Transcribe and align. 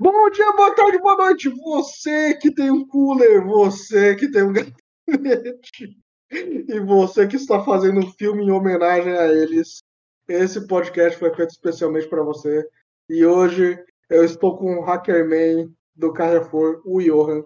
Bom 0.00 0.30
dia, 0.30 0.52
boa 0.52 0.72
tarde, 0.76 0.98
boa 0.98 1.16
noite. 1.16 1.48
Você 1.48 2.34
que 2.34 2.52
tem 2.52 2.70
um 2.70 2.86
cooler, 2.86 3.44
você 3.44 4.14
que 4.14 4.30
tem 4.30 4.44
um 4.44 4.52
gabinete 5.08 5.98
e 6.30 6.78
você 6.78 7.26
que 7.26 7.34
está 7.34 7.64
fazendo 7.64 7.98
um 7.98 8.12
filme 8.12 8.44
em 8.44 8.50
homenagem 8.52 9.12
a 9.12 9.26
eles. 9.26 9.82
Esse 10.28 10.68
podcast 10.68 11.18
foi 11.18 11.34
feito 11.34 11.50
especialmente 11.50 12.06
para 12.08 12.22
você. 12.22 12.64
E 13.08 13.26
hoje 13.26 13.76
eu 14.08 14.24
estou 14.24 14.56
com 14.56 14.76
o 14.76 14.82
Hackerman 14.82 15.74
do 15.96 16.12
Carrefour, 16.12 16.80
o 16.84 17.02
Johan. 17.02 17.42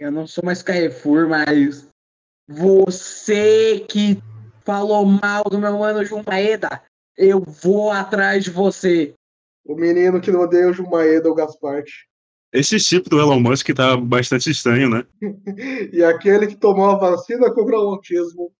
Eu 0.00 0.10
não 0.10 0.26
sou 0.26 0.44
mais 0.44 0.64
Carrefour, 0.64 1.28
mas 1.28 1.88
você 2.48 3.86
que 3.88 4.20
falou 4.64 5.06
mal 5.06 5.44
do 5.44 5.60
meu 5.60 5.78
mano 5.78 6.04
Jumaeda, 6.04 6.82
eu 7.16 7.40
vou 7.40 7.92
atrás 7.92 8.42
de 8.42 8.50
você. 8.50 9.14
O 9.68 9.74
menino 9.74 10.18
que 10.18 10.30
odeia 10.30 10.70
o 10.70 10.72
Jumaeda, 10.72 11.28
o 11.28 11.34
Gasparte. 11.34 12.08
Esse 12.50 12.80
chip 12.80 13.10
do 13.10 13.20
Elon 13.20 13.38
Musk 13.38 13.68
tá 13.74 13.94
bastante 13.98 14.50
estranho, 14.50 14.88
né? 14.88 15.06
e 15.92 16.02
aquele 16.02 16.46
que 16.46 16.56
tomou 16.56 16.86
a 16.86 16.96
vacina 16.96 17.52
contra 17.52 17.76
o 17.76 17.90
autismo, 17.90 18.50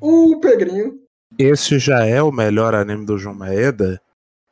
o 0.00 0.40
Pedrinho. 0.40 1.00
Esse 1.38 1.78
já 1.78 2.04
é 2.04 2.20
o 2.20 2.32
melhor 2.32 2.74
anime 2.74 3.06
do 3.06 3.16
João 3.16 3.36
Maeda, 3.36 4.02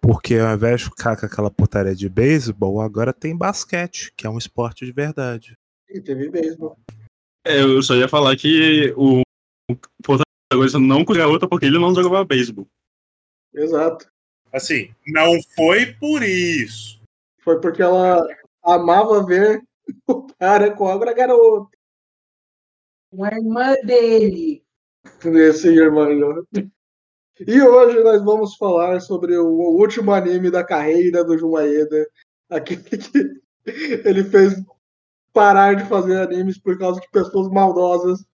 porque 0.01 0.37
ao 0.37 0.55
invés 0.55 0.83
de 0.83 0.87
ficar 0.87 1.19
com 1.19 1.27
aquela 1.27 1.51
putaria 1.51 1.95
de 1.95 2.09
beisebol, 2.09 2.81
agora 2.81 3.13
tem 3.13 3.37
basquete, 3.37 4.13
que 4.17 4.29
é 4.29 4.31
um 4.31 4.39
esporte 4.39 4.87
de 4.87 4.93
verdade. 4.93 5.59
E 5.89 6.01
teve 6.01 6.31
beisebol. 6.31 6.79
É, 7.45 7.61
eu 7.63 7.83
só 7.83 7.97
ia 7.97 8.07
falar 8.07 8.37
que 8.37 8.95
o 8.97 9.23
protagonista 10.01 10.79
não 10.79 11.05
com 11.05 11.15
a 11.15 11.27
outra 11.27 11.49
porque 11.49 11.67
ele 11.67 11.81
não 11.81 11.93
jogava 11.93 12.25
beisebol. 12.25 12.69
Exato. 13.53 14.10
Assim, 14.53 14.93
não 15.07 15.41
foi 15.55 15.95
por 15.95 16.23
isso. 16.23 17.01
Foi 17.41 17.61
porque 17.61 17.83
ela 17.83 18.27
amava 18.63 19.25
ver 19.25 19.63
o 20.07 20.27
cara 20.39 20.73
com 20.73 20.89
a 20.89 20.95
outra 20.95 21.13
garota. 21.13 21.77
Uma 23.13 23.29
irmã 23.29 23.75
dele. 23.85 24.63
Esse 25.25 25.69
irmão. 25.69 26.09
E 27.47 27.63
hoje 27.63 28.03
nós 28.03 28.23
vamos 28.23 28.57
falar 28.57 29.01
sobre 29.01 29.37
o 29.37 29.47
último 29.47 30.13
anime 30.13 30.51
da 30.51 30.63
carreira 30.63 31.25
do 31.25 31.39
Jumaeda. 31.39 32.07
Aquele 32.51 32.83
que 32.83 33.41
ele 34.05 34.25
fez 34.25 34.55
parar 35.33 35.75
de 35.75 35.85
fazer 35.85 36.21
animes 36.21 36.59
por 36.59 36.77
causa 36.79 37.01
que 37.01 37.11
pessoas 37.11 37.49
maldosas 37.49 38.25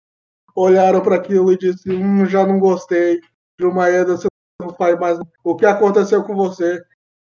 olharam 0.55 1.01
para 1.03 1.17
aquilo 1.17 1.53
e 1.53 1.59
disse: 1.59 1.91
Hum, 1.91 2.27
já 2.27 2.47
não 2.47 2.59
gostei. 2.59 3.21
Jumaeda, 3.59 4.17
você 4.17 4.29
não 4.61 4.75
faz 4.75 4.99
mais 4.99 5.19
o 5.45 5.55
que 5.55 5.67
aconteceu 5.67 6.25
com 6.25 6.35
você, 6.35 6.83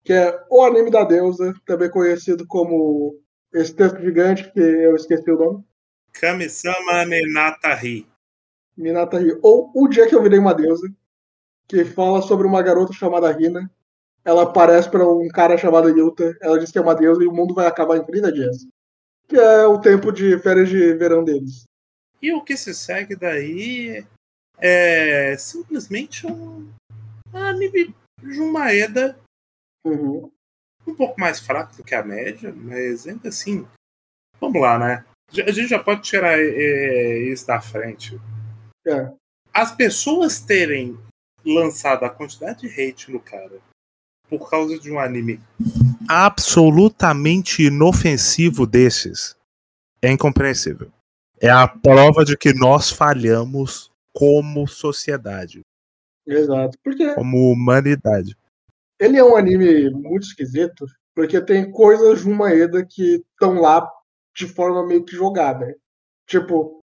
que 0.04 0.12
é 0.12 0.44
o 0.50 0.62
anime 0.62 0.90
da 0.90 1.04
deusa, 1.04 1.54
também 1.64 1.90
conhecido 1.90 2.46
como 2.46 3.18
esse 3.52 3.74
texto 3.74 4.00
gigante, 4.00 4.50
que 4.52 4.60
eu 4.60 4.96
esqueci 4.96 5.30
o 5.30 5.38
nome. 5.38 5.64
Kami-sama 6.12 7.04
Minatari. 7.06 8.06
Minatari. 8.76 9.38
Ou 9.42 9.70
O 9.74 9.88
Dia 9.88 10.08
que 10.08 10.14
Eu 10.14 10.22
Virei 10.22 10.38
Uma 10.38 10.54
Deusa, 10.54 10.86
que 11.68 11.84
fala 11.84 12.20
sobre 12.22 12.46
uma 12.46 12.62
garota 12.62 12.92
chamada 12.92 13.30
Rina. 13.30 13.70
Ela 14.24 14.42
aparece 14.42 14.88
para 14.88 15.06
um 15.06 15.28
cara 15.28 15.56
chamado 15.58 15.88
Yuta. 15.88 16.36
Ela 16.40 16.58
diz 16.58 16.70
que 16.70 16.78
é 16.78 16.80
uma 16.80 16.94
deusa 16.94 17.22
e 17.22 17.26
o 17.26 17.32
mundo 17.32 17.54
vai 17.54 17.66
acabar 17.66 17.96
em 17.96 18.04
30 18.04 18.32
dias. 18.32 18.66
Que 19.26 19.36
é 19.36 19.66
o 19.66 19.80
tempo 19.80 20.12
de 20.12 20.38
férias 20.38 20.68
de 20.68 20.94
verão 20.94 21.24
deles. 21.24 21.64
E 22.20 22.32
o 22.32 22.42
que 22.42 22.56
se 22.56 22.72
segue 22.72 23.16
daí 23.16 24.04
é 24.58 25.36
simplesmente 25.36 26.24
um 26.26 26.68
anime 27.32 27.94
de 28.22 28.40
Maeda 28.40 29.18
uhum. 29.84 30.30
um 30.86 30.94
pouco 30.94 31.20
mais 31.20 31.40
fraco 31.40 31.76
do 31.76 31.84
que 31.84 31.94
a 31.94 32.02
média, 32.02 32.52
mas 32.54 33.06
ainda 33.06 33.28
assim, 33.28 33.66
vamos 34.40 34.60
lá, 34.60 34.78
né? 34.78 35.04
A 35.46 35.50
gente 35.50 35.68
já 35.68 35.78
pode 35.78 36.02
tirar 36.02 36.38
é, 36.38 37.18
isso 37.32 37.46
da 37.46 37.60
frente. 37.60 38.20
É. 38.86 39.10
As 39.52 39.74
pessoas 39.74 40.40
terem 40.40 40.98
lançado 41.44 42.04
a 42.04 42.10
quantidade 42.10 42.60
de 42.60 42.68
hate 42.68 43.10
no 43.10 43.20
cara 43.20 43.60
por 44.28 44.48
causa 44.48 44.78
de 44.78 44.90
um 44.90 44.98
anime 44.98 45.40
absolutamente 46.08 47.62
inofensivo 47.62 48.66
desses 48.66 49.36
é 50.00 50.10
incompreensível. 50.10 50.90
É 51.40 51.48
a 51.48 51.66
prova 51.66 52.24
de 52.24 52.36
que 52.36 52.52
nós 52.52 52.90
falhamos 52.90 53.90
como 54.12 54.66
sociedade. 54.66 55.60
Exato. 56.26 56.78
Porque 56.82 57.14
como 57.14 57.52
humanidade. 57.52 58.36
Ele 58.98 59.18
é 59.18 59.24
um 59.24 59.36
anime 59.36 59.90
muito 59.90 60.24
esquisito, 60.24 60.86
porque 61.14 61.40
tem 61.40 61.70
coisas 61.70 62.20
de 62.20 62.28
uma 62.28 62.52
Eda 62.52 62.84
que 62.84 63.24
estão 63.32 63.54
lá 63.54 63.90
de 64.34 64.46
forma 64.46 64.86
meio 64.86 65.04
que 65.04 65.16
jogada. 65.16 65.76
Tipo, 66.26 66.80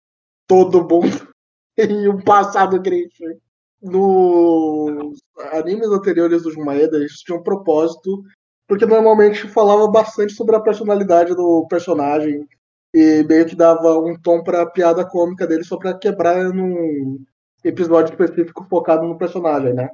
todo 0.46 0.80
mundo 0.80 1.28
em 1.78 2.08
um 2.08 2.20
passado 2.20 2.80
grande. 2.80 3.38
Nos 3.80 5.20
animes 5.52 5.88
anteriores 5.88 6.42
do 6.42 6.50
Jumaeda, 6.50 6.96
eles 6.96 7.20
tinham 7.20 7.38
um 7.38 7.44
propósito, 7.44 8.24
porque 8.66 8.84
normalmente 8.84 9.46
falava 9.46 9.86
bastante 9.88 10.32
sobre 10.32 10.56
a 10.56 10.60
personalidade 10.60 11.34
do 11.36 11.64
personagem 11.68 12.44
e 12.92 13.22
meio 13.22 13.46
que 13.46 13.54
dava 13.54 13.98
um 13.98 14.18
tom 14.20 14.42
pra 14.42 14.66
piada 14.66 15.08
cômica 15.08 15.46
dele 15.46 15.62
só 15.62 15.76
pra 15.76 15.96
quebrar 15.96 16.52
num 16.52 17.24
episódio 17.64 18.12
específico 18.12 18.66
focado 18.68 19.06
no 19.06 19.18
personagem, 19.18 19.74
né? 19.74 19.90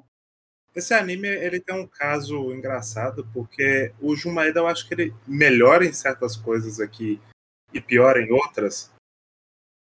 Esse 0.75 0.93
anime 0.93 1.29
ele 1.29 1.61
tem 1.61 1.75
um 1.75 1.87
caso 1.87 2.53
engraçado 2.53 3.29
porque 3.33 3.93
o 4.01 4.17
Jumaeda 4.17 4.61
eu 4.61 4.67
acho 4.67 4.89
que 4.89 4.95
ele 4.95 5.15
melhora 5.27 5.85
em 5.85 5.93
certas 5.93 6.37
coisas 6.37 6.81
aqui 6.81 7.21
e 7.73 7.81
piora 7.81 8.21
em 8.21 8.33
outras. 8.33 8.91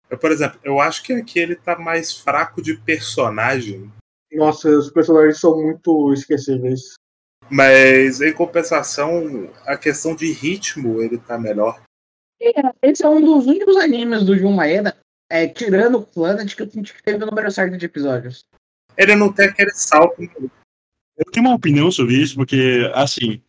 Eu, 0.08 0.16
por 0.16 0.32
exemplo, 0.32 0.58
eu 0.64 0.80
acho 0.80 1.02
que 1.02 1.12
aqui 1.12 1.38
ele 1.38 1.54
tá 1.54 1.78
mais 1.78 2.14
fraco 2.14 2.62
de 2.62 2.74
personagem. 2.78 3.92
Nossa, 4.32 4.70
os 4.70 4.90
personagens 4.90 5.38
são 5.38 5.60
muito 5.60 6.12
esquecíveis. 6.14 6.94
Mas 7.50 8.20
em 8.20 8.32
compensação, 8.32 9.50
a 9.66 9.76
questão 9.76 10.14
de 10.14 10.32
ritmo 10.32 11.02
ele 11.02 11.18
tá 11.18 11.38
melhor. 11.38 11.82
Esse 12.82 13.04
é 13.04 13.08
um 13.08 13.20
dos 13.20 13.46
únicos 13.46 13.76
animes 13.76 14.24
do 14.24 14.36
Jun 14.36 14.52
Maeda, 14.52 14.96
é, 15.30 15.46
tirando 15.46 15.98
o 15.98 16.06
Planet, 16.06 16.54
que 16.54 16.62
eu 16.62 16.68
teve 16.68 17.22
o 17.22 17.26
número 17.26 17.50
certo 17.50 17.76
de 17.76 17.86
episódios. 17.86 18.46
Ele 18.96 19.14
não 19.14 19.32
tem 19.32 19.46
aquele 19.46 19.70
salto. 19.70 20.20
Eu 20.20 21.24
tenho 21.32 21.46
uma 21.46 21.54
opinião 21.54 21.90
sobre 21.90 22.16
isso, 22.16 22.34
porque, 22.34 22.90
assim, 22.94 23.40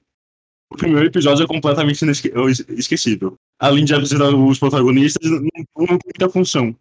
o 0.71 0.77
primeiro 0.77 1.07
episódio 1.07 1.43
é 1.43 1.47
completamente 1.47 2.01
inesque 2.01 2.31
esquecível. 2.69 3.35
Além 3.59 3.85
de 3.85 3.93
apresentar 3.93 4.29
os 4.33 4.59
protagonistas, 4.59 5.29
não, 5.29 5.39
não 5.39 5.87
tem 5.87 5.99
muita 6.05 6.29
função. 6.29 6.75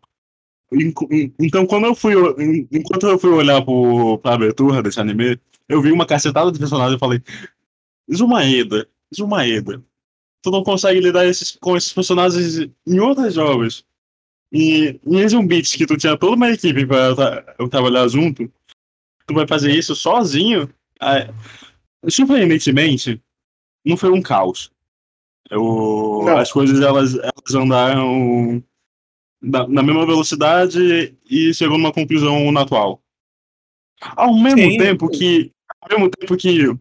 Então, 1.40 1.66
quando 1.66 1.86
eu 1.86 1.94
fui, 1.94 2.12
enquanto 2.70 3.06
eu 3.06 3.18
fui 3.18 3.30
olhar 3.30 3.62
pro, 3.64 4.18
pra 4.18 4.34
abertura 4.34 4.82
desse 4.82 5.00
anime, 5.00 5.40
eu 5.66 5.80
vi 5.80 5.90
uma 5.90 6.06
cacetada 6.06 6.52
de 6.52 6.58
personagens 6.58 6.96
e 6.96 6.98
falei: 6.98 7.22
Zumaeda, 8.14 8.86
Zumaeda, 9.14 9.82
tu 10.42 10.50
não 10.50 10.62
consegue 10.62 11.00
lidar 11.00 11.26
esses, 11.26 11.56
com 11.56 11.74
esses 11.74 11.92
personagens 11.92 12.70
em 12.86 13.00
outras 13.00 13.34
jogos. 13.34 13.86
E 14.52 14.98
em 15.06 15.28
Zumbits, 15.28 15.74
que 15.74 15.86
tu 15.86 15.96
tinha 15.96 16.16
toda 16.16 16.36
uma 16.36 16.50
equipe 16.50 16.86
pra 16.86 17.14
eu 17.58 17.68
trabalhar 17.68 18.08
junto, 18.08 18.50
tu 19.26 19.34
vai 19.34 19.46
fazer 19.46 19.72
isso 19.72 19.94
sozinho? 19.94 20.72
Ah, 21.00 21.28
surpreendentemente, 22.08 23.22
não 23.84 23.96
foi 23.96 24.10
um 24.10 24.22
caos. 24.22 24.70
Eu, 25.50 26.28
as 26.36 26.52
coisas 26.52 26.80
elas, 26.80 27.14
elas 27.14 27.54
andaram 27.54 28.62
na, 29.40 29.66
na, 29.66 29.82
mesma 29.82 30.04
velocidade 30.04 31.16
e 31.28 31.54
chegou 31.54 31.78
numa 31.78 31.92
conclusão 31.92 32.50
na 32.52 32.62
atual. 32.62 33.02
Ao 34.00 34.34
mesmo 34.34 34.58
Sim. 34.58 34.78
tempo 34.78 35.08
que. 35.08 35.52
Ao 35.80 35.88
mesmo 35.90 36.10
tempo 36.10 36.36
que. 36.36 36.76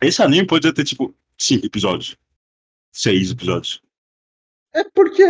Esse 0.00 0.22
anime 0.22 0.46
podia 0.46 0.72
ter, 0.72 0.84
tipo, 0.84 1.14
cinco 1.38 1.66
episódios. 1.66 2.16
Seis 2.92 3.30
episódios. 3.30 3.82
É 4.72 4.84
porque, 4.94 5.24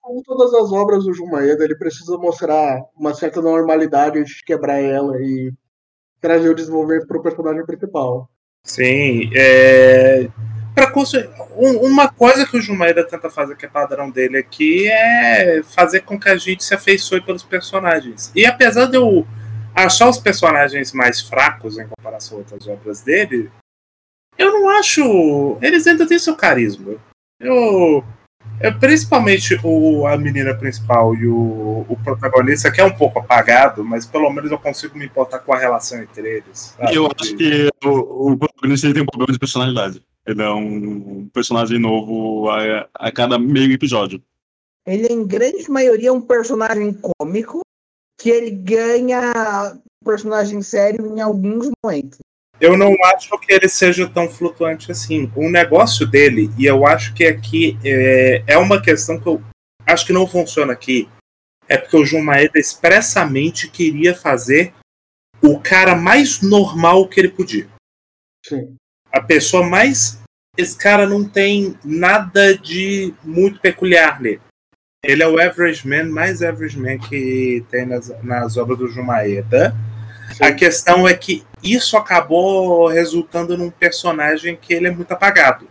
como 0.00 0.22
todas 0.22 0.52
as 0.54 0.72
obras 0.72 1.04
do 1.04 1.14
Jumaeda, 1.14 1.62
ele 1.62 1.76
precisa 1.76 2.18
mostrar 2.18 2.80
uma 2.96 3.14
certa 3.14 3.40
normalidade 3.40 4.18
antes 4.18 4.36
de 4.36 4.44
quebrar 4.44 4.80
ela 4.80 5.16
e 5.20 5.52
trazer 6.20 6.48
o 6.48 6.54
desenvolvimento 6.54 7.06
para 7.06 7.18
o 7.18 7.22
personagem 7.22 7.64
principal. 7.64 8.28
Sim, 8.64 9.30
é... 9.34 10.28
Pra 10.74 10.90
construir... 10.90 11.30
uma 11.56 12.08
coisa 12.08 12.44
que 12.44 12.56
o 12.56 12.60
Jumaeda 12.60 13.06
tenta 13.06 13.30
fazer, 13.30 13.56
que 13.56 13.66
é 13.66 13.68
padrão 13.68 14.10
dele 14.10 14.38
aqui, 14.38 14.88
é 14.88 15.62
fazer 15.62 16.00
com 16.00 16.18
que 16.18 16.28
a 16.28 16.36
gente 16.36 16.64
se 16.64 16.74
afeiçoe 16.74 17.20
pelos 17.20 17.44
personagens. 17.44 18.32
E 18.34 18.44
apesar 18.44 18.86
de 18.86 18.96
eu 18.96 19.24
achar 19.72 20.08
os 20.08 20.18
personagens 20.18 20.92
mais 20.92 21.20
fracos 21.20 21.78
em 21.78 21.86
comparação 21.86 22.38
a 22.38 22.40
outras 22.40 22.66
obras 22.66 23.02
dele, 23.02 23.52
eu 24.36 24.52
não 24.52 24.68
acho. 24.70 25.58
Eles 25.62 25.86
ainda 25.86 26.06
têm 26.06 26.18
seu 26.18 26.34
carisma. 26.34 26.96
Eu. 27.38 28.02
É 28.60 28.70
principalmente 28.70 29.58
o, 29.62 30.06
a 30.06 30.16
menina 30.16 30.54
principal 30.54 31.14
e 31.14 31.26
o, 31.26 31.84
o, 31.88 31.98
protagonista, 32.02 32.70
que 32.70 32.80
é 32.80 32.84
um 32.84 32.94
pouco 32.94 33.18
apagado, 33.18 33.84
mas 33.84 34.06
pelo 34.06 34.30
menos 34.30 34.50
eu 34.50 34.58
consigo 34.58 34.96
me 34.96 35.06
importar 35.06 35.40
com 35.40 35.52
a 35.52 35.58
relação 35.58 36.00
entre 36.02 36.36
eles. 36.36 36.74
Sabe? 36.78 36.94
Eu 36.94 37.08
acho 37.18 37.36
que 37.36 37.68
o, 37.84 38.32
o 38.32 38.36
protagonista 38.36 38.92
tem 38.92 39.02
um 39.02 39.06
problema 39.06 39.32
de 39.32 39.38
personalidade. 39.38 40.02
Ele 40.26 40.42
é 40.42 40.50
um 40.50 41.28
personagem 41.32 41.78
novo 41.78 42.48
a, 42.48 42.88
a 42.94 43.12
cada 43.12 43.38
meio 43.38 43.72
episódio. 43.72 44.22
Ele, 44.86 45.06
em 45.06 45.26
grande 45.26 45.68
maioria, 45.70 46.08
é 46.08 46.12
um 46.12 46.20
personagem 46.20 46.92
cômico 46.94 47.60
que 48.18 48.30
ele 48.30 48.50
ganha 48.50 49.78
personagem 50.04 50.62
sério 50.62 51.06
em 51.06 51.20
alguns 51.20 51.70
momentos. 51.82 52.18
Eu 52.60 52.76
não 52.76 52.94
acho 53.04 53.38
que 53.38 53.52
ele 53.52 53.68
seja 53.68 54.08
tão 54.08 54.28
flutuante 54.28 54.90
assim. 54.90 55.30
O 55.34 55.50
negócio 55.50 56.06
dele, 56.06 56.50
e 56.58 56.64
eu 56.64 56.86
acho 56.86 57.12
que 57.14 57.24
aqui 57.24 57.76
é, 57.84 58.42
é 58.46 58.58
uma 58.58 58.80
questão 58.80 59.18
que 59.20 59.26
eu 59.26 59.42
acho 59.86 60.06
que 60.06 60.12
não 60.12 60.26
funciona 60.26 60.72
aqui, 60.72 61.08
é 61.68 61.76
porque 61.76 61.96
o 61.96 62.04
João 62.04 62.22
Maeda 62.22 62.58
expressamente 62.58 63.68
queria 63.68 64.14
fazer 64.14 64.72
o 65.42 65.58
cara 65.58 65.94
mais 65.94 66.40
normal 66.40 67.08
que 67.08 67.20
ele 67.20 67.28
podia. 67.28 67.68
Sim. 68.46 68.76
A 69.12 69.20
pessoa 69.20 69.66
mais. 69.66 70.20
Esse 70.56 70.76
cara 70.76 71.06
não 71.06 71.28
tem 71.28 71.76
nada 71.84 72.56
de 72.56 73.12
muito 73.24 73.60
peculiar 73.60 74.20
nele. 74.20 74.40
Ele 75.04 75.22
é 75.22 75.28
o 75.28 75.38
average 75.38 75.86
man, 75.86 76.04
mais 76.04 76.42
average 76.42 76.78
man 76.78 76.98
que 76.98 77.64
tem 77.70 77.84
nas, 77.84 78.08
nas 78.22 78.56
obras 78.56 78.78
do 78.78 78.88
João 78.88 79.06
A 80.40 80.52
questão 80.52 81.06
é 81.06 81.14
que 81.14 81.44
isso 81.62 81.96
acabou 81.96 82.88
resultando 82.88 83.56
num 83.56 83.70
personagem 83.70 84.56
que 84.56 84.74
ele 84.74 84.88
é 84.88 84.90
muito 84.90 85.12
apagado. 85.12 85.68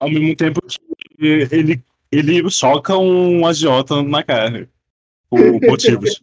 Ao 0.00 0.08
mesmo 0.08 0.36
tempo 0.36 0.60
que 0.60 1.48
ele, 1.50 1.82
ele 2.10 2.50
soca 2.50 2.96
um 2.96 3.46
agiota 3.46 4.02
na 4.02 4.22
cara. 4.22 4.68
Por 5.28 5.60
motivos. 5.60 6.20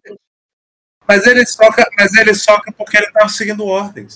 Mas 1.07 1.25
ele 1.25 1.45
soca, 1.45 1.85
mas 1.97 2.13
ele 2.13 2.33
soca 2.33 2.71
porque 2.71 2.97
ele 2.97 3.11
tava 3.11 3.29
seguindo 3.29 3.65
ordens. 3.65 4.15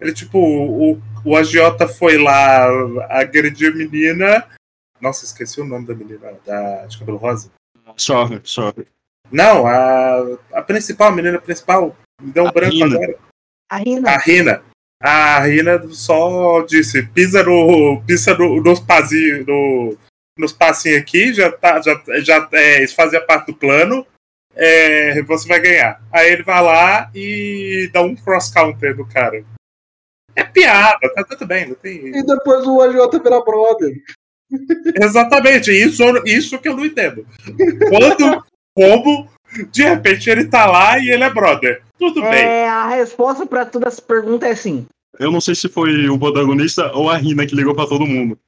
Ele, 0.00 0.12
tipo, 0.12 0.38
o, 0.38 1.00
o 1.24 1.36
agiota 1.36 1.88
foi 1.88 2.18
lá 2.18 2.66
agredir 3.08 3.72
a 3.72 3.74
menina. 3.74 4.48
Nossa, 5.00 5.24
esqueci 5.24 5.60
o 5.60 5.64
nome 5.64 5.86
da 5.86 5.94
menina, 5.94 6.38
da 6.44 6.86
de 6.86 6.98
cabelo 6.98 7.18
rosa. 7.18 7.50
Sorry, 7.96 8.40
sorry. 8.44 8.86
Não, 9.30 9.66
a, 9.66 10.38
a 10.52 10.62
principal, 10.62 11.08
a 11.08 11.12
menina 11.12 11.40
principal, 11.40 11.96
me 12.20 12.32
deu 12.32 12.44
um 12.44 12.48
A 12.48 12.52
branco 12.52 12.74
Rina. 12.74 12.96
agora. 12.96 13.18
A 13.70 13.76
Rina, 13.78 14.10
A 14.10 14.18
Rina. 14.18 14.62
A 15.00 15.40
Rina 15.40 15.88
só 15.90 16.62
disse, 16.62 17.02
pisa 17.08 17.42
no. 17.42 18.02
pisa 18.06 18.36
no, 18.36 18.60
nos 18.62 18.80
pazinhos. 18.80 19.46
No, 19.46 19.96
nos 20.36 20.52
passinhos 20.52 21.00
aqui, 21.00 21.32
já 21.32 21.50
tá. 21.52 21.80
Já, 21.80 22.00
já, 22.20 22.48
é, 22.52 22.82
isso 22.82 22.94
fazia 22.94 23.20
parte 23.20 23.46
do 23.46 23.54
plano. 23.54 24.06
é, 24.54 25.22
você 25.22 25.46
vai 25.46 25.60
ganhar. 25.60 26.02
Aí 26.12 26.32
ele 26.32 26.42
vai 26.42 26.62
lá 26.62 27.10
e 27.14 27.88
dá 27.92 28.02
um 28.02 28.16
cross 28.16 28.50
counter 28.50 28.96
no 28.96 29.06
cara. 29.08 29.44
É 30.34 30.44
piada, 30.44 30.98
tá 31.14 31.24
tudo 31.24 31.46
bem, 31.46 31.68
não 31.68 31.74
tem. 31.74 32.08
E 32.08 32.22
depois 32.24 32.64
o 32.66 32.80
AJ 32.80 33.20
vira 33.22 33.40
brother. 33.40 33.92
Exatamente, 35.00 35.70
isso, 35.70 36.02
isso 36.24 36.58
que 36.58 36.68
eu 36.68 36.76
não 36.76 36.86
entendo. 36.86 37.26
Quando, 37.88 38.44
como, 38.74 39.28
de 39.64 39.82
repente 39.82 40.28
ele 40.28 40.46
tá 40.46 40.66
lá 40.66 40.98
e 40.98 41.10
ele 41.10 41.24
é 41.24 41.30
brother. 41.30 41.82
Tudo 41.98 42.20
bem. 42.22 42.44
é, 42.44 42.68
a 42.68 42.88
resposta 42.88 43.46
pra 43.46 43.66
toda 43.66 43.88
essa 43.88 44.00
pergunta 44.00 44.46
é 44.46 44.54
sim. 44.54 44.86
Eu 45.18 45.32
não 45.32 45.40
sei 45.40 45.54
se 45.54 45.68
foi 45.68 46.08
o 46.08 46.18
protagonista 46.18 46.92
ou 46.92 47.10
a 47.10 47.16
Rina 47.16 47.46
que 47.46 47.54
ligou 47.54 47.74
pra 47.74 47.86
todo 47.86 48.06
mundo. 48.06 48.38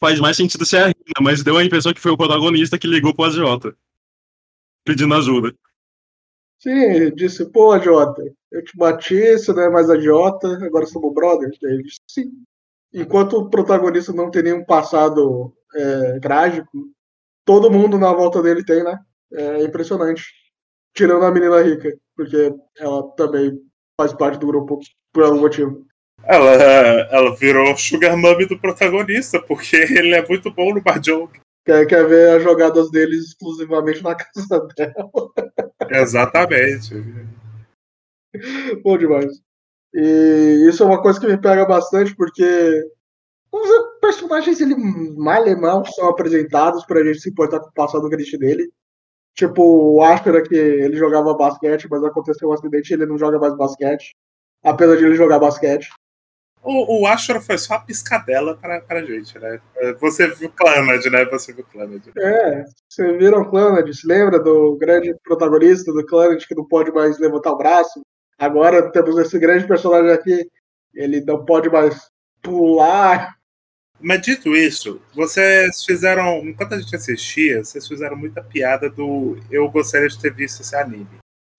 Faz 0.00 0.18
mais 0.18 0.36
sentido 0.36 0.64
ser 0.64 0.76
a 0.78 0.86
Rina, 0.86 1.20
mas 1.20 1.42
deu 1.42 1.56
a 1.56 1.64
impressão 1.64 1.92
que 1.92 2.00
foi 2.00 2.12
o 2.12 2.16
protagonista 2.16 2.78
que 2.78 2.86
ligou 2.86 3.14
pro 3.14 3.24
agiota. 3.24 3.74
Pedindo 4.84 5.14
ajuda. 5.14 5.54
Sim, 6.58 6.70
ele 6.70 7.10
disse, 7.10 7.44
pô, 7.46 7.72
AJ, 7.72 7.86
eu 8.50 8.64
te 8.64 8.76
bati, 8.76 9.32
você 9.32 9.52
não 9.52 9.62
é 9.62 9.70
mais 9.70 9.90
agiota, 9.90 10.48
agora 10.64 10.86
somos 10.86 11.12
brothers. 11.12 11.58
Daí 11.60 11.72
ele 11.72 11.82
disse, 11.82 12.00
sim. 12.08 12.30
Enquanto 12.92 13.38
o 13.38 13.50
protagonista 13.50 14.12
não 14.12 14.30
tem 14.30 14.44
nenhum 14.44 14.64
passado 14.64 15.52
é, 15.74 16.20
trágico, 16.20 16.90
todo 17.44 17.70
mundo 17.70 17.98
na 17.98 18.12
volta 18.12 18.42
dele 18.42 18.64
tem, 18.64 18.84
né? 18.84 18.98
É 19.34 19.64
impressionante. 19.64 20.24
Tirando 20.94 21.24
a 21.24 21.30
menina 21.30 21.62
rica, 21.62 21.96
porque 22.16 22.54
ela 22.78 23.10
também 23.16 23.58
faz 23.98 24.12
parte 24.12 24.38
do 24.38 24.46
grupo 24.46 24.78
por 25.12 25.24
algum 25.24 25.40
motivo. 25.40 25.86
Ela, 26.24 26.52
ela 27.10 27.34
virou 27.36 27.76
sugar 27.76 28.16
mummy 28.16 28.46
do 28.46 28.58
protagonista, 28.58 29.40
porque 29.40 29.76
ele 29.90 30.14
é 30.14 30.26
muito 30.26 30.52
bom 30.52 30.74
no 30.74 30.82
Mahjong. 30.84 31.30
Quer, 31.64 31.86
quer 31.86 32.06
ver 32.06 32.36
as 32.36 32.42
jogadas 32.42 32.90
deles 32.90 33.26
exclusivamente 33.26 34.02
na 34.02 34.14
casa 34.16 34.66
dela. 34.76 35.10
Exatamente. 35.90 36.94
Bom 38.82 38.98
demais. 38.98 39.40
E 39.94 40.66
isso 40.68 40.82
é 40.82 40.86
uma 40.86 41.02
coisa 41.02 41.20
que 41.20 41.26
me 41.26 41.38
pega 41.38 41.66
bastante, 41.66 42.14
porque 42.16 42.42
os 43.52 43.68
personagens, 44.00 44.60
ele 44.60 44.74
mal 45.16 45.46
e 45.46 45.54
mal, 45.54 45.84
são 45.84 46.08
apresentados 46.08 46.84
pra 46.86 47.04
gente 47.04 47.20
se 47.20 47.28
importar 47.30 47.60
com 47.60 47.68
o 47.68 47.74
passado 47.74 48.08
triste 48.08 48.38
dele. 48.38 48.72
Tipo, 49.34 49.62
o 49.96 50.02
Ashura, 50.02 50.42
que 50.42 50.54
ele 50.54 50.96
jogava 50.96 51.34
basquete, 51.34 51.88
mas 51.90 52.04
aconteceu 52.04 52.48
um 52.48 52.52
acidente 52.52 52.90
e 52.90 52.94
ele 52.94 53.06
não 53.06 53.16
joga 53.16 53.38
mais 53.38 53.56
basquete. 53.56 54.14
Apesar 54.62 54.96
de 54.96 55.04
ele 55.04 55.14
jogar 55.14 55.38
basquete. 55.38 55.90
O, 56.62 57.02
o 57.02 57.06
Ashura 57.08 57.40
foi 57.40 57.58
só 57.58 57.74
a 57.74 57.80
piscadela 57.80 58.56
pra, 58.56 58.80
pra 58.80 59.02
gente, 59.02 59.36
né? 59.38 59.60
Você 59.98 60.28
viu 60.28 60.50
Clannad, 60.50 61.04
né? 61.06 61.24
Você 61.24 61.52
viu 61.52 61.64
Clannad. 61.64 62.02
É, 62.16 62.64
você 62.88 63.16
viram 63.16 63.40
o 63.40 63.50
Clannad, 63.50 63.92
se 63.92 64.06
lembra 64.06 64.38
do 64.38 64.76
grande 64.76 65.12
protagonista 65.24 65.92
do 65.92 66.06
Clannad 66.06 66.46
que 66.46 66.54
não 66.54 66.64
pode 66.64 66.92
mais 66.92 67.18
levantar 67.18 67.50
o 67.50 67.58
braço? 67.58 68.00
Agora 68.38 68.92
temos 68.92 69.18
esse 69.18 69.38
grande 69.38 69.66
personagem 69.66 70.12
aqui, 70.12 70.48
ele 70.94 71.20
não 71.22 71.44
pode 71.44 71.68
mais 71.68 72.08
pular. 72.40 73.34
Mas 74.02 74.20
dito 74.20 74.54
isso, 74.56 75.00
vocês 75.14 75.84
fizeram. 75.84 76.38
Enquanto 76.46 76.74
a 76.74 76.78
gente 76.80 76.94
assistia, 76.94 77.64
vocês 77.64 77.86
fizeram 77.86 78.16
muita 78.16 78.42
piada 78.42 78.90
do 78.90 79.38
eu 79.50 79.68
gostaria 79.70 80.08
de 80.08 80.18
ter 80.18 80.34
visto 80.34 80.60
esse 80.60 80.74
anime. 80.74 81.06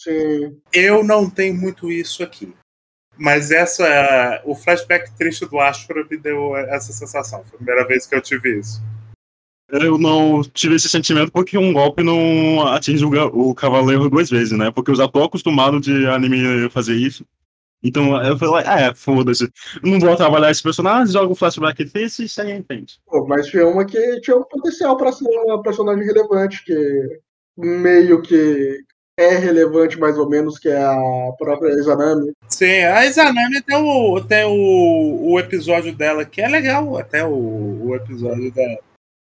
Sim, 0.01 0.59
Eu 0.73 1.03
não 1.03 1.29
tenho 1.29 1.55
muito 1.55 1.89
isso 1.89 2.21
aqui. 2.21 2.53
Mas 3.17 3.51
essa. 3.51 4.41
O 4.43 4.55
flashback 4.55 5.15
triste 5.15 5.45
do 5.45 5.59
Ashura 5.59 6.05
me 6.09 6.17
deu 6.17 6.55
essa 6.57 6.91
sensação. 6.91 7.43
Foi 7.45 7.55
a 7.55 7.57
primeira 7.57 7.87
vez 7.87 8.05
que 8.05 8.15
eu 8.15 8.21
tive 8.21 8.59
isso. 8.59 8.81
Eu 9.69 9.97
não 9.97 10.43
tive 10.43 10.75
esse 10.75 10.89
sentimento 10.89 11.31
porque 11.31 11.57
um 11.57 11.71
golpe 11.71 12.03
não 12.03 12.67
atinge 12.67 13.05
o, 13.05 13.09
o 13.49 13.55
cavaleiro 13.55 14.09
duas 14.09 14.29
vezes, 14.29 14.51
né? 14.51 14.69
Porque 14.69 14.91
eu 14.91 14.95
já 14.95 15.07
tô 15.07 15.23
acostumado 15.23 15.79
de 15.79 16.05
anime 16.07 16.69
fazer 16.69 16.95
isso. 16.95 17.25
Então 17.83 18.21
eu 18.23 18.37
falei, 18.37 18.63
ah, 18.65 18.79
é, 18.79 18.95
foda-se. 18.95 19.51
Não 19.83 19.99
vou 19.99 20.15
trabalhar 20.15 20.49
esse 20.49 20.63
personagem, 20.63 21.11
jogo 21.11 21.33
o 21.33 21.35
flashback 21.35 21.83
desse 21.85 22.25
e 22.25 22.29
segue 22.29 22.51
em 22.51 22.63
frente. 22.63 22.99
Pô, 23.05 23.27
mas 23.27 23.47
tinha 23.47 23.67
uma 23.67 23.83
que 23.83 24.21
tinha 24.21 24.37
um 24.37 24.43
potencial 24.43 24.95
pra 24.95 25.11
ser 25.11 25.27
uma 25.27 25.61
personagem 25.61 26.05
relevante, 26.05 26.63
que 26.63 27.19
meio 27.57 28.21
que 28.21 28.79
é 29.17 29.35
relevante 29.35 29.99
mais 29.99 30.17
ou 30.17 30.29
menos, 30.29 30.57
que 30.57 30.69
é 30.69 30.81
a 30.81 31.31
própria 31.37 31.73
Izanami. 31.73 32.33
Sim, 32.47 32.83
a 32.83 33.05
Izanami 33.05 33.61
tem 33.61 33.77
o, 33.77 34.21
tem 34.21 34.45
o, 34.45 35.33
o 35.33 35.39
episódio 35.39 35.95
dela 35.95 36.25
que 36.25 36.41
é 36.41 36.47
legal, 36.47 36.97
até 36.97 37.23
o, 37.25 37.87
o 37.87 37.95
episódio 37.95 38.51
dela. 38.51 38.79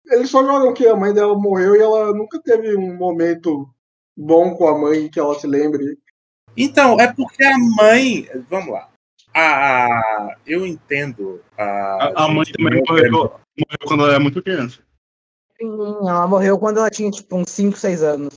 Eles 0.10 0.30
só 0.30 0.44
jogam 0.44 0.74
que 0.74 0.88
a 0.88 0.96
mãe 0.96 1.14
dela 1.14 1.38
morreu 1.38 1.76
e 1.76 1.80
ela 1.80 2.14
nunca 2.14 2.40
teve 2.40 2.76
um 2.76 2.96
momento 2.96 3.68
bom 4.16 4.56
com 4.56 4.68
a 4.68 4.78
mãe 4.78 5.10
que 5.10 5.20
ela 5.20 5.38
se 5.38 5.46
lembre. 5.46 5.98
Então, 6.58 7.00
é 7.00 7.12
porque 7.14 7.44
a 7.44 7.58
mãe. 7.58 8.28
Vamos 8.50 8.74
lá. 8.74 8.90
A, 9.34 9.42
a- 9.86 10.36
eu 10.46 10.66
entendo. 10.66 11.42
A, 11.58 11.64
A, 11.64 12.26
a 12.26 12.28
mãe 12.28 12.46
também 12.52 12.80
eu 12.80 12.84
morreu, 12.88 13.12
morreu 13.12 13.40
quando 13.86 14.04
ela 14.04 14.12
era 14.14 14.20
muito 14.20 14.42
criança. 14.42 14.80
Sim, 15.60 15.68
ela 16.08 16.28
morreu 16.28 16.58
quando 16.58 16.78
ela 16.80 16.90
tinha, 16.90 17.10
tipo, 17.12 17.36
uns 17.38 17.50
5, 17.52 17.78
6 17.78 18.02
anos. 18.04 18.34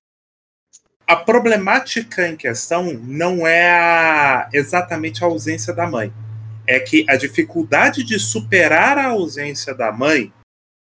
A 1.07 1.17
problemática 1.17 2.29
em 2.29 2.37
questão 2.37 2.93
não 3.03 3.47
é 3.47 3.71
a- 3.71 4.49
exatamente 4.53 5.25
a 5.25 5.27
ausência 5.27 5.73
da 5.75 5.87
mãe. 5.87 6.13
É 6.67 6.79
que 6.79 7.05
a 7.09 7.17
dificuldade 7.17 8.05
de 8.05 8.19
superar 8.19 8.97
a 8.99 9.09
ausência 9.09 9.75
da 9.75 9.91
mãe 9.91 10.33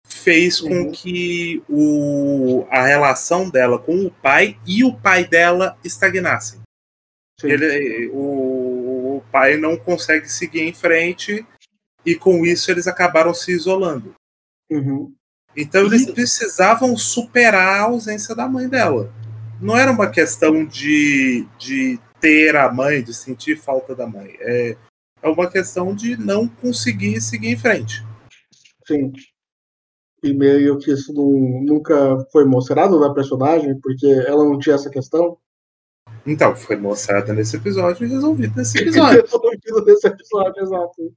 fez 0.06 0.60
com 0.60 0.68
Uhum. 0.68 0.92
que 0.92 1.62
o, 1.68 2.66
a 2.70 2.82
relação 2.82 3.48
dela 3.48 3.78
com 3.78 4.04
o 4.04 4.10
pai 4.10 4.58
e 4.66 4.84
o 4.84 4.92
pai 4.94 5.24
dela 5.24 5.78
estagnassem. 5.82 6.60
Ele, 7.42 8.08
o, 8.12 9.16
o 9.16 9.24
pai 9.32 9.56
não 9.56 9.76
consegue 9.76 10.28
seguir 10.28 10.62
em 10.62 10.72
frente 10.72 11.44
e 12.04 12.14
com 12.14 12.44
isso 12.44 12.70
eles 12.70 12.86
acabaram 12.86 13.34
se 13.34 13.52
isolando. 13.52 14.14
Uhum. 14.70 15.12
Então 15.56 15.84
eles 15.86 16.06
E- 16.06 16.12
precisavam 16.12 16.96
superar 16.96 17.80
a 17.80 17.82
ausência 17.84 18.34
da 18.34 18.48
mãe 18.48 18.68
dela. 18.68 19.12
Não 19.60 19.76
era 19.76 19.90
uma 19.92 20.08
questão 20.10 20.64
de, 20.64 21.46
de 21.58 21.98
ter 22.20 22.56
a 22.56 22.72
mãe, 22.72 23.02
de 23.02 23.12
sentir 23.14 23.56
falta 23.56 23.94
da 23.94 24.06
mãe. 24.06 24.36
É, 24.40 24.76
é 25.22 25.28
uma 25.28 25.48
questão 25.50 25.94
de 25.94 26.16
não 26.16 26.48
conseguir 26.48 27.20
seguir 27.20 27.48
em 27.48 27.56
frente. 27.58 28.04
Sim. 28.86 29.12
E 30.22 30.32
meio 30.32 30.78
que 30.78 30.92
isso 30.92 31.12
não- 31.12 31.62
nunca 31.64 32.24
foi 32.32 32.44
mostrado 32.44 32.98
na 33.00 33.12
personagem, 33.12 33.78
porque 33.80 34.06
ela 34.06 34.44
não 34.44 34.58
tinha 34.58 34.76
essa 34.76 34.88
questão. 34.90 35.36
Então, 36.26 36.54
foi 36.54 36.76
mostrada 36.76 37.32
nesse 37.32 37.56
episódio 37.56 38.06
e 38.06 38.10
resolvido 38.10 38.56
nesse 38.56 38.78
episódio. 38.82 39.22
Resolvido 39.22 39.84
nesse 39.84 40.06
episódio, 40.06 40.62
exato. 40.62 41.14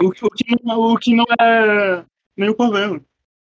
O, 0.00 0.10
que- 0.10 0.24
o 0.24 0.30
que 0.30 0.44
não, 0.64 0.78
o 0.80 0.96
que 0.98 1.14
não 1.14 1.24
é 1.40 2.04
nenhum 2.36 2.54
problema. 2.54 3.00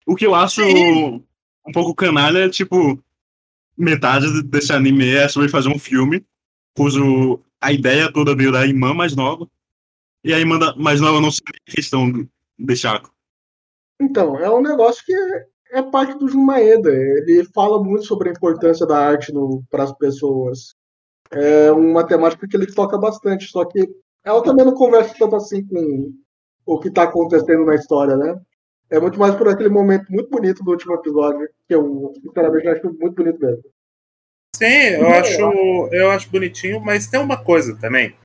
O 0.06 0.16
que 0.16 0.26
eu 0.26 0.36
acho 0.36 0.62
Sim. 0.64 1.24
um 1.68 1.72
pouco 1.72 1.96
canalha 1.96 2.40
é, 2.40 2.50
tipo, 2.50 3.02
metade 3.78 4.44
desse 4.44 4.74
anime 4.74 5.10
é 5.10 5.28
sobre 5.30 5.48
fazer 5.50 5.70
um 5.70 5.80
filme, 5.80 6.26
cujo 6.76 7.40
a 7.62 7.72
ideia 7.72 8.12
toda 8.12 8.36
veio 8.36 8.52
da 8.52 8.66
irmã 8.66 8.94
mais 8.94 9.16
nova, 9.16 9.48
e 10.24 10.34
a 10.34 10.40
irmã 10.40 10.60
mais 10.76 11.00
nova 11.00 11.22
não 11.22 11.30
a 11.30 11.72
questão 11.72 12.10
do- 12.12 12.28
de 12.60 12.76
Chaco. 12.76 13.14
Então, 14.02 14.38
é 14.40 14.50
um 14.50 14.62
negócio 14.62 15.04
que 15.06 15.14
é, 15.74 15.82
parte 15.82 16.18
do 16.18 16.28
Jumaeda. 16.28 16.92
Ele 16.92 17.44
fala 17.54 17.84
muito 17.84 18.06
sobre 18.06 18.30
a 18.30 18.32
importância 18.32 18.86
da 18.86 18.98
arte 18.98 19.34
para 19.70 19.84
as 19.84 19.94
pessoas. 19.94 20.76
É 21.32 21.72
uma 21.72 22.06
temática 22.06 22.48
que 22.48 22.56
ele 22.56 22.72
toca 22.72 22.98
bastante, 22.98 23.46
só 23.48 23.66
que 23.66 23.90
ela 24.24 24.44
também 24.44 24.66
não 24.66 24.76
conversa 24.76 25.16
tanto 25.18 25.36
assim 25.36 25.66
com 25.66 26.14
o 26.66 26.80
que 26.80 26.90
está 26.90 27.04
acontecendo 27.04 27.66
na 27.66 27.76
história, 27.76 28.16
né? 28.16 28.40
É 28.90 29.00
muito 29.00 29.20
mais 29.20 29.36
por 29.36 29.50
aquele 29.50 29.70
momento 29.70 30.06
muito 30.12 30.30
bonito 30.30 30.64
do 30.64 30.72
último 30.72 30.94
episódio, 30.94 31.50
que 31.68 31.74
eu, 31.74 32.14
sinceramente, 32.22 32.68
acho 32.68 32.94
muito 33.00 33.16
bonito 33.16 33.40
mesmo. 33.40 33.64
Sim, 34.56 34.66
eu 35.00 35.10
acho, 35.10 35.42
eu 35.92 36.12
acho 36.12 36.30
bonitinho, 36.30 36.80
mas 36.80 37.08
tem 37.08 37.20
uma 37.20 37.44
coisa 37.44 37.76
também. 37.76 38.16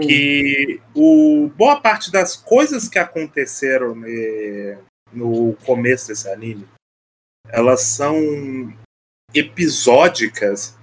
Que 0.00 0.80
o, 0.94 1.50
boa 1.54 1.80
parte 1.80 2.10
das 2.10 2.34
coisas 2.34 2.88
que 2.88 2.98
aconteceram 2.98 3.94
ne- 3.94 4.78
no 5.12 5.54
começo 5.66 6.08
desse 6.08 6.28
anime, 6.28 6.66
elas 7.48 7.82
são 7.82 8.16
episódicas, 9.34 10.76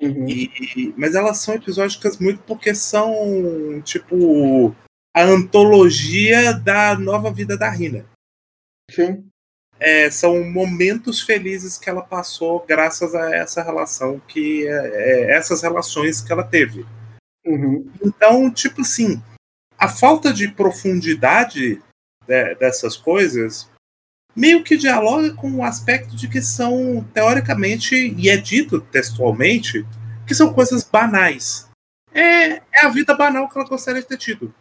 Uhum. 0.00 0.28
e, 0.28 0.94
mas 0.96 1.16
elas 1.16 1.38
são 1.38 1.54
episódicas 1.54 2.18
muito 2.18 2.40
porque 2.44 2.72
são, 2.72 3.82
tipo, 3.82 4.74
a 5.14 5.22
antologia 5.22 6.52
da 6.54 6.96
nova 6.96 7.32
vida 7.32 7.56
da 7.56 7.68
Rina. 7.68 8.06
Sim. 8.90 9.26
É, 9.80 10.10
são 10.10 10.44
momentos 10.44 11.20
felizes 11.20 11.78
que 11.78 11.90
ela 11.90 12.02
passou 12.02 12.64
graças 12.66 13.14
a 13.14 13.34
essa 13.34 13.62
relação 13.62 14.20
que 14.20 14.66
é, 14.66 14.70
é, 14.70 15.36
essas 15.36 15.62
relações 15.62 16.20
que 16.20 16.32
ela 16.32 16.44
teve. 16.44 16.86
Uhum. 17.44 17.90
Então, 18.02 18.52
tipo 18.52 18.82
assim, 18.82 19.22
a 19.76 19.88
falta 19.88 20.32
de 20.32 20.48
profundidade 20.48 21.82
né, 22.26 22.54
dessas 22.56 22.96
coisas 22.96 23.68
meio 24.38 24.62
que 24.62 24.76
dialoga 24.76 25.34
com 25.34 25.50
o 25.50 25.64
aspecto 25.64 26.14
de 26.14 26.28
que 26.28 26.40
são, 26.40 27.04
teoricamente, 27.12 28.14
e 28.16 28.28
é 28.28 28.36
dito 28.36 28.80
textualmente, 28.80 29.84
que 30.24 30.32
são 30.32 30.54
coisas 30.54 30.84
banais. 30.84 31.68
É, 32.14 32.62
é 32.72 32.84
a 32.84 32.88
vida 32.88 33.16
banal 33.16 33.48
que 33.48 33.58
ela 33.58 33.68
gostaria 33.68 34.00
de 34.00 34.06
ter 34.06 34.16
tido. 34.16 34.54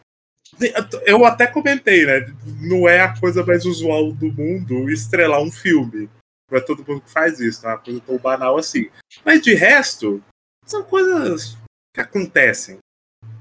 Eu 1.06 1.24
até 1.26 1.46
comentei, 1.46 2.08
né? 2.08 2.34
Não 2.60 2.90
é 2.90 3.02
a 3.02 3.20
coisa 3.20 3.46
mais 3.46 3.66
usual 3.66 4.12
do 4.12 4.32
mundo 4.32 4.90
estrelar 4.90 5.44
um 5.44 5.52
filme. 5.52 6.10
Não 6.50 6.58
é 6.58 6.62
todo 6.62 6.84
mundo 6.88 7.02
que 7.02 7.12
faz 7.12 7.40
isso, 7.40 7.62
não 7.64 7.70
é 7.70 7.74
uma 7.76 7.80
coisa 7.80 8.00
tão 8.02 8.18
banal 8.18 8.58
assim. 8.58 8.90
Mas 9.24 9.44
de 9.44 9.54
resto, 9.54 10.24
são 10.66 10.82
coisas 10.82 11.56
que 11.94 12.02
acontecem. 12.02 12.80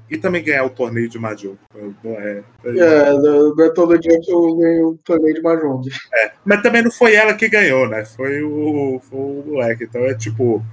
E 0.09 0.17
também 0.17 0.43
ganhar 0.43 0.65
o 0.65 0.69
torneio 0.69 1.09
de 1.09 1.19
Mahjong. 1.19 1.57
É, 1.75 2.43
É, 2.65 3.13
não 3.13 3.63
é 3.63 3.69
todo 3.73 3.99
dia 3.99 4.19
que 4.21 4.31
eu 4.31 4.55
ganho 4.55 4.87
o 4.89 4.97
torneio 4.97 5.35
de 5.35 5.41
Mahjong. 5.41 5.89
é. 6.13 6.31
Mas 6.45 6.61
também 6.61 6.81
não 6.81 6.91
foi 6.91 7.13
ela 7.13 7.33
que 7.33 7.49
ganhou, 7.49 7.89
né? 7.89 8.05
Foi 8.05 8.41
o, 8.41 8.99
foi 9.03 9.19
o 9.19 9.43
moleque. 9.45 9.83
Então 9.83 10.01
é 10.05 10.13
tipo. 10.15 10.63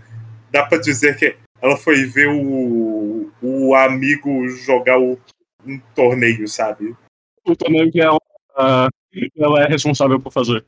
Dá 0.53 0.65
pra 0.65 0.79
dizer 0.79 1.17
que 1.17 1.37
ela 1.61 1.77
foi 1.77 2.05
ver 2.05 2.29
o, 2.29 3.29
o 3.43 3.75
amigo 3.75 4.47
jogar 4.49 5.01
o, 5.01 5.19
um 5.67 5.81
torneio, 5.95 6.47
sabe? 6.47 6.95
O 7.45 7.57
torneio 7.57 7.91
que 7.91 8.01
ela, 8.01 8.19
ah, 8.57 8.89
ela 9.37 9.65
é 9.65 9.67
responsável 9.67 10.21
por 10.21 10.33
fazer. 10.33 10.65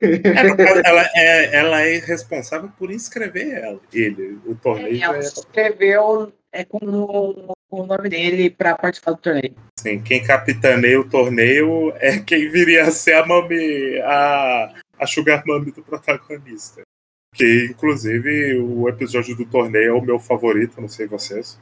É, 0.00 0.88
ela, 0.88 1.08
é, 1.14 1.56
ela 1.56 1.80
é 1.82 1.98
responsável 1.98 2.70
por 2.78 2.90
inscrever 2.90 3.52
ela, 3.52 3.80
ele. 3.92 4.38
O 4.46 4.54
torneio 4.54 5.02
Ela 5.02 5.18
é 5.18 5.22
se 5.22 5.38
inscreveu 5.38 6.32
é, 6.52 6.64
com, 6.64 6.78
o, 6.78 7.52
o 7.70 7.86
nome 7.86 8.08
dele 8.08 8.50
pra 8.50 8.76
participar 8.76 9.12
do 9.12 9.18
torneio. 9.18 9.54
assim, 9.78 10.00
quem 10.02 10.22
capitaneia 10.22 11.00
o 11.00 11.08
torneio 11.08 11.92
é 11.96 12.18
quem 12.18 12.48
viria 12.50 12.84
a 12.84 12.90
ser 12.90 13.14
a 13.14 13.26
mami, 13.26 13.98
a, 14.00 14.74
a 14.98 15.06
Sugar 15.06 15.42
Mami 15.46 15.72
do 15.72 15.82
protagonista. 15.82 16.82
Que, 17.34 17.66
inclusive, 17.70 18.58
o 18.58 18.88
episódio 18.88 19.36
do 19.36 19.44
torneio 19.44 19.88
é 19.88 19.92
o 19.92 20.00
meu 20.00 20.20
favorito, 20.20 20.80
não 20.80 20.88
sei 20.88 21.08
vocês. 21.08 21.58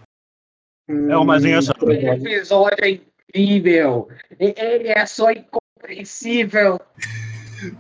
É 0.89 1.17
o 1.17 1.25
mais 1.25 1.45
engraçado. 1.45 1.91
Esse 1.91 2.27
episódio 2.27 2.85
é 2.85 2.91
incrível. 2.91 4.09
Ele 4.39 4.89
é 4.89 5.07
só 5.07 5.31
incompreensível. 5.31 6.79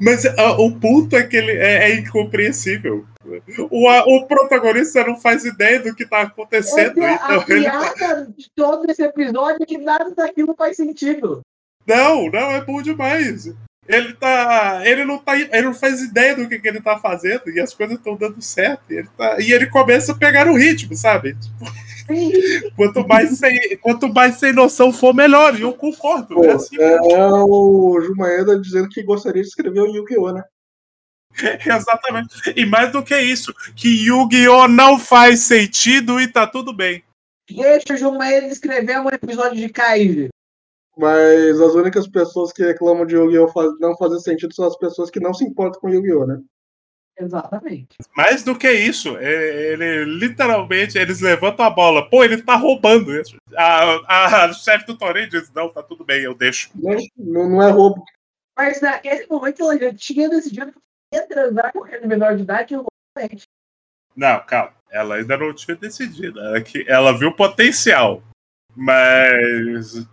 Mas 0.00 0.24
ah, 0.26 0.52
o 0.60 0.78
ponto 0.78 1.16
é 1.16 1.22
que 1.22 1.36
ele 1.36 1.52
é, 1.52 1.90
é 1.90 1.94
incompreensível. 1.96 3.04
O, 3.70 3.88
a- 3.88 4.04
o 4.04 4.26
protagonista 4.26 5.04
não 5.06 5.16
faz 5.20 5.44
ideia 5.44 5.80
do 5.80 5.94
que 5.94 6.04
tá 6.06 6.22
acontecendo. 6.22 7.02
Essa- 7.02 7.14
Então 7.14 7.40
a 7.40 7.44
ele 7.56 7.64
tá- 7.70 7.92
piada 7.94 8.32
de 8.36 8.46
todo 8.54 8.90
esse 8.90 9.02
episódio 9.02 9.58
é 9.62 9.66
que 9.66 9.78
nada 9.78 10.14
daquilo 10.14 10.54
faz 10.56 10.76
sentido. 10.76 11.40
Não, 11.86 12.26
não, 12.30 12.50
é 12.50 12.60
bom 12.64 12.80
demais. 12.82 13.52
Ele 13.88 14.12
tá. 14.14 14.80
Ele 14.84 15.04
não 15.04 15.18
tá. 15.18 15.36
Ele 15.36 15.62
não 15.62 15.74
faz 15.74 16.00
ideia 16.00 16.36
do 16.36 16.48
que, 16.48 16.58
que 16.58 16.68
ele 16.68 16.80
tá 16.80 16.98
fazendo 16.98 17.50
e 17.50 17.58
as 17.60 17.74
coisas 17.74 17.96
estão 17.96 18.14
dando 18.16 18.40
certo. 18.40 18.82
E 18.90 18.94
ele, 18.98 19.08
tá, 19.18 19.40
e 19.40 19.52
ele 19.52 19.66
começa 19.66 20.12
a 20.12 20.16
pegar 20.16 20.46
o 20.46 20.56
ritmo, 20.56 20.94
sabe? 20.94 21.36
Quanto 22.76 23.06
mais 23.06 23.38
sem, 23.38 23.76
quanto 23.78 24.12
mais 24.12 24.36
sem 24.36 24.52
noção 24.52 24.92
for, 24.92 25.14
melhor. 25.14 25.58
E 25.58 25.62
eu 25.62 25.72
concordo. 25.72 26.34
Pô, 26.34 26.44
é 26.44 26.52
assim, 26.52 26.76
é 26.80 27.00
o 27.00 28.00
Jumaeda 28.00 28.58
dizendo 28.58 28.88
que 28.88 29.02
gostaria 29.02 29.42
de 29.42 29.48
escrever 29.48 29.80
o 29.80 29.86
Yu-Gi-Oh, 29.86 30.32
né? 30.32 30.42
Exatamente. 31.66 32.34
E 32.56 32.64
mais 32.66 32.92
do 32.92 33.02
que 33.02 33.18
isso, 33.18 33.54
que 33.74 33.88
Yu-Gi-Oh! 34.06 34.68
não 34.68 34.98
faz 34.98 35.40
sentido 35.40 36.20
e 36.20 36.28
tá 36.28 36.46
tudo 36.46 36.72
bem. 36.72 37.02
Deixa 37.50 37.94
o 37.94 37.96
Jumael 37.96 38.46
escrever 38.48 39.00
um 39.00 39.08
episódio 39.08 39.56
de 39.56 39.68
Kaiser. 39.68 40.28
Mas 40.96 41.60
as 41.60 41.74
únicas 41.74 42.06
pessoas 42.06 42.52
que 42.52 42.62
reclamam 42.62 43.06
de 43.06 43.14
Yu-Gi-Oh! 43.14 43.78
não 43.80 43.96
fazem 43.96 44.20
sentido 44.20 44.54
são 44.54 44.66
as 44.66 44.76
pessoas 44.76 45.10
que 45.10 45.20
não 45.20 45.32
se 45.32 45.44
importam 45.44 45.80
com 45.80 45.88
Yu-Gi-Oh! 45.88 46.26
né? 46.26 46.40
Exatamente. 47.22 47.96
Mais 48.16 48.42
do 48.42 48.56
que 48.58 48.70
isso, 48.70 49.16
é- 49.16 49.72
ele 49.72 50.04
literalmente 50.04 50.98
eles 50.98 51.20
levantam 51.20 51.64
a 51.64 51.70
bola. 51.70 52.08
Pô, 52.08 52.24
ele 52.24 52.42
tá 52.42 52.56
roubando 52.56 53.14
isso. 53.14 53.36
A, 53.54 54.44
a 54.44 54.52
chefe 54.52 54.86
do 54.86 54.98
torneio 54.98 55.28
diz: 55.28 55.50
Não, 55.52 55.68
tá 55.68 55.82
tudo 55.82 56.04
bem, 56.04 56.22
eu 56.22 56.34
deixo. 56.34 56.70
Não, 56.74 56.96
não, 57.48 57.62
é 57.62 57.70
roubo. 57.70 58.04
Mas 58.56 58.80
naquele 58.80 59.26
momento 59.28 59.62
ela 59.62 59.78
já 59.78 59.94
tinha 59.94 60.28
decidido 60.28 60.72
que 60.72 60.78
ia 61.14 61.26
transar 61.26 61.72
com 61.72 61.84
aquele 61.84 62.06
menor 62.06 62.36
de 62.36 62.42
idade 62.42 62.74
loucamente. 62.76 63.44
Não, 64.16 64.40
calma. 64.44 64.74
Ela 64.90 65.16
ainda 65.16 65.38
não 65.38 65.54
tinha 65.54 65.76
decidido. 65.76 66.38
Ela, 66.38 66.60
que, 66.60 66.84
ela 66.88 67.16
viu 67.16 67.32
potencial. 67.32 68.22
Mas. 68.74 70.06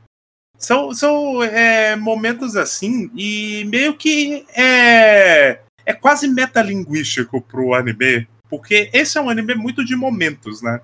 São, 0.58 0.94
são 0.94 1.42
é, 1.42 1.96
momentos 1.96 2.58
assim, 2.58 3.10
e 3.16 3.64
meio 3.70 3.96
que 3.96 4.46
é, 4.54 5.62
é 5.90 5.94
quase 5.94 6.28
metalinguístico 6.28 7.42
pro 7.42 7.74
anime. 7.74 8.28
Porque 8.48 8.92
esse 8.94 9.18
é 9.18 9.22
um 9.22 9.30
anime 9.30 9.56
muito 9.56 9.84
de 9.84 9.96
momentos, 9.96 10.62
né? 10.62 10.82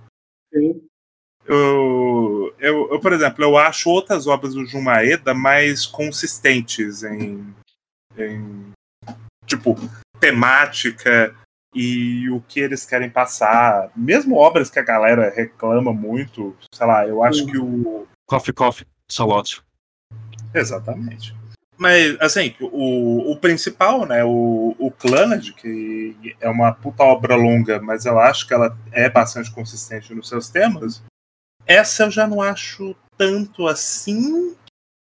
Sim. 0.52 0.82
Eu, 1.46 2.56
eu, 2.58 2.92
eu, 2.92 3.00
por 3.00 3.14
exemplo, 3.14 3.44
eu 3.44 3.56
acho 3.56 3.88
outras 3.90 4.26
obras 4.26 4.56
do 4.56 4.66
Jun 4.66 4.82
Maeda 4.82 5.34
mais 5.36 5.86
consistentes 5.86 7.04
em, 7.04 7.54
em 8.18 8.72
tipo 9.46 9.76
temática 10.20 11.36
e 11.74 12.28
o 12.32 12.42
que 12.42 12.60
eles 12.60 12.84
querem 12.84 13.10
passar. 13.10 13.92
Mesmo 13.96 14.38
obras 14.38 14.72
que 14.72 14.80
a 14.80 14.84
galera 14.84 15.30
reclama 15.30 15.94
muito, 15.94 16.56
sei 16.74 16.88
lá, 16.88 17.08
eu 17.08 17.24
acho 17.24 17.46
que 17.46 17.60
o 17.60 18.08
Coffee, 18.28 18.54
coffee, 18.54 18.88
salote. 19.08 19.62
exatamente. 20.52 21.36
Mas, 21.78 22.16
assim, 22.22 22.56
o, 22.62 23.32
o 23.32 23.38
principal, 23.38 24.06
né, 24.06 24.24
o, 24.24 24.76
o 24.80 24.90
Clannad, 24.92 25.52
que 25.54 26.36
é 26.40 26.50
uma 26.50 26.72
puta 26.72 27.04
obra 27.04 27.36
longa, 27.36 27.82
mas 27.82 28.06
eu 28.06 28.18
acho 28.18 28.48
que 28.48 28.54
ela 28.54 28.78
é 28.92 29.10
bastante 29.10 29.52
consistente 29.52 30.14
nos 30.14 30.30
seus 30.30 30.50
temas, 30.50 31.04
essa 31.68 32.04
eu 32.04 32.12
já 32.12 32.28
não 32.28 32.42
acho 32.42 32.96
tanto 33.18 33.68
assim. 33.68 34.56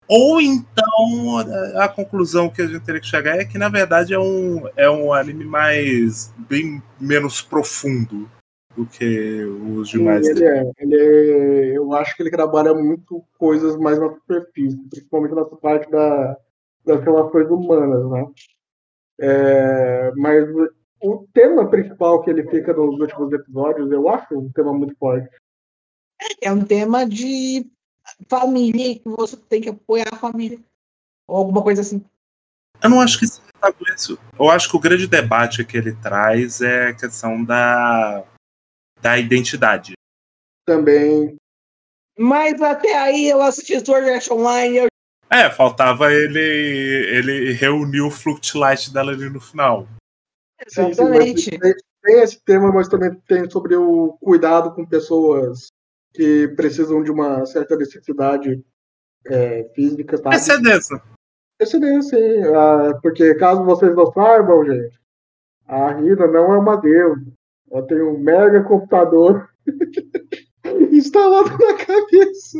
Ou 0.07 0.41
então 0.41 1.39
a, 1.77 1.85
a 1.85 1.89
conclusão 1.89 2.51
que 2.51 2.61
a 2.63 2.67
gente 2.67 2.85
teria 2.85 3.01
que 3.01 3.07
chegar 3.07 3.39
é 3.39 3.45
que, 3.45 3.59
na 3.59 3.69
verdade, 3.69 4.13
é 4.13 4.19
um, 4.19 4.69
é 4.77 4.89
um 4.89 5.13
anime 5.13 5.45
mais. 5.45 6.33
bem 6.49 6.83
menos 7.01 7.41
profundo 7.41 8.31
do 8.77 8.85
que 8.87 9.45
os 9.45 9.89
demais. 9.89 10.27
Ele 10.27 10.45
é, 10.45 10.71
ele 10.79 10.97
é- 10.97 11.77
eu 11.79 11.93
acho 11.95 12.15
que 12.17 12.23
ele 12.23 12.31
trabalha 12.31 12.75
muito 12.75 13.25
coisas 13.39 13.77
mais 13.77 13.99
na 13.99 14.11
superfície, 14.11 14.77
principalmente 14.91 15.35
nessa 15.35 15.57
parte 15.57 15.91
da, 15.91 16.37
das 16.85 17.03
relações 17.03 17.49
humanas, 17.49 18.11
né? 18.11 18.33
É, 19.21 20.13
mas 20.17 20.49
o 21.01 21.27
tema 21.33 21.69
principal 21.69 22.23
que 22.23 22.31
ele 22.31 22.49
fica 22.51 22.73
nos 22.73 22.99
últimos 22.99 23.33
episódios, 23.33 23.91
eu 23.91 24.09
acho 24.09 24.39
um 24.39 24.51
tema 24.53 24.73
muito 24.73 24.97
forte. 24.97 25.29
É 26.41 26.51
um 26.53 26.65
tema 26.65 27.07
de 27.07 27.71
família, 28.29 28.99
que 28.99 29.09
você 29.09 29.37
tem 29.37 29.61
que 29.61 29.69
apoiar 29.69 30.09
a 30.13 30.17
família. 30.17 30.59
Ou 31.29 31.37
alguma 31.37 31.63
coisa 31.63 31.81
assim. 31.81 32.05
Eu 32.83 32.91
não 32.91 33.01
acho 33.01 33.19
que 33.19 33.25
isso 33.25 33.43
isso. 33.95 34.19
Eu 34.39 34.51
acho 34.51 34.69
que 34.69 34.77
o 34.77 34.81
grande 34.81 35.07
debate 35.07 35.65
que 35.65 35.77
ele 35.77 35.95
traz 35.97 36.61
é 36.61 36.89
a 36.89 36.95
questão 36.95 37.43
da, 37.45 38.25
da 39.01 39.19
identidade. 39.19 39.95
Também. 40.67 41.37
Mas 42.19 42.61
até 42.61 42.97
aí 42.99 43.29
eu 43.29 43.43
assisti 43.43 43.79
Sword 43.85 44.09
Art 44.11 44.31
Online, 44.31 44.77
eu 44.77 44.87
É, 45.35 45.51
faltava 45.51 46.13
ele 46.13 46.39
ele 46.39 47.53
reunir 47.55 48.03
o 48.03 48.11
Fluctlight 48.11 48.93
dela 48.93 49.11
ali 49.11 49.29
no 49.29 49.41
final. 49.41 49.89
Sim, 50.69 50.71
sim, 50.71 50.83
mas 50.83 50.99
Exatamente. 50.99 51.59
tem, 52.03 52.21
esse 52.21 52.41
tema, 52.45 52.71
mas 52.71 52.87
também 52.87 53.13
tem 53.27 53.51
sobre 53.51 53.75
o 53.75 54.17
cuidado 54.21 54.73
com 54.73 54.87
pessoas 54.87 55.67
que 56.13 56.47
precisam 56.55 57.03
de 57.03 57.11
uma 57.11 57.45
certa 57.47 57.77
necessidade 57.77 58.65
é, 59.27 59.65
física, 59.75 60.23
tá? 60.23 60.31
Essa 60.33 60.55
é 60.55 60.61
dessa. 60.61 61.03
Excedência, 61.61 62.17
sim. 62.17 62.55
Ah, 62.55 62.99
porque 63.03 63.35
caso 63.35 63.65
vocês 63.65 63.95
não 63.95 64.13
saibam, 64.13 64.65
gente, 64.65 64.99
a 65.67 65.93
Rina 65.93 66.29
não 66.29 66.55
é 66.55 66.59
uma 66.59 66.77
deusa. 66.77 67.27
Ela 67.73 67.87
tem 67.87 68.03
um 68.03 68.19
mega 68.19 68.63
computador 68.63 69.49
instalado 70.93 71.51
na 71.51 71.75
cabeça. 71.75 72.59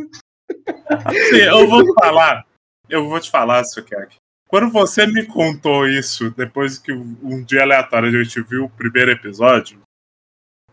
Sim, 1.29 1.37
eu 1.37 1.69
vou 1.69 1.93
falar. 1.93 2.45
Eu 2.89 3.07
vou 3.07 3.19
te 3.19 3.29
falar, 3.29 3.63
Sukiyaki. 3.63 4.17
Quando 4.47 4.71
você 4.71 5.07
me 5.07 5.25
contou 5.25 5.87
isso, 5.87 6.29
depois 6.31 6.77
que 6.77 6.91
um 6.91 7.43
dia 7.43 7.63
aleatório 7.63 8.09
a 8.09 8.23
gente 8.23 8.41
viu 8.41 8.65
o 8.65 8.69
primeiro 8.69 9.11
episódio, 9.11 9.81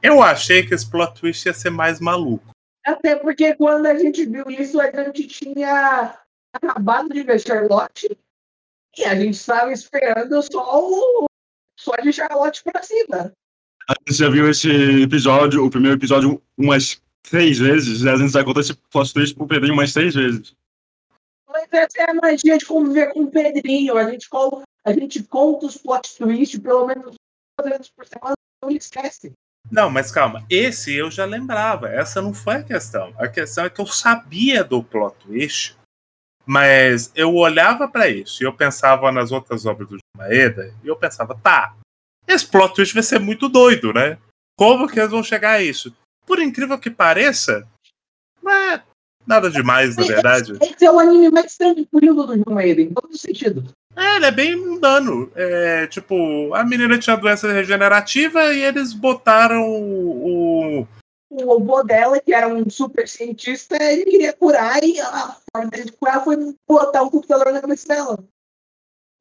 eu 0.02 0.22
achei 0.22 0.66
que 0.66 0.74
esse 0.74 0.88
plot 0.88 1.18
twist 1.20 1.46
ia 1.46 1.54
ser 1.54 1.70
mais 1.70 1.98
maluco. 1.98 2.50
Até 2.84 3.16
porque 3.16 3.54
quando 3.54 3.86
a 3.86 3.96
gente 3.96 4.26
viu 4.26 4.44
isso, 4.50 4.80
a 4.80 4.90
gente 4.90 5.26
tinha 5.26 6.18
acabado 6.52 7.08
de 7.08 7.22
ver 7.22 7.40
Charlotte 7.40 8.16
e 8.98 9.04
a 9.04 9.14
gente 9.14 9.34
estava 9.34 9.72
esperando 9.72 10.42
só 10.42 10.80
o 10.80 11.24
só 11.78 11.96
de 11.96 12.12
Charlotte 12.12 12.62
pra 12.62 12.82
cima. 12.82 13.32
A 13.88 13.94
gente 14.06 14.18
já 14.18 14.28
viu 14.28 14.48
esse 14.50 14.70
episódio, 15.02 15.64
o 15.64 15.70
primeiro 15.70 15.96
episódio, 15.96 16.40
umas 16.56 17.00
três 17.22 17.58
vezes, 17.58 18.02
e 18.02 18.08
a 18.08 18.16
gente 18.16 18.32
já 18.32 18.44
contou 18.44 18.60
esse 18.60 18.74
plot 18.74 19.12
twist 19.14 19.34
pro 19.34 19.46
Pedrinho 19.46 19.74
umas 19.74 19.92
três 19.92 20.14
vezes. 20.14 20.54
Essa 21.72 22.02
é 22.02 22.10
a 22.10 22.14
magia 22.14 22.58
de 22.58 22.66
conviver 22.66 23.12
com 23.12 23.22
o 23.22 23.30
Pedrinho. 23.30 23.96
A 23.96 24.10
gente, 24.10 24.28
col- 24.28 24.62
a 24.86 24.92
gente 24.92 25.22
conta 25.24 25.66
os 25.66 25.76
plot 25.78 26.16
twists 26.16 26.60
pelo 26.60 26.86
menos 26.86 27.14
duas 27.58 27.70
vezes 27.70 27.90
por 27.90 28.06
semana, 28.06 28.34
não 28.62 28.70
esquece. 28.70 29.32
Não, 29.70 29.88
mas 29.88 30.10
calma, 30.10 30.44
esse 30.50 30.92
eu 30.94 31.10
já 31.10 31.24
lembrava. 31.24 31.88
Essa 31.88 32.20
não 32.20 32.34
foi 32.34 32.56
a 32.56 32.62
questão. 32.62 33.14
A 33.16 33.28
questão 33.28 33.64
é 33.64 33.70
que 33.70 33.80
eu 33.80 33.86
sabia 33.86 34.62
do 34.62 34.82
plot 34.84 35.16
twist, 35.20 35.76
mas 36.44 37.10
eu 37.14 37.34
olhava 37.34 37.88
pra 37.88 38.08
isso 38.08 38.42
e 38.42 38.46
eu 38.46 38.54
pensava 38.54 39.10
nas 39.10 39.32
outras 39.32 39.64
obras 39.64 39.88
do 39.88 39.98
Maeda 40.16 40.74
e 40.84 40.88
eu 40.88 40.96
pensava, 40.96 41.38
tá, 41.40 41.74
esse 42.26 42.46
plot 42.46 42.74
twist 42.74 42.92
vai 42.92 43.02
ser 43.02 43.18
muito 43.18 43.48
doido, 43.48 43.92
né? 43.92 44.18
Como 44.58 44.88
que 44.88 44.98
eles 44.98 45.10
vão 45.10 45.22
chegar 45.22 45.52
a 45.52 45.62
isso? 45.62 45.94
Por 46.26 46.38
incrível 46.40 46.78
que 46.78 46.90
pareça, 46.90 47.66
é 48.46 48.82
nada 49.26 49.50
demais, 49.50 49.96
na 49.96 50.04
verdade. 50.04 50.52
Esse 50.60 50.84
é 50.84 50.90
o 50.90 50.98
anime 50.98 51.30
mais 51.30 51.56
tranquilo 51.56 52.26
do 52.26 52.34
João 52.36 52.56
Maiden, 52.56 52.86
em 52.86 52.92
todos 52.94 53.16
os 53.16 53.20
sentidos. 53.20 53.72
É, 53.96 54.16
ele 54.16 54.26
é 54.26 54.30
bem 54.30 54.56
mundano. 54.56 55.30
É, 55.34 55.86
tipo, 55.86 56.54
a 56.54 56.64
menina 56.64 56.98
tinha 56.98 57.16
doença 57.16 57.52
regenerativa 57.52 58.52
e 58.54 58.62
eles 58.62 58.92
botaram 58.92 59.62
o, 59.68 60.80
o- 60.80 60.88
O 61.30 61.44
robô 61.44 61.82
dela, 61.82 62.18
que 62.20 62.32
era 62.34 62.48
um 62.48 62.68
super 62.70 63.06
cientista, 63.08 63.76
ele 63.82 64.04
queria 64.04 64.32
curar 64.32 64.82
e 64.82 64.98
a 65.00 65.36
forma 65.54 65.70
dele 65.70 65.84
de 65.84 65.92
curar 65.92 66.22
foi 66.24 66.36
botar 66.68 67.02
um 67.02 67.10
computador 67.10 67.52
na 67.52 67.60
cabeça 67.60 67.88
dela. 67.88 68.18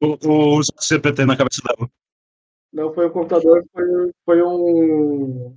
O, 0.02 0.58
o 0.58 0.62
CPT 0.80 1.24
na 1.24 1.36
cabeça 1.36 1.62
dela. 1.62 1.88
Não 2.72 2.92
foi 2.94 3.06
um 3.06 3.10
computador, 3.10 3.62
foi, 3.72 3.84
foi 4.24 4.42
um, 4.42 5.54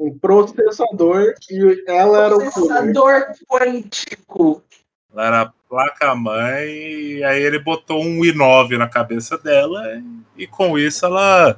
um 0.00 0.18
processador 0.18 1.34
e 1.50 1.84
ela 1.86 2.24
era 2.24 2.36
o. 2.36 2.40
Processador 2.40 3.26
quântico. 3.46 4.62
Ela 5.12 5.26
era 5.26 5.40
a 5.42 5.52
placa-mãe, 5.68 6.68
e 6.68 7.24
aí 7.24 7.42
ele 7.42 7.58
botou 7.58 8.02
um 8.02 8.20
i9 8.20 8.78
na 8.78 8.88
cabeça 8.88 9.36
dela, 9.36 9.82
e 10.36 10.46
com 10.46 10.78
isso 10.78 11.04
ela 11.04 11.56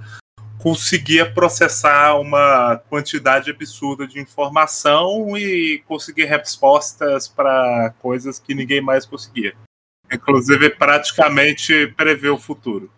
conseguia 0.59 1.31
processar 1.31 2.19
uma 2.19 2.77
quantidade 2.89 3.51
absurda 3.51 4.07
de 4.07 4.21
informação 4.21 5.37
e 5.37 5.83
conseguir 5.87 6.25
respostas 6.25 7.29
para 7.29 7.93
coisas 8.01 8.39
que 8.39 8.55
ninguém 8.55 8.81
mais 8.81 9.05
conseguia. 9.05 9.55
Inclusive, 10.11 10.71
praticamente 10.71 11.89
prever 11.97 12.31
o 12.31 12.39
futuro. 12.39 12.91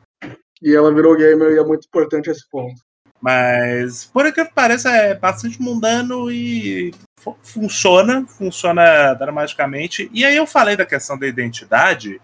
E 0.63 0.75
ela 0.75 0.93
virou 0.95 1.17
gamer 1.17 1.53
e 1.53 1.59
é 1.59 1.65
muito 1.65 1.87
importante 1.87 2.31
esse 2.31 2.49
ponto. 2.49 2.81
Mas, 3.25 4.05
por 4.05 4.31
que 4.35 4.45
pareça, 4.45 4.91
é 4.91 5.15
bastante 5.15 5.59
mundano 5.63 6.31
e 6.31 6.93
fu- 7.19 7.39
funciona, 7.43 8.27
funciona 8.27 9.15
dramaticamente. 9.15 10.11
E 10.13 10.27
aí 10.27 10.37
eu 10.37 10.47
falei 10.47 10.77
da 10.77 10.85
questão 10.85 11.19
da 11.19 11.27
identidade, 11.27 12.21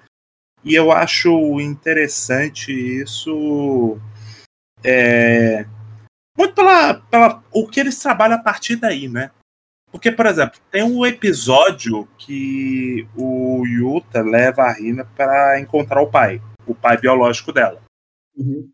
e 0.63 0.75
eu 0.75 0.93
acho 0.93 1.59
interessante 1.59 2.71
isso. 2.71 3.99
é, 4.85 5.65
muito 6.37 6.55
pela, 6.55 6.95
pela 7.11 7.43
o 7.51 7.67
que 7.67 7.81
eles 7.81 7.99
trabalham 7.99 8.37
a 8.37 8.43
partir 8.43 8.77
daí, 8.77 9.09
né? 9.09 9.31
Porque, 9.91 10.13
por 10.13 10.27
exemplo, 10.27 10.61
tem 10.71 10.83
um 10.83 11.07
episódio 11.07 12.07
que 12.19 13.09
o 13.17 13.65
Yuta 13.67 14.21
leva 14.21 14.65
a 14.65 14.73
Rina 14.75 15.07
para 15.17 15.59
encontrar 15.59 16.03
o 16.03 16.11
pai, 16.11 16.43
o 16.67 16.75
pai 16.75 16.99
biológico 16.99 17.53
dela. 17.55 17.81
Uhum. 18.37 18.71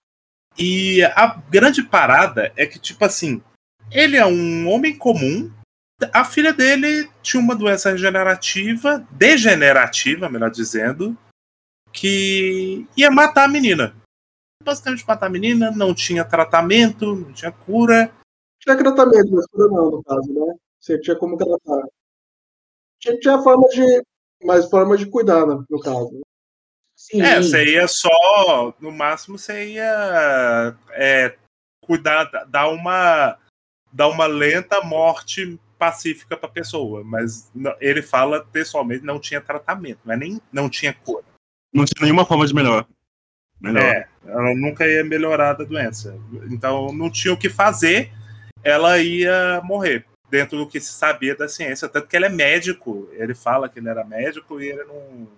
E 0.58 1.02
a 1.04 1.40
grande 1.50 1.82
parada 1.82 2.52
é 2.56 2.66
que, 2.66 2.78
tipo 2.78 3.04
assim, 3.04 3.42
ele 3.90 4.16
é 4.16 4.26
um 4.26 4.68
homem 4.68 4.96
comum. 4.96 5.50
A 6.12 6.24
filha 6.24 6.52
dele 6.52 7.10
tinha 7.22 7.40
uma 7.40 7.54
doença 7.54 7.90
regenerativa, 7.90 9.06
degenerativa, 9.10 10.28
melhor 10.28 10.50
dizendo, 10.50 11.16
que 11.92 12.86
ia 12.96 13.10
matar 13.10 13.44
a 13.44 13.48
menina. 13.48 13.94
Basicamente 14.62 15.06
matar 15.06 15.26
a 15.26 15.30
menina, 15.30 15.70
não 15.70 15.94
tinha 15.94 16.24
tratamento, 16.24 17.14
não 17.14 17.32
tinha 17.32 17.52
cura. 17.52 18.12
Tinha 18.60 18.76
tratamento, 18.76 19.30
mas 19.32 19.46
cura 19.46 19.68
não, 19.68 19.90
no 19.90 20.02
caso, 20.02 20.32
né? 20.32 20.54
Você 20.80 20.98
tinha 21.00 21.16
como 21.16 21.36
tratar. 21.36 21.88
Tinha, 22.98 23.18
tinha 23.18 23.42
forma 23.42 23.68
de. 23.68 24.02
Mais 24.44 24.68
forma 24.68 24.96
de 24.96 25.06
cuidar, 25.06 25.46
né, 25.46 25.64
no 25.68 25.80
caso. 25.80 26.20
Sim. 27.06 27.22
É, 27.22 27.40
você 27.40 27.64
ia 27.64 27.86
só, 27.86 28.74
no 28.80 28.90
máximo, 28.90 29.38
você 29.38 29.74
ia 29.74 30.76
é, 30.90 31.36
cuidar, 31.80 32.24
dar 32.48 32.68
uma, 32.68 33.38
dar 33.92 34.08
uma 34.08 34.26
lenta 34.26 34.80
morte 34.80 35.56
pacífica 35.78 36.36
pra 36.36 36.48
pessoa. 36.48 37.04
Mas 37.04 37.48
ele 37.80 38.02
fala 38.02 38.44
pessoalmente 38.44 39.04
não 39.04 39.20
tinha 39.20 39.40
tratamento, 39.40 40.00
não, 40.04 40.14
é 40.14 40.16
nem, 40.16 40.40
não 40.52 40.68
tinha 40.68 40.92
cura. 40.92 41.22
Não 41.72 41.84
tinha 41.84 42.02
nenhuma 42.02 42.26
forma 42.26 42.44
de 42.44 42.52
melhor. 42.52 42.84
Melhor. 43.60 43.84
É, 43.84 44.08
ela 44.26 44.52
nunca 44.56 44.84
ia 44.84 45.04
melhorar 45.04 45.52
da 45.52 45.62
doença. 45.62 46.18
Então 46.50 46.92
não 46.92 47.08
tinha 47.08 47.32
o 47.32 47.38
que 47.38 47.48
fazer, 47.48 48.12
ela 48.64 48.98
ia 48.98 49.60
morrer. 49.62 50.04
Dentro 50.28 50.58
do 50.58 50.66
que 50.66 50.80
se 50.80 50.92
sabia 50.92 51.36
da 51.36 51.48
ciência. 51.48 51.88
Tanto 51.88 52.08
que 52.08 52.16
ele 52.16 52.26
é 52.26 52.28
médico. 52.28 53.08
Ele 53.12 53.32
fala 53.32 53.68
que 53.68 53.78
ele 53.78 53.88
era 53.88 54.02
médico 54.02 54.60
e 54.60 54.70
ele 54.70 54.82
não. 54.82 55.28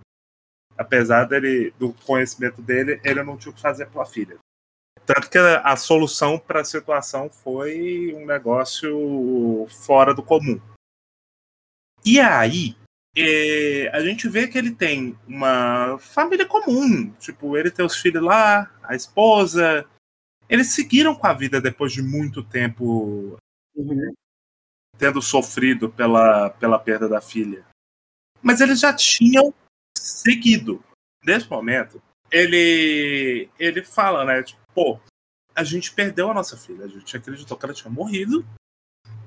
Apesar 0.78 1.24
dele, 1.24 1.72
do 1.78 1.92
conhecimento 1.92 2.62
dele, 2.62 3.00
ele 3.02 3.22
não 3.24 3.36
tinha 3.36 3.50
o 3.50 3.54
que 3.54 3.60
fazer 3.60 3.86
pela 3.86 4.06
filha. 4.06 4.38
Tanto 5.04 5.28
que 5.28 5.38
a, 5.38 5.74
solução 5.74 6.38
para 6.38 6.60
a 6.60 6.64
situação 6.64 7.28
foi 7.28 8.14
um 8.14 8.24
negócio 8.24 9.66
fora 9.84 10.14
do 10.14 10.22
comum. 10.22 10.60
E 12.04 12.20
aí, 12.20 12.76
é, 13.16 13.90
a 13.92 14.00
gente 14.00 14.28
vê 14.28 14.46
que 14.46 14.56
ele 14.56 14.74
tem 14.74 15.18
uma 15.26 15.98
família 15.98 16.46
comum. 16.46 17.10
Tipo, 17.18 17.56
ele 17.56 17.70
tem 17.70 17.84
os 17.84 17.96
filhos 17.96 18.22
lá, 18.22 18.70
a 18.82 18.94
esposa. 18.94 19.84
Eles 20.48 20.72
seguiram 20.72 21.14
com 21.14 21.26
a 21.26 21.32
vida 21.32 21.60
depois 21.60 21.92
de 21.92 22.02
muito 22.02 22.42
tempo 22.42 23.38
Uhum. 23.78 24.12
tendo 24.98 25.22
sofrido 25.22 25.88
pela, 25.88 26.50
pela 26.50 26.78
perda 26.80 27.08
da 27.08 27.20
filha. 27.20 27.64
Mas 28.42 28.60
eles 28.60 28.80
já 28.80 28.92
tinham 28.92 29.54
seguido. 29.98 30.82
Nesse 31.24 31.48
momento, 31.50 32.00
ele, 32.30 33.48
ele 33.58 33.82
fala, 33.82 34.24
né? 34.24 34.42
Tipo, 34.42 34.61
pô, 34.74 35.00
a 35.54 35.64
gente 35.64 35.92
perdeu 35.92 36.30
a 36.30 36.34
nossa 36.34 36.56
filha. 36.56 36.84
A 36.84 36.88
gente 36.88 37.16
acreditou 37.16 37.56
que 37.56 37.64
ela 37.64 37.74
tinha 37.74 37.90
morrido. 37.90 38.46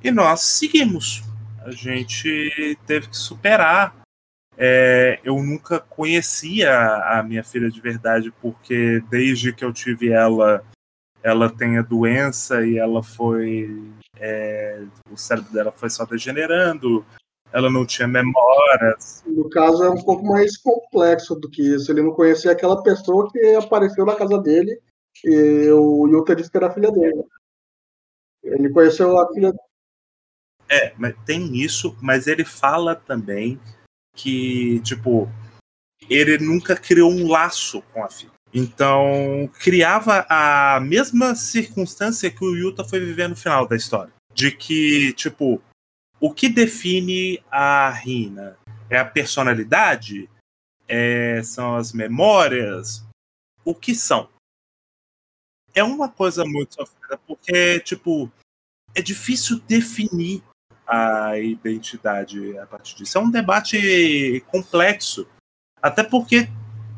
E 0.03 0.09
nós 0.11 0.41
seguimos. 0.41 1.23
A 1.63 1.71
gente 1.71 2.77
teve 2.87 3.09
que 3.09 3.17
superar. 3.17 3.95
É, 4.57 5.19
eu 5.23 5.35
nunca 5.41 5.79
conhecia 5.79 6.71
a 7.05 7.23
minha 7.23 7.43
filha 7.43 7.69
de 7.69 7.79
verdade, 7.79 8.31
porque 8.41 9.01
desde 9.09 9.53
que 9.53 9.63
eu 9.63 9.71
tive 9.73 10.09
ela, 10.09 10.63
ela 11.23 11.49
tem 11.49 11.77
a 11.77 11.81
doença 11.81 12.65
e 12.65 12.77
ela 12.77 13.01
foi. 13.03 13.81
é, 14.17 14.83
o 15.09 15.17
cérebro 15.17 15.51
dela 15.51 15.71
foi 15.71 15.89
só 15.89 16.05
degenerando. 16.05 17.05
Ela 17.53 17.69
não 17.69 17.85
tinha 17.85 18.07
memórias. 18.07 19.23
No 19.25 19.49
caso, 19.49 19.83
é 19.83 19.89
um 19.89 20.03
pouco 20.03 20.25
mais 20.25 20.57
complexo 20.57 21.35
do 21.35 21.49
que 21.49 21.61
isso. 21.61 21.91
Ele 21.91 22.01
não 22.01 22.13
conhecia 22.13 22.51
aquela 22.51 22.81
pessoa 22.81 23.29
que 23.31 23.55
apareceu 23.55 24.05
na 24.05 24.15
casa 24.15 24.37
dele 24.37 24.79
e 25.23 25.69
o 25.71 26.07
Yuta 26.07 26.35
disse 26.35 26.49
que 26.49 26.57
era 26.57 26.67
a 26.67 26.73
filha 26.73 26.91
dele. 26.91 27.23
Ele 28.43 28.69
conheceu 28.71 29.19
a 29.19 29.31
filha 29.33 29.53
É, 30.69 30.93
mas 30.97 31.15
tem 31.25 31.55
isso, 31.55 31.95
mas 32.01 32.27
ele 32.27 32.43
fala 32.43 32.95
também 32.95 33.59
que, 34.15 34.79
tipo, 34.81 35.29
ele 36.09 36.37
nunca 36.37 36.75
criou 36.75 37.11
um 37.11 37.29
laço 37.29 37.81
com 37.93 38.03
a 38.03 38.09
filha. 38.09 38.31
Então, 38.53 39.49
criava 39.59 40.25
a 40.29 40.79
mesma 40.81 41.35
circunstância 41.35 42.29
que 42.29 42.43
o 42.43 42.55
Yuta 42.55 42.83
foi 42.83 42.99
viver 42.99 43.29
no 43.29 43.35
final 43.35 43.65
da 43.65 43.75
história. 43.75 44.11
De 44.33 44.51
que, 44.51 45.13
tipo, 45.13 45.61
o 46.21 46.31
que 46.31 46.47
define 46.47 47.43
a 47.49 47.89
Rina? 47.89 48.55
É 48.89 48.99
a 48.99 49.05
personalidade? 49.05 50.29
É, 50.87 51.41
são 51.43 51.75
as 51.75 51.91
memórias? 51.91 53.03
O 53.65 53.73
que 53.73 53.95
são? 53.95 54.29
É 55.73 55.83
uma 55.83 56.07
coisa 56.07 56.45
muito 56.45 56.75
sofrida, 56.75 57.17
porque, 57.25 57.79
tipo, 57.79 58.31
é 58.93 59.01
difícil 59.01 59.59
definir 59.61 60.43
a 60.85 61.39
identidade 61.39 62.57
a 62.59 62.67
partir 62.67 62.97
disso. 62.97 63.17
É 63.17 63.21
um 63.21 63.31
debate 63.31 64.43
complexo. 64.47 65.27
Até 65.81 66.03
porque 66.03 66.49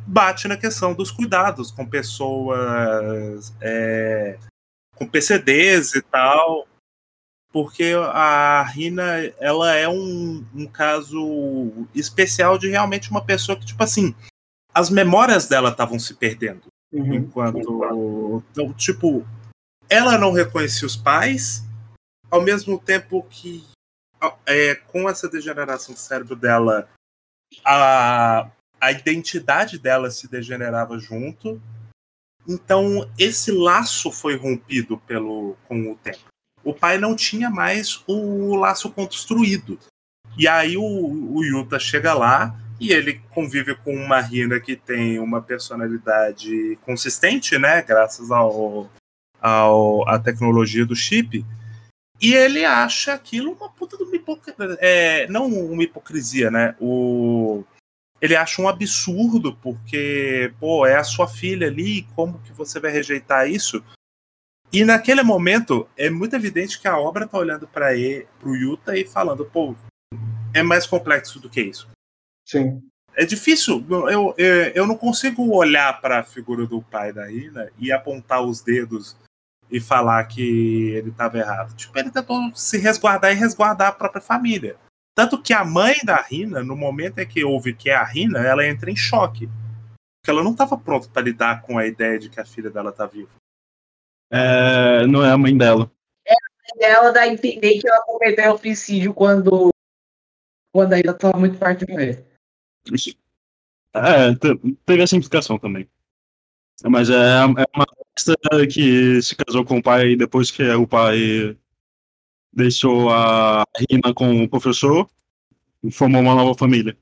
bate 0.05 0.47
na 0.47 0.57
questão 0.57 0.93
dos 0.93 1.11
cuidados 1.11 1.71
com 1.71 1.85
pessoas 1.85 3.55
é, 3.61 4.37
com 4.95 5.07
PCDs 5.07 5.95
e 5.95 6.01
tal, 6.01 6.67
porque 7.53 7.93
a 8.11 8.63
Rina 8.63 9.03
ela 9.39 9.75
é 9.75 9.87
um, 9.87 10.43
um 10.55 10.65
caso 10.65 11.87
especial 11.93 12.57
de 12.57 12.67
realmente 12.67 13.11
uma 13.11 13.23
pessoa 13.23 13.57
que 13.57 13.65
tipo 13.65 13.81
assim 13.83 14.15
as 14.73 14.89
memórias 14.89 15.47
dela 15.47 15.69
estavam 15.69 15.99
se 15.99 16.15
perdendo 16.15 16.63
Uhum. 16.91 17.13
enquanto 17.15 18.43
então, 18.51 18.71
tipo 18.73 19.25
ela 19.89 20.15
não 20.15 20.31
reconhecia 20.31 20.85
os 20.85 20.95
pais 20.95 21.63
ao 22.29 22.39
mesmo 22.39 22.79
tempo 22.79 23.23
que 23.23 23.65
é, 24.45 24.75
com 24.75 25.09
essa 25.09 25.27
degeneração 25.27 25.95
do 25.95 25.99
cérebro 25.99 26.35
dela 26.35 26.87
a, 27.65 28.47
a 28.79 28.91
identidade 28.91 29.79
dela 29.79 30.11
se 30.11 30.27
degenerava 30.27 30.99
junto 30.99 31.59
então 32.47 33.09
esse 33.17 33.51
laço 33.51 34.11
foi 34.11 34.35
rompido 34.35 34.99
pelo 34.99 35.57
com 35.67 35.91
o 35.91 35.95
tempo 35.95 36.32
o 36.63 36.73
pai 36.73 36.97
não 36.97 37.15
tinha 37.15 37.49
mais 37.49 38.03
o 38.07 38.55
laço 38.55 38.89
construído 38.91 39.77
e 40.37 40.47
aí 40.47 40.77
o, 40.77 40.83
o 40.83 41.43
Yuta 41.43 41.79
chega 41.79 42.13
lá 42.13 42.55
e 42.79 42.91
ele 42.91 43.21
convive 43.29 43.75
com 43.75 43.95
uma 43.95 44.19
Rina 44.19 44.59
que 44.59 44.75
tem 44.75 45.19
uma 45.19 45.41
personalidade 45.41 46.77
consistente, 46.83 47.57
né? 47.57 47.81
Graças 47.81 48.31
ao, 48.31 48.89
ao 49.39 50.07
à 50.09 50.17
tecnologia 50.19 50.85
do 50.85 50.95
chip. 50.95 51.45
E 52.19 52.33
ele 52.33 52.65
acha 52.65 53.13
aquilo 53.13 53.51
uma 53.51 53.69
puta 53.69 53.97
de 53.97 54.03
uma 54.03 54.15
hipocrisia. 54.15 54.77
É, 54.79 55.27
não 55.27 55.47
uma 55.47 55.83
hipocrisia, 55.83 56.49
né? 56.49 56.75
O, 56.79 57.63
ele 58.21 58.35
acha 58.35 58.61
um 58.61 58.67
absurdo, 58.67 59.55
porque, 59.61 60.51
pô, 60.59 60.85
é 60.85 60.95
a 60.95 61.03
sua 61.03 61.27
filha 61.27 61.67
ali, 61.67 62.03
como 62.15 62.39
que 62.39 62.53
você 62.53 62.79
vai 62.79 62.91
rejeitar 62.91 63.49
isso? 63.49 63.83
E 64.73 64.83
naquele 64.83 65.21
momento, 65.21 65.87
é 65.95 66.09
muito 66.09 66.35
evidente 66.35 66.79
que 66.79 66.87
a 66.87 66.97
obra 66.97 67.27
tá 67.27 67.37
olhando 67.37 67.67
para 67.67 67.95
ele, 67.95 68.27
pro 68.39 68.55
Yuta 68.55 68.97
e 68.97 69.05
falando, 69.05 69.45
pô, 69.45 69.75
é 70.51 70.63
mais 70.63 70.87
complexo 70.87 71.39
do 71.39 71.47
que 71.47 71.61
isso. 71.61 71.87
Sim. 72.43 72.81
É 73.15 73.23
difícil, 73.23 73.85
eu, 73.87 74.09
eu, 74.09 74.35
eu 74.73 74.87
não 74.87 74.97
consigo 74.97 75.55
olhar 75.55 76.01
para 76.01 76.19
a 76.19 76.23
figura 76.23 76.65
do 76.65 76.81
pai 76.81 77.13
da 77.13 77.27
Rina 77.27 77.69
e 77.77 77.91
apontar 77.91 78.41
os 78.41 78.61
dedos 78.61 79.15
e 79.69 79.79
falar 79.79 80.23
que 80.23 80.89
ele 80.89 81.11
estava 81.11 81.37
errado. 81.37 81.75
Tipo, 81.75 81.99
ele 81.99 82.09
tentou 82.09 82.51
se 82.55 82.79
resguardar 82.79 83.31
e 83.31 83.35
resguardar 83.35 83.89
a 83.89 83.91
própria 83.91 84.21
família. 84.21 84.75
Tanto 85.15 85.39
que 85.39 85.53
a 85.53 85.63
mãe 85.63 85.97
da 86.03 86.19
Rina, 86.19 86.63
no 86.63 86.75
momento 86.75 87.19
em 87.19 87.27
que 87.27 87.43
ouve 87.43 87.75
que 87.75 87.91
é 87.91 87.95
a 87.95 88.03
Rina, 88.03 88.39
ela 88.39 88.65
entra 88.65 88.89
em 88.89 88.95
choque. 88.95 89.47
Porque 89.47 90.31
ela 90.31 90.43
não 90.43 90.53
estava 90.53 90.75
pronta 90.75 91.07
para 91.07 91.21
lidar 91.21 91.61
com 91.61 91.77
a 91.77 91.85
ideia 91.85 92.17
de 92.17 92.29
que 92.29 92.39
a 92.39 92.45
filha 92.45 92.71
dela 92.71 92.91
tá 92.91 93.05
viva. 93.05 93.29
É, 94.35 95.05
não 95.05 95.23
é 95.23 95.31
a 95.31 95.37
mãe 95.37 95.55
dela. 95.55 95.91
Ela 96.79 97.11
dá 97.11 97.21
a 97.21 97.27
entender 97.27 97.79
que 97.79 97.87
ela 97.87 98.01
cometeu 98.03 98.57
suicídio 98.57 99.13
quando, 99.13 99.69
quando 100.73 100.93
ainda 100.93 101.11
estava 101.11 101.37
muito 101.37 101.55
perto 101.59 101.85
de 101.85 101.91
morrer. 101.91 102.25
É, 103.93 104.33
te- 104.33 104.75
teve 104.83 105.03
essa 105.03 105.15
implicação 105.15 105.59
também. 105.59 105.87
Mas 106.83 107.11
é, 107.11 107.13
é 107.13 107.45
uma 107.75 107.85
artista 107.85 108.35
que 108.71 109.21
se 109.21 109.35
casou 109.35 109.63
com 109.63 109.77
o 109.77 109.83
pai 109.83 110.15
depois 110.15 110.49
que 110.49 110.67
o 110.71 110.87
pai 110.87 111.55
deixou 112.51 113.11
a 113.11 113.63
Rina 113.89 114.13
com 114.15 114.43
o 114.43 114.49
professor 114.49 115.07
e 115.83 115.91
formou 115.91 116.21
uma 116.21 116.33
nova 116.33 116.57
família. 116.57 116.97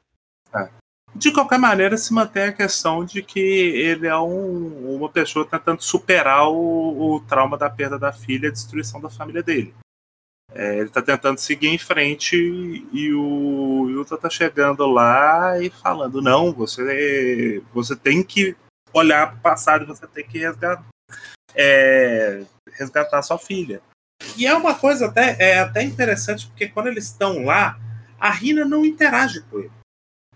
De 1.13 1.31
qualquer 1.31 1.59
maneira, 1.59 1.97
se 1.97 2.13
mantém 2.13 2.43
a 2.43 2.53
questão 2.53 3.03
de 3.03 3.21
que 3.21 3.39
ele 3.39 4.07
é 4.07 4.17
um- 4.17 4.95
uma 4.95 5.09
pessoa 5.09 5.45
tentando 5.45 5.81
superar 5.81 6.47
o, 6.49 7.15
o 7.15 7.19
trauma 7.21 7.57
da 7.57 7.69
perda 7.69 7.99
da 7.99 8.13
filha 8.13 8.45
e 8.45 8.49
a 8.49 8.51
destruição 8.51 9.01
da 9.01 9.09
família 9.09 9.43
dele. 9.43 9.73
É, 10.53 10.77
ele 10.77 10.87
está 10.87 11.01
tentando 11.01 11.37
seguir 11.37 11.67
em 11.67 11.77
frente 11.77 12.35
e 12.35 13.13
o 13.13 13.87
Yuta 13.89 14.17
tá 14.17 14.29
chegando 14.29 14.85
lá 14.85 15.57
e 15.61 15.69
falando: 15.69 16.21
não, 16.21 16.51
você, 16.51 17.61
você 17.73 17.95
tem 17.95 18.21
que 18.23 18.55
olhar 18.93 19.27
para 19.27 19.37
o 19.37 19.41
passado, 19.41 19.85
você 19.85 20.05
tem 20.07 20.25
que 20.27 20.39
resgatar, 20.39 20.85
é, 21.55 22.43
resgatar 22.73 23.21
sua 23.21 23.37
filha. 23.37 23.81
E 24.37 24.45
é 24.45 24.53
uma 24.53 24.75
coisa 24.75 25.07
até, 25.07 25.35
é 25.39 25.59
até 25.59 25.83
interessante, 25.83 26.47
porque 26.47 26.67
quando 26.67 26.87
eles 26.87 27.05
estão 27.05 27.45
lá, 27.45 27.79
a 28.19 28.29
Rina 28.29 28.65
não 28.65 28.85
interage 28.85 29.41
com 29.49 29.59
ele. 29.59 29.71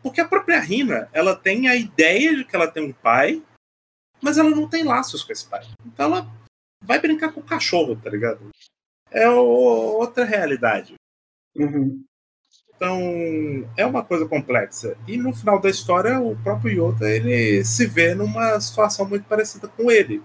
Porque 0.06 0.22
a 0.22 0.28
própria 0.28 0.60
Rina, 0.60 1.10
ela 1.12 1.36
tem 1.36 1.68
a 1.68 1.76
ideia 1.76 2.36
de 2.36 2.46
que 2.46 2.56
ela 2.56 2.70
tem 2.70 2.84
um 2.84 2.94
pai, 2.94 3.42
mas 4.22 4.38
ela 4.38 4.52
não 4.52 4.70
tem 4.70 4.84
laços 4.84 5.24
com 5.24 5.34
esse 5.34 5.44
pai. 5.50 5.66
Então 5.84 6.06
ela 6.06 6.32
vai 6.80 7.00
brincar 7.00 7.32
com 7.32 7.40
o 7.40 7.44
cachorro, 7.44 7.96
tá 7.96 8.08
ligado? 8.08 8.52
É 9.10 9.28
outra 9.28 10.24
realidade. 10.24 10.94
Uhum. 11.56 12.04
Então, 12.76 13.02
é 13.76 13.84
uma 13.84 14.06
coisa 14.06 14.28
complexa. 14.28 14.96
E 15.08 15.18
no 15.18 15.34
final 15.34 15.60
da 15.60 15.72
história, 15.72 16.20
o 16.20 16.36
próprio 16.44 16.92
Yoda, 16.92 17.10
ele 17.10 17.66
se 17.66 17.88
vê 17.88 18.14
numa 18.14 18.62
situação 18.62 19.10
muito 19.10 19.26
parecida 19.28 19.68
com 19.68 19.90
ele. 19.90 20.22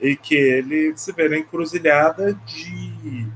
E 0.00 0.16
que 0.16 0.34
ele 0.34 0.96
se 0.96 1.12
vê 1.12 1.28
na 1.28 1.36
encruzilhada 1.36 2.32
de 2.32 3.28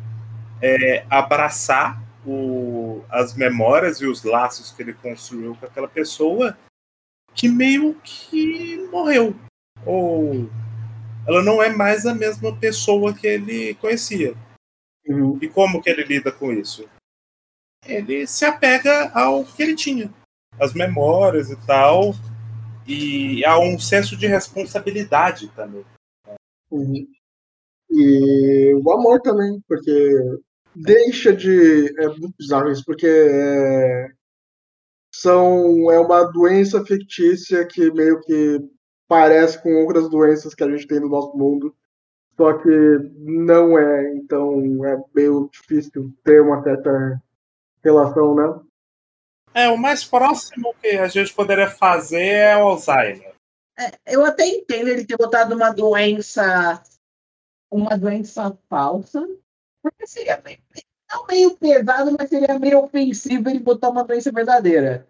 é, 0.62 1.04
abraçar 1.10 2.02
o- 2.26 3.04
as 3.10 3.34
memórias 3.34 4.00
e 4.00 4.06
os 4.06 4.22
laços 4.22 4.70
que 4.72 4.82
ele 4.82 4.94
construiu 4.94 5.56
com 5.56 5.66
aquela 5.66 5.88
pessoa 5.88 6.56
que 7.34 7.48
meio 7.48 7.94
que 8.02 8.76
morreu. 8.90 9.34
Ou 9.84 10.48
ela 11.26 11.42
não 11.42 11.62
é 11.62 11.70
mais 11.70 12.06
a 12.06 12.14
mesma 12.14 12.56
pessoa 12.56 13.14
que 13.14 13.26
ele 13.26 13.74
conhecia. 13.74 14.34
Uhum. 15.06 15.38
E 15.40 15.48
como 15.48 15.82
que 15.82 15.90
ele 15.90 16.04
lida 16.04 16.30
com 16.30 16.52
isso? 16.52 16.88
Ele 17.86 18.26
se 18.26 18.44
apega 18.44 19.10
ao 19.10 19.44
que 19.44 19.62
ele 19.62 19.74
tinha, 19.74 20.12
as 20.60 20.72
memórias 20.72 21.50
e 21.50 21.56
tal, 21.66 22.14
e 22.86 23.44
há 23.44 23.58
um 23.58 23.78
senso 23.78 24.16
de 24.16 24.26
responsabilidade 24.26 25.48
também. 25.48 25.84
Uhum. 26.70 27.06
E 27.90 28.74
o 28.74 28.92
amor 28.92 29.20
também, 29.20 29.60
porque 29.66 30.40
deixa 30.74 31.32
de. 31.32 31.94
É 31.98 32.08
muito 32.08 32.34
bizarro 32.38 32.70
isso, 32.70 32.84
porque 32.84 33.06
é, 33.06 34.10
são, 35.14 35.90
é 35.90 35.98
uma 35.98 36.24
doença 36.24 36.84
fictícia 36.84 37.66
que 37.66 37.90
meio 37.92 38.20
que 38.20 38.60
parece 39.06 39.62
com 39.62 39.84
outras 39.84 40.08
doenças 40.08 40.54
que 40.54 40.64
a 40.64 40.70
gente 40.70 40.86
tem 40.86 40.98
no 40.98 41.08
nosso 41.08 41.36
mundo, 41.36 41.74
só 42.36 42.54
que 42.54 42.68
não 43.18 43.78
é, 43.78 44.14
então 44.14 44.84
é 44.86 44.98
meio 45.14 45.50
difícil 45.52 46.12
ter 46.24 46.40
uma 46.40 46.62
certa 46.62 47.22
relação, 47.84 48.34
né? 48.34 48.60
É, 49.54 49.68
o 49.68 49.76
mais 49.76 50.02
próximo 50.02 50.74
que 50.80 50.88
a 50.96 51.08
gente 51.08 51.34
poderia 51.34 51.68
fazer 51.68 52.22
é 52.22 52.56
o 52.56 52.68
Alzheimer. 52.68 53.34
É, 53.78 54.14
eu 54.14 54.24
até 54.24 54.46
entendo 54.46 54.88
ele 54.88 55.04
ter 55.04 55.16
botado 55.16 55.54
uma 55.54 55.70
doença, 55.70 56.82
uma 57.70 57.98
doença 57.98 58.56
falsa, 58.68 59.28
porque 59.82 60.06
seria 60.06 60.40
meio, 60.44 60.58
não 61.10 61.26
meio 61.26 61.56
pesado, 61.56 62.14
mas 62.18 62.28
seria 62.28 62.58
meio 62.58 62.84
ofensivo 62.84 63.50
ele 63.50 63.58
botar 63.58 63.90
uma 63.90 64.04
doença 64.04 64.30
verdadeira. 64.30 65.08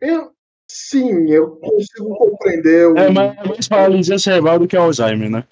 Eu, 0.00 0.34
sim, 0.68 1.30
eu 1.30 1.56
consigo 1.56 2.14
compreender 2.16 2.88
o. 2.88 2.98
É 2.98 3.10
mais, 3.10 3.38
é 3.38 3.48
mais 3.48 3.68
paralisia 3.68 4.18
cerebral 4.18 4.58
do 4.58 4.68
que 4.68 4.76
Alzheimer, 4.76 5.30
né? 5.30 5.46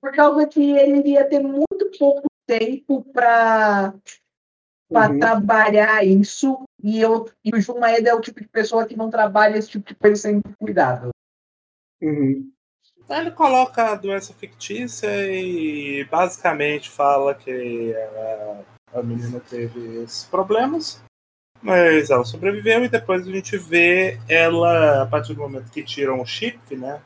Por 0.00 0.12
causa 0.12 0.46
que 0.46 0.72
ele 0.72 0.98
iria 0.98 1.24
ter 1.28 1.40
muito 1.40 1.90
pouco 1.98 2.26
tempo 2.46 3.02
para 3.12 3.94
para 4.88 5.12
Uhum. 5.12 5.18
trabalhar 5.18 6.04
isso. 6.04 6.62
E, 6.80 7.00
eu, 7.00 7.28
e 7.44 7.50
o 7.52 7.60
João 7.60 7.80
Maeda 7.80 8.10
é 8.10 8.14
o 8.14 8.20
tipo 8.20 8.40
de 8.40 8.46
pessoa 8.46 8.86
que 8.86 8.96
não 8.96 9.10
trabalha 9.10 9.58
esse 9.58 9.68
tipo 9.68 9.88
de 9.88 9.96
coisa 9.96 10.14
sem 10.14 10.40
cuidado. 10.60 11.10
Uhum. 12.00 12.52
Ele 13.08 13.30
coloca 13.30 13.92
a 13.92 13.94
doença 13.94 14.34
fictícia 14.34 15.08
e 15.30 16.04
basicamente 16.10 16.90
fala 16.90 17.34
que 17.34 17.94
a, 17.94 18.98
a 18.98 19.02
menina 19.02 19.40
teve 19.40 20.02
esses 20.02 20.24
problemas, 20.24 21.00
mas 21.62 22.10
ela 22.10 22.24
sobreviveu 22.24 22.84
e 22.84 22.88
depois 22.88 23.26
a 23.26 23.30
gente 23.30 23.56
vê 23.56 24.18
ela, 24.28 25.02
a 25.02 25.06
partir 25.06 25.34
do 25.34 25.40
momento 25.40 25.70
que 25.70 25.84
tiram 25.84 26.20
o 26.20 26.26
chip, 26.26 26.74
né? 26.76 27.00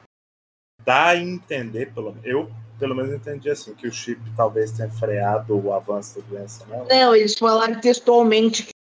Dá 0.85 1.09
a 1.09 1.17
entender, 1.17 1.93
pelo 1.93 2.17
eu 2.25 2.51
pelo 2.79 2.95
menos 2.95 3.13
entendi 3.13 3.51
assim, 3.51 3.75
que 3.75 3.87
o 3.87 3.93
chip 3.93 4.19
talvez 4.35 4.73
tenha 4.73 4.89
freado 4.89 5.55
o 5.55 5.71
avanço 5.75 6.19
da 6.19 6.27
doença 6.27 6.65
nela. 6.67 6.87
Não, 6.89 7.15
eles 7.15 7.39
falaram 7.39 7.79
textualmente 7.79 8.65
que 8.65 8.71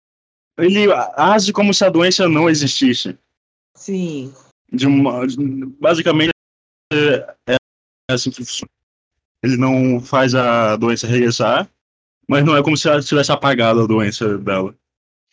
Ele 0.59 0.87
age 1.17 1.53
como 1.53 1.75
se 1.75 1.85
a 1.85 1.91
doença 1.91 2.27
não 2.27 2.49
existisse. 2.49 3.19
sim. 3.77 4.35
De 4.73 4.87
uma, 4.87 5.27
de- 5.27 5.37
basicamente, 5.81 6.31
é, 6.93 7.55
é 7.55 7.57
assim 8.13 8.31
que 8.31 8.45
funciona. 8.45 8.71
Ele 9.43 9.57
não 9.57 10.01
faz 10.01 10.35
a 10.35 10.77
doença 10.77 11.07
regressar, 11.07 11.71
mas 12.29 12.45
não 12.45 12.57
é 12.57 12.63
como 12.63 12.77
se 12.77 12.89
ela 12.89 13.01
tivesse 13.01 13.33
apagado 13.33 13.83
a 13.83 13.87
doença 13.87 14.37
dela. 14.39 14.75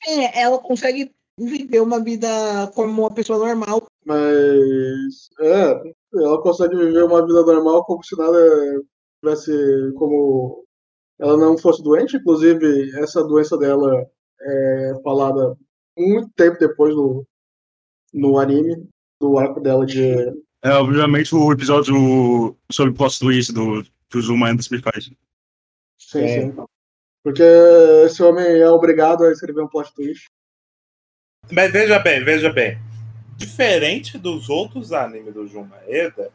É, 0.08 0.42
ela 0.42 0.60
consegue 0.60 1.12
viver 1.40 1.82
uma 1.82 2.00
vida 2.00 2.28
como 2.74 3.02
uma 3.02 3.14
pessoa 3.14 3.40
normal. 3.40 3.86
Mas 4.06 5.30
é, 5.40 5.94
ela 6.16 6.42
consegue 6.42 6.76
viver 6.76 7.04
uma 7.04 7.26
vida 7.26 7.44
normal 7.44 7.84
como 7.86 8.04
se 8.04 8.18
nada 8.18 8.38
tivesse 9.22 9.52
como 9.96 10.66
ela 11.20 11.38
não 11.38 11.58
fosse 11.58 11.84
doente. 11.84 12.18
Inclusive, 12.18 12.92
essa 13.00 13.24
doença 13.24 13.58
dela 13.58 14.06
é 14.40 14.94
falada 15.04 15.58
muito 15.98 16.30
tempo 16.36 16.58
depois 16.60 16.96
no, 16.96 17.26
no 18.14 18.40
anime, 18.40 18.88
do 19.20 19.38
arco 19.38 19.60
dela 19.60 19.86
de. 19.86 20.06
É, 20.64 20.70
obviamente, 20.72 21.34
o 21.36 21.52
episódio 21.52 22.56
sobre 22.72 22.94
plot 22.94 23.20
twist 23.20 23.54
do, 23.54 23.84
que 24.10 24.18
os 24.18 24.28
humanos 24.30 24.68
me 24.70 24.82
faz. 24.82 25.10
Sim, 26.00 26.20
É. 26.24 26.42
sim. 26.42 26.56
Porque 27.24 27.44
esse 28.06 28.24
homem 28.24 28.46
é 28.46 28.70
obrigado 28.70 29.24
a 29.26 29.32
escrever 29.32 29.62
um 29.62 29.68
plot 29.68 29.94
twist. 29.94 30.26
Mas 31.52 31.72
veja 31.72 32.00
bem, 32.00 32.24
veja 32.24 32.52
bem. 32.52 32.78
Diferente 33.36 34.18
dos 34.18 34.50
outros 34.50 34.92
animes 34.94 35.34
do 35.34 35.48
Jun 35.48 35.66
Maeda, 35.66 36.32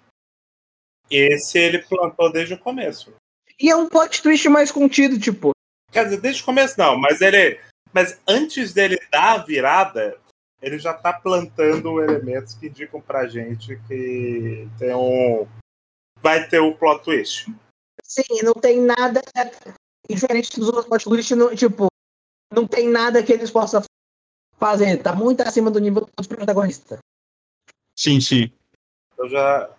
esse 1.11 1.59
ele 1.59 1.79
plantou 1.81 2.31
desde 2.31 2.55
o 2.55 2.59
começo. 2.59 3.13
E 3.59 3.71
é 3.71 3.77
um 3.77 3.89
plot 3.89 4.23
twist 4.23 4.49
mais 4.49 4.71
contido, 4.71 5.19
tipo, 5.19 5.53
Quer 5.91 6.05
dizer, 6.05 6.21
desde 6.21 6.43
o 6.43 6.45
começo 6.47 6.79
não, 6.79 6.97
mas 6.99 7.21
ele. 7.21 7.61
Mas 7.93 8.19
antes 8.27 8.73
dele 8.73 8.99
dar 9.11 9.41
a 9.41 9.45
virada, 9.45 10.19
ele 10.63 10.79
já 10.79 10.95
tá 10.95 11.13
plantando 11.13 12.01
elementos 12.01 12.55
que 12.55 12.69
indicam 12.69 13.01
pra 13.01 13.27
gente 13.27 13.77
que 13.89 14.69
tem 14.79 14.95
um. 14.95 15.47
Vai 16.23 16.49
ter 16.49 16.61
o 16.61 16.75
plot 16.75 17.03
twist. 17.03 17.53
sim, 18.05 18.43
não 18.45 18.55
tem 18.55 18.81
nada 18.81 19.21
diferente 20.09 20.59
dos 20.59 20.69
outros 20.69 20.87
plot 20.87 21.05
twists, 21.05 21.37
não, 21.37 21.55
tipo, 21.55 21.89
não 22.53 22.67
tem 22.67 22.89
nada 22.89 23.23
que 23.23 23.33
eles 23.33 23.51
possam 23.51 23.83
fazer. 24.57 25.03
Tá 25.03 25.15
muito 25.15 25.41
acima 25.43 25.71
do 25.71 25.81
nível 25.81 26.09
dos 26.17 26.27
protagonistas. 26.29 26.99
Sim, 27.99 28.21
sim. 28.21 28.51
Eu 29.19 29.29
já. 29.29 29.71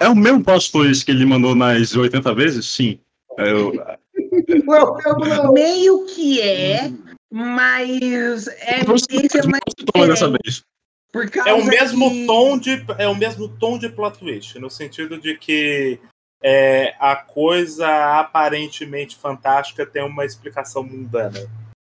É 0.00 0.08
o 0.08 0.16
mesmo 0.16 0.44
plot 0.44 0.72
twist 0.72 1.04
que 1.04 1.12
ele 1.12 1.24
mandou 1.24 1.54
nas 1.54 1.94
80 1.94 2.34
vezes? 2.34 2.66
Sim. 2.66 3.00
É, 3.38 3.50
Eu, 3.50 3.72
Não, 4.64 4.96
não, 4.96 5.18
não. 5.18 5.52
Meio 5.52 6.06
que 6.06 6.40
é, 6.40 6.90
mas 7.32 8.46
é, 8.46 8.80
esse 8.80 9.38
é 9.38 9.42
mais 9.46 10.08
dessa 10.08 10.28
vez. 10.30 10.62
Por 11.10 11.30
causa 11.30 11.48
É 11.50 11.52
o 11.54 11.64
mesmo 11.64 12.10
que- 12.10 12.26
tom 12.26 12.58
de. 12.58 12.84
É 12.98 13.08
o 13.08 13.14
mesmo 13.14 13.48
tom 13.48 13.78
de 13.78 13.88
plot 13.88 14.18
twist, 14.18 14.58
no 14.58 14.70
sentido 14.70 15.18
de 15.18 15.36
que 15.36 15.98
é, 16.42 16.94
a 16.98 17.16
coisa 17.16 18.20
aparentemente 18.20 19.16
fantástica 19.16 19.86
tem 19.86 20.04
uma 20.04 20.24
explicação 20.24 20.82
mundana. 20.82 21.38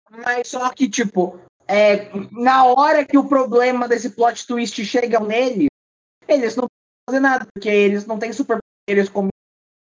Mas 0.09 0.47
só 0.49 0.69
que, 0.69 0.87
tipo, 0.89 1.39
é, 1.67 2.09
na 2.31 2.65
hora 2.65 3.05
que 3.05 3.17
o 3.17 3.27
problema 3.27 3.87
desse 3.87 4.11
plot 4.11 4.45
twist 4.45 4.83
chega 4.85 5.19
nele, 5.19 5.67
eles 6.27 6.55
não 6.55 6.63
podem 6.67 7.09
fazer 7.09 7.19
nada, 7.19 7.47
porque 7.53 7.69
eles 7.69 8.05
não 8.05 8.19
têm 8.19 8.31
superpoderes 8.31 9.09
como 9.11 9.29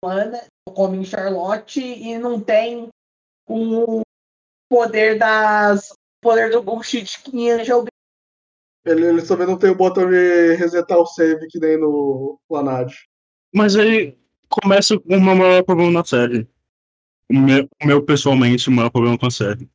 Ana, 0.04 0.42
como 0.64 0.94
em 0.94 1.04
Charlotte, 1.04 1.80
e 1.80 2.16
não 2.18 2.40
tem 2.40 2.88
o 3.48 4.00
poder 4.74 5.18
das. 5.18 5.92
poder 6.20 6.50
do 6.50 6.62
bullshit 6.62 7.22
que 7.22 7.50
Angel 7.50 7.84
Ele, 8.84 9.06
ele 9.06 9.22
também 9.22 9.46
não 9.46 9.58
tem 9.58 9.70
o 9.70 9.74
botão 9.74 10.08
de 10.10 10.54
resetar 10.56 10.98
o 10.98 11.06
save 11.06 11.46
que 11.48 11.58
nem 11.60 11.78
no 11.78 12.38
Planad. 12.48 12.92
Mas 13.54 13.76
aí 13.76 14.16
começa 14.48 14.98
com 14.98 15.16
o 15.16 15.20
meu 15.20 15.34
maior 15.36 15.62
problema 15.64 15.90
na 15.92 16.04
série. 16.04 16.48
O 17.30 17.34
meu, 17.38 17.68
meu, 17.84 18.02
pessoalmente, 18.04 18.68
o 18.68 18.72
maior 18.72 18.90
problema 18.90 19.16
com 19.18 19.26
a 19.26 19.30
série. 19.30 19.68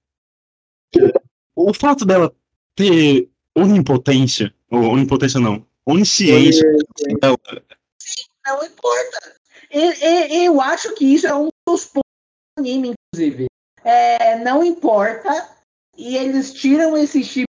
O 1.55 1.73
fato 1.73 2.05
dela 2.05 2.33
ter 2.75 3.29
onipotência, 3.55 4.53
ou 4.69 4.81
onipotência 4.93 5.39
não, 5.39 5.65
onisciência 5.85 6.63
dela, 7.21 7.37
Não 8.45 8.63
importa. 8.65 9.35
Eu, 9.71 9.91
eu- 9.91 10.43
eu 10.45 10.61
acho 10.61 10.93
que 10.95 11.05
isso 11.05 11.27
é 11.27 11.35
um 11.35 11.49
dos 11.67 11.85
pontos 11.85 12.09
do 12.57 12.61
anime, 12.61 12.93
inclusive. 13.13 13.47
É, 13.83 14.37
não 14.39 14.63
importa. 14.63 15.29
E 15.97 16.15
eles 16.15 16.53
tiram 16.53 16.97
esse 16.97 17.23
chip 17.23 17.45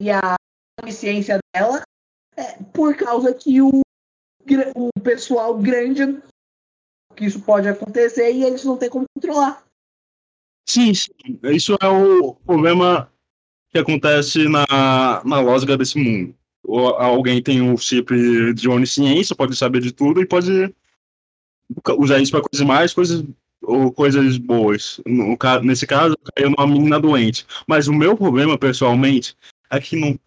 e 0.00 0.10
a 0.10 0.34
eficiência 0.82 1.38
dela 1.54 1.82
é, 2.36 2.62
por 2.72 2.96
causa 2.96 3.32
que 3.34 3.60
o, 3.62 3.80
o 4.74 5.00
pessoal 5.00 5.56
grande 5.58 6.20
que 7.16 7.24
isso 7.24 7.40
pode 7.40 7.68
acontecer 7.68 8.32
e 8.32 8.44
eles 8.44 8.64
não 8.64 8.76
têm 8.76 8.88
como 8.88 9.04
controlar. 9.14 9.64
Sim, 10.68 10.94
sim. 10.94 11.10
Isso 11.44 11.76
é 11.80 11.88
o 11.88 12.34
problema 12.34 13.12
que 13.70 13.78
acontece 13.78 14.48
na, 14.48 15.22
na 15.24 15.40
lógica 15.40 15.76
desse 15.76 15.98
mundo. 15.98 16.34
Ou 16.62 16.88
alguém 16.96 17.42
tem 17.42 17.60
um 17.60 17.76
chip 17.76 18.52
de 18.54 18.68
onisciência, 18.68 19.34
pode 19.34 19.56
saber 19.56 19.80
de 19.80 19.90
tudo 19.90 20.20
e 20.20 20.26
pode 20.26 20.72
usar 21.98 22.20
isso 22.20 22.30
para 22.30 22.42
coisas 22.42 22.66
mais, 22.66 22.94
coisas 22.94 23.24
ou 23.62 23.92
coisas 23.92 24.38
boas. 24.38 25.00
No, 25.06 25.36
nesse 25.62 25.86
caso, 25.86 26.16
caiu 26.34 26.50
numa 26.50 26.66
menina 26.66 26.98
doente. 27.00 27.46
Mas 27.66 27.88
o 27.88 27.92
meu 27.92 28.16
problema, 28.16 28.56
pessoalmente, 28.58 29.36
é 29.70 29.80
que 29.80 29.96
não 29.96 30.18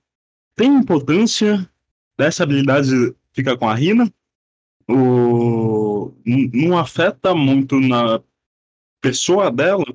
tem 0.56 0.74
importância 0.76 1.68
dessa 2.18 2.44
habilidade 2.44 2.90
ficar 3.34 3.58
com 3.58 3.68
a 3.70 3.74
Rina. 3.76 4.12
O, 4.90 6.12
não 6.26 6.78
afeta 6.78 7.34
muito 7.34 7.80
na 7.80 8.22
pessoa 9.02 9.50
dela. 9.52 9.86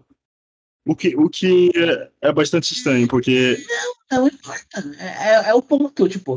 O 0.86 0.94
que, 0.94 1.16
o 1.16 1.28
que 1.28 1.70
é, 1.74 2.10
é 2.28 2.32
bastante 2.32 2.72
estranho, 2.72 3.06
porque 3.08 3.56
Não 4.10 4.26
importa. 4.28 4.84
É, 4.98 5.28
é- 5.30 5.48
é 5.50 5.54
o 5.54 5.60
ponto, 5.60 6.08
tipo. 6.08 6.36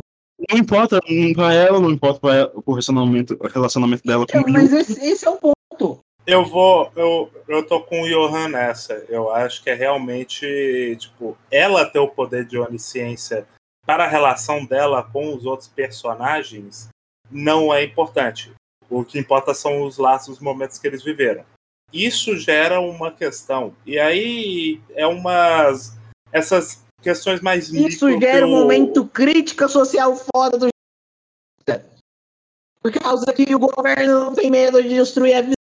não 0.49 0.57
importa 0.57 0.99
não 1.07 1.33
pra 1.33 1.53
ela, 1.53 1.79
não 1.79 1.91
importa 1.91 2.19
pra 2.19 2.35
ela, 2.35 2.51
o 2.55 2.71
relacionamento, 2.71 3.37
o 3.39 3.47
relacionamento 3.47 4.03
dela 4.03 4.25
com 4.25 4.31
Então, 4.31 4.41
o 4.41 4.45
Ryu. 4.45 4.53
mas 4.53 4.73
esse, 4.73 4.99
esse 5.05 5.25
é 5.25 5.29
o 5.29 5.37
ponto. 5.37 6.03
Eu 6.31 6.45
vou. 6.45 6.91
Eu, 6.95 7.31
eu 7.47 7.65
tô 7.65 7.81
com 7.81 8.01
o 8.03 8.07
Johan 8.07 8.49
nessa. 8.49 8.93
Eu 9.09 9.31
acho 9.31 9.63
que 9.63 9.69
é 9.69 9.73
realmente. 9.73 10.95
Tipo, 10.99 11.35
ela 11.49 11.85
ter 11.85 11.97
o 11.99 12.07
poder 12.07 12.45
de 12.45 12.57
onisciência 12.57 13.47
para 13.85 14.03
a 14.03 14.07
relação 14.07 14.63
dela 14.65 15.01
com 15.01 15.33
os 15.33 15.45
outros 15.45 15.67
personagens 15.67 16.89
não 17.31 17.73
é 17.73 17.83
importante. 17.83 18.53
O 18.89 19.03
que 19.03 19.17
importa 19.17 19.53
são 19.53 19.83
os 19.83 19.97
laços, 19.97 20.35
os 20.35 20.39
momentos 20.39 20.77
que 20.77 20.87
eles 20.87 21.03
viveram. 21.03 21.43
Isso 21.91 22.37
gera 22.37 22.79
uma 22.79 23.11
questão. 23.11 23.75
E 23.85 23.97
aí 23.97 24.79
é 24.91 25.07
umas. 25.07 25.97
Essas 26.31 26.83
questões 27.01 27.41
mais 27.41 27.69
Isso 27.73 28.07
gera 28.19 28.45
um 28.45 28.51
eu- 28.51 28.59
momento 28.59 29.07
crítica 29.07 29.67
social 29.67 30.15
foda 30.15 30.57
do 30.59 30.67
Por 32.81 32.91
causa 32.93 33.33
que 33.33 33.55
o 33.55 33.59
governo 33.59 34.25
não 34.25 34.33
tem 34.35 34.51
medo 34.51 34.81
de 34.83 34.89
destruir 34.89 35.33
a 35.35 35.41
vida 35.41 35.53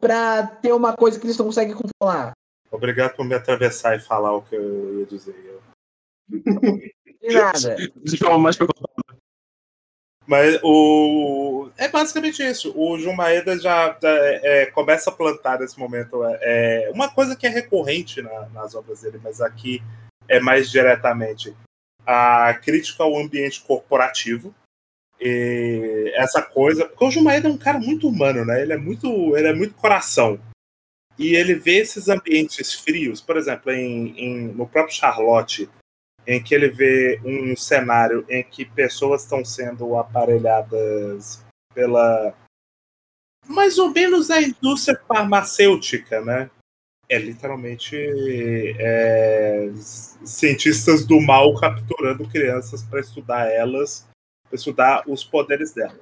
pra 0.00 0.46
ter 0.46 0.72
uma 0.72 0.94
coisa 0.96 1.18
que 1.18 1.26
eles 1.26 1.36
não 1.38 1.46
conseguem 1.46 1.74
controlar. 1.74 2.32
Obrigado 2.70 3.16
por 3.16 3.24
me 3.24 3.34
atravessar 3.34 3.96
e 3.96 4.00
falar 4.00 4.34
o 4.34 4.42
que 4.42 4.54
eu 4.54 5.00
ia 5.00 5.06
dizer. 5.06 5.60
De 6.28 7.32
nada. 7.32 7.76
De 7.96 8.16
forma 8.18 8.38
mais 8.38 8.56
preocupada. 8.56 8.92
Mas 10.26 10.58
o. 10.62 11.70
É 11.76 11.88
basicamente 11.88 12.42
isso. 12.42 12.72
O 12.76 12.98
Jun 12.98 13.14
Maeda 13.14 13.56
já 13.58 13.96
é, 14.02 14.62
é, 14.62 14.66
começa 14.66 15.08
a 15.08 15.12
plantar 15.12 15.60
nesse 15.60 15.78
momento. 15.78 16.24
É, 16.24 16.84
é 16.84 16.90
uma 16.90 17.08
coisa 17.08 17.36
que 17.36 17.46
é 17.46 17.50
recorrente 17.50 18.20
na- 18.20 18.48
nas 18.48 18.74
obras 18.74 19.02
dele, 19.02 19.20
mas 19.22 19.40
aqui 19.40 19.80
é 20.28 20.40
mais 20.40 20.68
diretamente 20.68 21.56
a 22.04 22.52
crítica 22.54 23.04
ao 23.04 23.16
ambiente 23.16 23.62
corporativo. 23.62 24.52
E 25.20 26.12
essa 26.16 26.42
coisa. 26.42 26.86
Porque 26.86 27.04
o 27.04 27.10
Jun 27.10 27.22
Maeda 27.22 27.48
é 27.48 27.52
um 27.52 27.58
cara 27.58 27.78
muito 27.78 28.08
humano, 28.08 28.44
né? 28.44 28.62
Ele 28.62 28.72
é 28.72 28.76
muito, 28.76 29.36
ele 29.36 29.48
é 29.48 29.54
muito 29.54 29.74
coração. 29.74 30.38
e 31.18 31.34
ele 31.34 31.54
vê 31.54 31.78
esses 31.78 32.08
ambientes 32.08 32.74
frios, 32.74 33.20
por 33.20 33.36
exemplo, 33.36 33.72
em, 33.72 34.18
em, 34.18 34.48
no 34.48 34.66
próprio 34.68 34.94
Charlotte, 34.94 35.68
em 36.26 36.42
que 36.42 36.54
ele 36.54 36.68
vê 36.68 37.20
um 37.24 37.56
cenário 37.56 38.24
em 38.28 38.42
que 38.42 38.64
pessoas 38.64 39.22
estão 39.22 39.44
sendo 39.44 39.96
aparelhadas 39.96 41.42
pela 41.74 42.34
mais 43.48 43.78
ou 43.78 43.90
menos 43.90 44.30
a 44.30 44.42
indústria 44.42 45.00
farmacêutica, 45.06 46.20
né? 46.20 46.50
É 47.08 47.16
literalmente 47.18 47.96
é, 48.78 49.70
cientistas 50.24 51.06
do 51.06 51.20
mal 51.20 51.54
capturando 51.54 52.28
crianças 52.28 52.82
para 52.82 53.00
estudar 53.00 53.46
elas, 53.46 54.08
estudar 54.52 55.02
os 55.06 55.24
poderes 55.24 55.72
delas. 55.72 56.00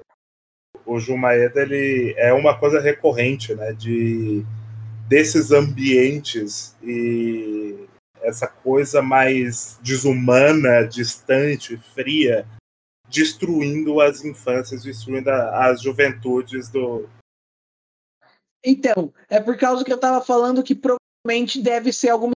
O 0.85 0.99
Jumaeda 0.99 1.61
ele 1.61 2.13
é 2.17 2.33
uma 2.33 2.57
coisa 2.57 2.79
recorrente, 2.79 3.53
né? 3.55 3.73
De 3.73 4.45
desses 5.07 5.51
ambientes 5.51 6.75
e 6.81 7.87
essa 8.21 8.47
coisa 8.47 9.01
mais 9.01 9.79
desumana, 9.83 10.83
distante, 10.87 11.77
fria, 11.77 12.47
destruindo 13.07 14.01
as 14.01 14.23
infâncias, 14.23 14.83
destruindo 14.83 15.29
as 15.29 15.81
juventudes 15.81 16.69
do. 16.69 17.07
Então, 18.63 19.13
é 19.29 19.39
por 19.39 19.57
causa 19.57 19.85
que 19.85 19.93
eu 19.93 19.99
tava 19.99 20.25
falando 20.25 20.63
que 20.63 20.75
provavelmente 20.75 21.61
deve 21.61 21.93
ser 21.93 22.09
algum 22.09 22.31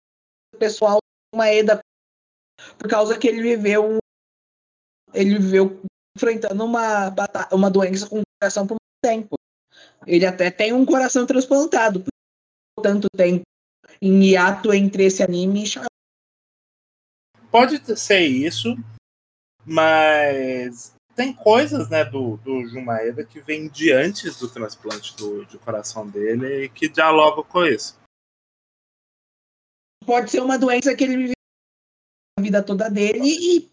pessoal 0.59 0.99
uma 1.33 1.51
EDA 1.51 1.79
por 2.77 2.89
causa 2.89 3.17
que 3.17 3.27
ele 3.27 3.41
viveu 3.41 3.97
ele 5.13 5.37
viveu 5.37 5.81
enfrentando 6.17 6.65
uma 6.65 7.13
uma 7.51 7.69
doença 7.69 8.09
com 8.09 8.21
coração 8.41 8.65
por 8.65 8.73
muito 8.73 9.01
tempo. 9.01 9.35
Ele 10.05 10.25
até 10.25 10.49
tem 10.49 10.73
um 10.73 10.85
coração 10.85 11.25
transplantado 11.25 12.03
por 12.03 12.83
tanto 12.83 13.07
tempo 13.15 13.43
em 14.01 14.23
hiato 14.23 14.73
entre 14.73 15.05
esse 15.05 15.23
anime 15.23 15.63
e 15.63 15.67
Charlotte. 15.67 15.87
Pode 17.49 17.99
ser 17.99 18.21
isso, 18.21 18.75
mas 19.65 20.93
tem 21.15 21.33
coisas 21.33 21.89
né, 21.89 22.03
do, 22.03 22.37
do 22.37 22.67
Jumaeda 22.67 23.23
que 23.23 23.39
vem 23.39 23.67
de 23.67 23.91
antes 23.91 24.37
do 24.37 24.49
transplante 24.49 25.15
do, 25.15 25.45
do 25.45 25.59
coração 25.59 26.07
dele 26.07 26.65
e 26.65 26.69
que 26.69 26.89
dialogam 26.89 27.43
com 27.43 27.65
isso. 27.65 27.97
Pode 30.05 30.29
ser 30.29 30.41
uma 30.41 30.57
doença 30.57 30.95
que 30.95 31.03
ele 31.03 31.17
viveu 31.17 31.33
a 32.37 32.41
vida 32.41 32.61
toda 32.61 32.89
dele 32.89 33.19
e, 33.25 33.69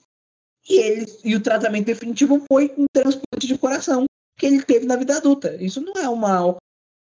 e, 0.69 0.81
ele, 0.81 1.07
e 1.25 1.37
o 1.37 1.43
tratamento 1.43 1.87
definitivo 1.87 2.43
foi 2.51 2.73
um 2.77 2.87
transplante 2.93 3.47
de 3.47 3.59
coração 3.59 4.05
que 4.39 4.47
ele 4.47 4.63
teve 4.63 4.87
na 4.87 4.97
vida 4.97 5.17
adulta. 5.17 5.55
Isso 5.63 5.81
não 5.81 5.95
é 5.95 6.09
uma 6.09 6.57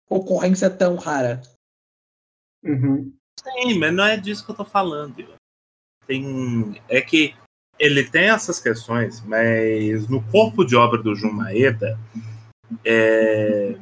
ocorrência 0.10 0.70
tão 0.70 0.96
rara. 0.96 1.42
Uhum. 2.64 3.14
Sim, 3.40 3.80
mas 3.80 3.94
não 3.94 4.04
é 4.04 4.18
disso 4.18 4.46
que 4.46 4.52
eu 4.52 4.56
tô 4.56 4.66
falando. 4.66 5.34
Tem, 6.06 6.82
é 6.90 7.02
que 7.02 7.36
ele 7.80 8.04
tem 8.04 8.30
essas 8.30 8.60
questões, 8.60 9.22
mas 9.22 10.08
no 10.08 10.22
corpo 10.30 10.66
de 10.66 10.76
obra 10.76 11.02
do 11.02 11.16
Jun 11.16 11.32
Maeda, 11.32 11.98
é, 12.86 13.76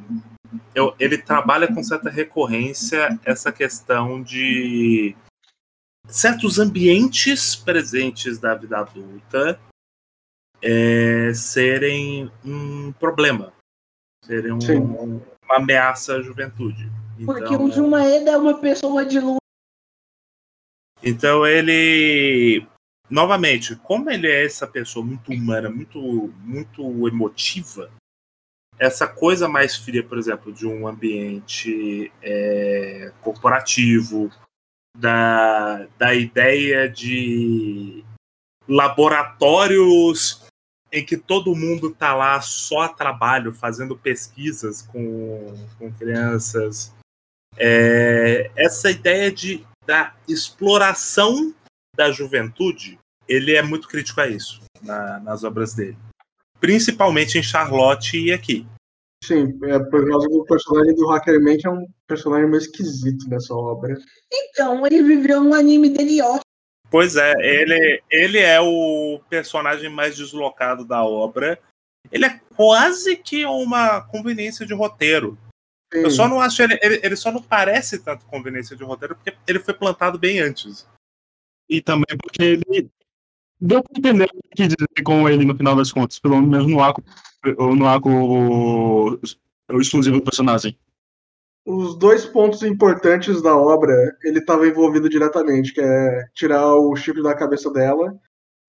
eu, 0.74 0.94
ele 0.98 1.18
trabalha 1.18 1.72
com 1.72 1.82
certa 1.82 2.08
recorrência 2.08 3.18
essa 3.24 3.52
questão 3.52 4.22
de 4.22 5.14
certos 6.06 6.58
ambientes 6.58 7.54
presentes 7.54 8.38
da 8.38 8.54
vida 8.54 8.78
adulta 8.78 9.60
é, 10.62 11.32
serem 11.34 12.30
um 12.44 12.92
problema, 12.92 13.52
serem 14.24 14.52
um, 14.52 15.20
uma 15.44 15.56
ameaça 15.56 16.16
à 16.16 16.22
juventude. 16.22 16.90
Porque 17.24 17.54
então, 17.54 17.64
o 17.64 17.70
Jumaeda 17.70 18.30
é 18.30 18.36
uma 18.36 18.58
pessoa 18.58 19.04
de 19.04 19.20
luz. 19.20 19.38
Então 21.02 21.46
ele. 21.46 22.66
Novamente, 23.08 23.74
como 23.74 24.08
ele 24.08 24.28
é 24.28 24.44
essa 24.44 24.68
pessoa 24.68 25.04
muito 25.04 25.32
humana, 25.32 25.68
muito, 25.68 26.32
muito 26.44 27.08
emotiva, 27.08 27.90
essa 28.78 29.08
coisa 29.08 29.48
mais 29.48 29.76
fria, 29.76 30.02
por 30.02 30.16
exemplo, 30.16 30.52
de 30.52 30.64
um 30.64 30.86
ambiente 30.86 32.12
é, 32.22 33.12
corporativo, 33.20 34.30
da, 34.96 35.86
da 35.98 36.14
ideia 36.14 36.88
de 36.88 38.04
laboratórios 38.68 40.39
em 40.92 41.04
que 41.04 41.16
todo 41.16 41.54
mundo 41.54 41.88
está 41.88 42.14
lá 42.14 42.40
só 42.40 42.82
a 42.82 42.88
trabalho, 42.88 43.52
fazendo 43.52 43.96
pesquisas 43.96 44.82
com, 44.82 45.54
com 45.78 45.92
crianças, 45.92 46.92
é, 47.56 48.50
essa 48.56 48.90
ideia 48.90 49.30
de, 49.30 49.64
da 49.86 50.14
exploração 50.28 51.54
da 51.96 52.10
juventude, 52.10 52.98
ele 53.28 53.54
é 53.54 53.62
muito 53.62 53.88
crítico 53.88 54.20
a 54.20 54.28
isso 54.28 54.60
na, 54.82 55.20
nas 55.20 55.44
obras 55.44 55.74
dele. 55.74 55.96
Principalmente 56.60 57.38
em 57.38 57.42
Charlotte 57.42 58.18
e 58.18 58.32
aqui. 58.32 58.66
Sim, 59.22 59.58
é 59.64 59.78
por 59.78 60.08
causa 60.08 60.28
do 60.28 60.44
personagem 60.44 60.94
do 60.94 61.06
Hackerman, 61.06 61.58
que 61.58 61.66
é 61.66 61.70
um 61.70 61.86
personagem 62.06 62.48
meio 62.48 62.60
esquisito 62.60 63.28
nessa 63.28 63.54
obra. 63.54 63.96
Então, 64.32 64.86
ele 64.86 65.02
viveu 65.02 65.40
um 65.40 65.54
anime 65.54 65.90
dele 65.90 66.22
ótimo. 66.22 66.40
Pois 66.90 67.14
é, 67.14 67.32
ele, 67.38 68.02
ele 68.10 68.38
é 68.38 68.60
o 68.60 69.20
personagem 69.30 69.88
mais 69.88 70.16
deslocado 70.16 70.84
da 70.84 71.04
obra. 71.04 71.58
Ele 72.10 72.24
é 72.24 72.40
quase 72.56 73.16
que 73.16 73.46
uma 73.46 74.00
conveniência 74.00 74.66
de 74.66 74.74
roteiro. 74.74 75.38
Sim. 75.92 76.00
Eu 76.00 76.10
só 76.10 76.28
não 76.28 76.40
acho 76.40 76.62
ele, 76.62 76.78
ele, 76.82 77.00
ele. 77.02 77.16
só 77.16 77.30
não 77.30 77.42
parece 77.42 78.00
tanto 78.00 78.26
conveniência 78.26 78.76
de 78.76 78.82
roteiro 78.82 79.14
porque 79.14 79.36
ele 79.46 79.60
foi 79.60 79.74
plantado 79.74 80.18
bem 80.18 80.40
antes. 80.40 80.86
E 81.68 81.80
também 81.80 82.16
porque 82.20 82.42
ele. 82.42 82.90
Deu 83.60 83.82
pra 83.82 83.98
entender 83.98 84.28
o 84.34 84.56
que 84.56 84.66
dizer 84.66 85.02
com 85.04 85.28
ele 85.28 85.44
no 85.44 85.54
final 85.54 85.76
das 85.76 85.92
contas, 85.92 86.18
pelo 86.18 86.40
menos 86.40 86.66
no 86.66 86.82
arco, 86.82 87.04
no 87.44 87.86
arco 87.86 89.20
exclusivo 89.78 90.16
do 90.16 90.24
personagem. 90.24 90.76
Os 91.70 91.96
dois 91.96 92.26
pontos 92.26 92.62
importantes 92.64 93.40
da 93.40 93.56
obra, 93.56 93.94
ele 94.24 94.40
estava 94.40 94.66
envolvido 94.66 95.08
diretamente, 95.08 95.72
que 95.72 95.80
é 95.80 96.24
tirar 96.34 96.74
o 96.74 96.96
chip 96.96 97.22
da 97.22 97.34
cabeça 97.34 97.70
dela 97.70 98.18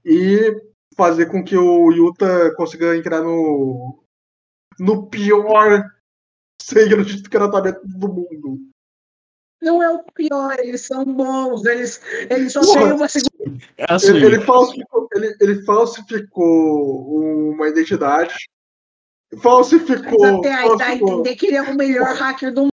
e 0.06 0.56
fazer 0.96 1.26
com 1.26 1.44
que 1.44 1.58
o 1.58 1.92
Yuta 1.92 2.54
consiga 2.56 2.96
entrar 2.96 3.22
no 3.22 3.98
no 4.80 5.08
pior 5.08 5.84
sangue 6.62 7.04
de 7.04 7.24
tratamento 7.24 7.82
do 7.84 8.08
mundo. 8.08 8.60
Não 9.62 9.82
é 9.82 9.90
o 9.90 10.04
pior, 10.14 10.60
eles 10.60 10.82
são 10.82 11.06
bons, 11.06 11.66
eles, 11.66 12.02
eles 12.30 12.54
só 12.54 12.62
têm 12.62 12.94
uma 12.94 13.08
segunda. 13.08 13.64
É 13.78 13.86
assim. 13.94 14.10
ele, 14.10 14.26
ele, 14.26 14.40
falsificou, 14.42 15.08
ele, 15.14 15.36
ele 15.40 15.64
falsificou 15.64 17.52
uma 17.52 17.68
identidade. 17.68 18.34
Falsificou. 19.42 20.20
Mas 20.20 20.40
até 20.40 20.54
aí 20.54 20.78
dá 20.78 20.86
a 20.86 20.96
entender 20.96 21.36
que 21.36 21.48
ele 21.48 21.58
é 21.58 21.62
o 21.62 21.76
melhor 21.76 22.16
hacker 22.16 22.52
do 22.54 22.62
mundo. 22.62 22.71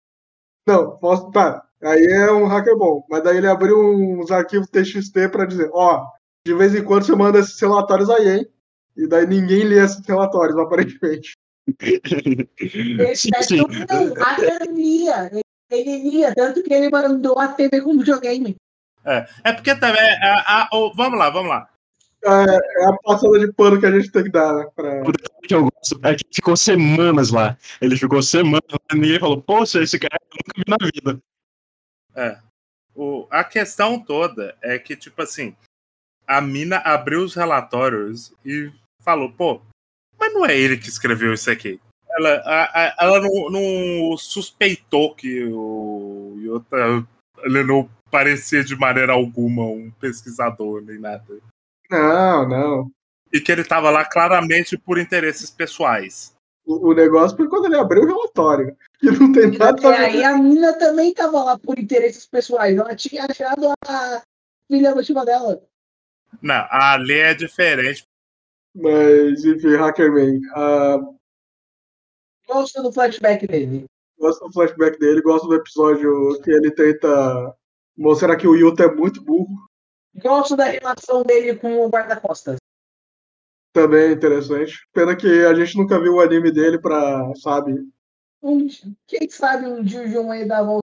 Não, 0.66 0.98
posso, 0.98 1.32
tá. 1.32 1.64
Aí 1.82 2.06
é 2.06 2.32
um 2.32 2.46
hacker 2.46 2.78
bom. 2.78 3.06
Mas 3.10 3.24
daí 3.24 3.38
ele 3.38 3.48
abriu 3.48 3.78
uns 3.80 4.32
arquivos 4.32 4.70
TXT 4.70 5.30
para 5.32 5.46
dizer, 5.46 5.70
ó, 5.74 6.06
de 6.46 6.54
vez 6.54 6.74
em 6.74 6.84
quando 6.84 7.06
você 7.06 7.16
manda 7.16 7.40
esses 7.40 7.60
relatórios 7.60 8.10
aí, 8.10 8.38
hein? 8.38 8.48
E 8.96 9.08
daí 9.08 9.26
ninguém 9.26 9.64
lê 9.64 9.84
esses 9.84 10.06
relatórios, 10.06 10.58
aparentemente. 10.58 11.34
Sim, 13.16 13.32
sim. 13.42 13.58
Não, 13.58 14.76
lia. 14.76 15.32
Ele 15.70 16.10
lia, 16.10 16.36
tanto 16.36 16.62
que 16.62 16.74
ele 16.74 16.90
mandou 16.90 17.40
a 17.40 17.48
TV 17.48 17.82
com 17.82 17.98
videogame. 17.98 18.56
É, 19.06 19.26
é 19.44 19.54
porque 19.54 19.76
também. 19.76 20.02
A, 20.22 20.34
a, 20.34 20.62
a, 20.64 20.70
vamos 20.96 21.18
lá, 21.18 21.30
vamos 21.30 21.50
lá. 21.50 21.70
É, 22.26 22.84
é, 22.84 22.86
a 22.88 22.94
passada 23.04 23.38
de 23.38 23.52
pano 23.52 23.80
que 23.80 23.86
a 23.86 23.92
gente 23.92 24.10
tem 24.10 24.24
que 24.24 24.30
dar, 24.30 24.54
né? 24.54 24.66
Pra... 24.74 25.02
que 25.46 25.54
eu 25.54 25.64
gosto 25.64 26.00
é 26.04 26.16
que 26.16 26.24
ficou 26.32 26.56
semanas 26.56 27.32
lá. 27.32 27.58
Ele 27.82 27.98
ficou 27.98 28.22
semanas 28.22 28.64
lá 28.72 28.80
e 28.94 28.96
ninguém 28.96 29.20
falou, 29.20 29.42
poxa, 29.42 29.84
esse 29.84 30.00
cara 30.00 30.18
eu 30.22 30.38
nunca 30.38 30.54
vi 30.58 30.64
na 30.68 30.92
vida. 30.92 31.22
É. 32.16 32.40
O, 32.96 33.28
a 33.30 33.44
questão 33.44 34.00
toda 34.00 34.56
é 34.62 34.80
que, 34.80 34.96
tipo 34.96 35.22
assim, 35.22 35.56
a 36.26 36.40
mina 36.40 36.78
abriu 36.78 37.24
os 37.24 37.36
relatórios 37.36 38.34
e 38.46 38.72
falou, 39.02 39.32
pô, 39.32 39.62
mas 40.18 40.34
não 40.34 40.46
é 40.46 40.58
ele 40.58 40.78
que 40.78 40.88
escreveu 40.88 41.34
isso 41.34 41.52
aqui. 41.52 41.80
Ela, 42.10 42.36
a, 42.46 42.64
a, 42.64 42.96
ela 43.02 43.20
não, 43.20 43.50
não, 43.50 44.18
suspeitou 44.18 45.16
que 45.16 45.44
o 45.46 46.36
Yota 46.40 47.06
ele 47.44 47.64
não 47.64 47.90
parecia 48.10 48.64
de 48.64 48.76
maneira 48.76 49.14
alguma 49.14 49.66
um 49.66 49.92
pesquisador 50.00 50.82
nem 50.84 51.00
nada. 51.00 51.42
Não, 51.90 52.48
não. 52.48 52.92
E 53.32 53.40
que 53.40 53.52
ele 53.52 53.62
estava 53.62 53.90
lá 53.90 54.06
claramente 54.06 54.78
por 54.78 54.98
interesses 54.98 55.50
pessoais. 55.50 56.34
O, 56.66 56.92
o, 56.92 56.94
negócio 56.94 57.36
foi 57.36 57.50
quando 57.50 57.66
ele 57.66 57.78
abriu 57.78 58.04
o 58.04 58.08
relatório. 58.08 58.78
Que 59.00 59.12
não 59.12 59.32
tem 59.32 59.58
nada 59.58 59.82
e 59.82 59.86
a 59.86 59.90
ver. 59.90 59.98
aí 59.98 60.24
a 60.24 60.38
mina 60.38 60.78
também 60.78 61.10
estava 61.10 61.44
lá 61.44 61.60
por 61.60 61.78
interesses 61.78 62.26
pessoais. 62.26 62.78
Ela 62.78 62.96
tinha 62.96 63.26
achado 63.26 63.74
a 63.86 64.22
filha 64.72 64.92
adotiva 64.92 65.26
dela. 65.26 65.62
Não, 66.42 66.66
ali 66.70 67.20
é 67.20 67.34
diferente, 67.34 68.08
mas, 68.74 69.46
enfim, 69.46 69.76
Hackerman. 69.76 70.40
Uh... 70.56 71.16
Gosto 72.48 72.82
do 72.82 72.92
flashback 72.92 73.46
dele. 73.46 73.86
Gosto 74.18 74.46
do 74.46 74.54
flashback 74.54 74.98
dele, 75.00 75.22
gosto 75.22 75.48
do 75.48 75.56
episódio 75.56 76.42
que 76.42 76.52
ele 76.52 76.72
tenta 76.72 77.56
mostrar 77.98 78.36
que 78.36 78.48
o 78.48 78.56
Yuta 78.56 78.84
é 78.84 78.92
muito 78.92 79.24
burro. 79.24 79.70
Gosto 80.16 80.56
da 80.56 80.66
relação 80.66 81.24
dele 81.24 81.56
com 81.56 81.86
o 81.86 81.90
guarda-costas. 81.90 82.58
Também 83.74 84.10
é 84.10 84.12
interessante. 84.12 84.88
Pena 84.94 85.16
que 85.16 85.46
a 85.46 85.54
gente 85.56 85.76
nunca 85.78 86.00
viu 86.00 86.16
o 86.16 86.22
anime 86.22 86.52
dele 86.52 86.80
pra, 86.80 87.34
sabe? 87.36 87.74
Quem 89.08 89.30
sabe 89.30 89.66
um 89.66 89.84
dia 89.84 90.04
o 90.04 90.08
João 90.08 90.32
aí 90.32 90.46
dá 90.46 90.60
a 90.60 90.64
volta. 90.64 90.84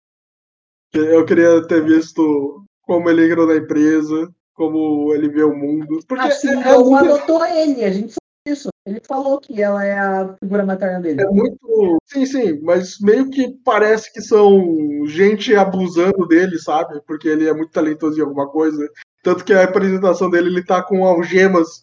Eu 0.92 1.24
queria 1.24 1.66
ter 1.66 1.82
visto 1.82 2.64
como 2.82 3.08
ele 3.08 3.26
entrou 3.26 3.46
na 3.46 3.56
empresa, 3.56 4.32
como 4.54 5.12
ele 5.14 5.28
vê 5.28 5.42
o 5.42 5.54
mundo. 5.54 6.00
Porque 6.06 6.26
Assim, 6.26 6.48
é, 6.48 6.68
é 6.68 6.78
muito, 6.78 6.94
adotou 6.96 7.44
ele, 7.46 7.84
a 7.84 7.90
gente 7.90 8.12
sabe 8.12 8.46
disso. 8.46 8.68
Ele 8.86 9.00
falou 9.00 9.40
que 9.40 9.62
ela 9.62 9.82
é 9.84 9.98
a 9.98 10.36
figura 10.38 10.66
materna 10.66 11.00
dele. 11.00 11.22
é 11.22 11.26
muito. 11.26 11.98
Sim, 12.06 12.26
sim, 12.26 12.60
mas 12.60 12.98
meio 13.00 13.30
que 13.30 13.56
parece 13.64 14.12
que 14.12 14.20
são 14.20 15.06
gente 15.06 15.54
abusando 15.54 16.28
dele, 16.28 16.58
sabe? 16.58 17.00
Porque 17.06 17.26
ele 17.28 17.48
é 17.48 17.54
muito 17.54 17.72
talentoso 17.72 18.18
em 18.18 18.22
alguma 18.22 18.48
coisa. 18.48 18.86
Tanto 19.24 19.44
que 19.44 19.52
a 19.54 19.64
apresentação 19.64 20.28
dele, 20.30 20.48
ele 20.48 20.62
tá 20.62 20.82
com 20.82 21.04
algemas. 21.04 21.80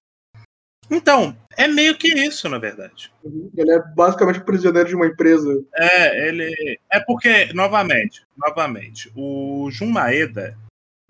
Então, 0.90 1.36
é 1.58 1.68
meio 1.68 1.98
que 1.98 2.08
isso, 2.08 2.48
na 2.48 2.58
verdade. 2.60 3.12
Ele 3.58 3.72
é 3.72 3.80
basicamente 3.96 4.42
prisioneiro 4.42 4.88
de 4.90 4.96
uma 4.96 5.08
empresa. 5.08 5.50
É, 5.74 6.28
ele. 6.28 6.80
É 6.92 7.00
porque, 7.00 7.52
novamente, 7.54 8.22
novamente, 8.38 9.12
o 9.16 9.70
Jun 9.72 9.88
Maeda, 9.90 10.56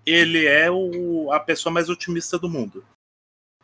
ele 0.06 0.46
é 0.48 0.72
o, 0.72 1.32
a 1.32 1.40
pessoa 1.40 1.74
mais 1.74 1.90
otimista 1.90 2.40
do 2.40 2.50
mundo. 2.50 2.84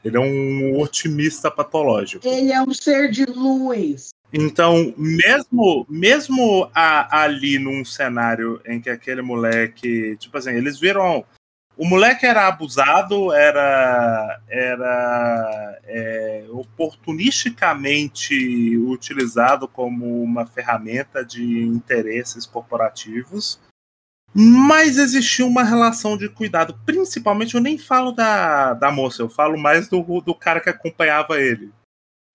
Ele 0.03 0.17
é 0.17 0.19
um 0.19 0.79
otimista 0.79 1.49
patológico. 1.49 2.27
Ele 2.27 2.51
é 2.51 2.61
um 2.61 2.73
ser 2.73 3.09
de 3.09 3.25
luz. 3.25 4.09
Então, 4.33 4.93
mesmo, 4.97 5.85
mesmo 5.89 6.69
a- 6.75 7.21
ali 7.23 7.57
num 7.57 7.85
cenário 7.85 8.61
em 8.65 8.81
que 8.81 8.89
aquele 8.89 9.21
moleque, 9.21 10.17
tipo 10.17 10.37
assim, 10.37 10.51
eles 10.51 10.79
viram. 10.79 11.25
O 11.77 11.85
moleque 11.85 12.25
era 12.25 12.47
abusado, 12.47 13.31
era, 13.31 14.41
era 14.49 15.79
é, 15.85 16.45
oportunisticamente 16.49 18.75
utilizado 18.77 19.67
como 19.67 20.23
uma 20.23 20.45
ferramenta 20.45 21.23
de 21.23 21.61
interesses 21.63 22.45
corporativos, 22.47 23.59
mas 24.33 24.97
existia 24.97 25.45
uma 25.45 25.63
relação 25.63 26.17
de 26.17 26.27
cuidado. 26.29 26.77
Principalmente, 26.85 27.55
eu 27.55 27.61
nem 27.61 27.77
falo 27.77 28.11
da, 28.11 28.73
da 28.73 28.91
moça, 28.91 29.21
eu 29.21 29.29
falo 29.29 29.57
mais 29.57 29.87
do, 29.87 30.01
do 30.21 30.33
cara 30.35 30.59
que 30.59 30.69
acompanhava 30.69 31.39
ele. 31.39 31.71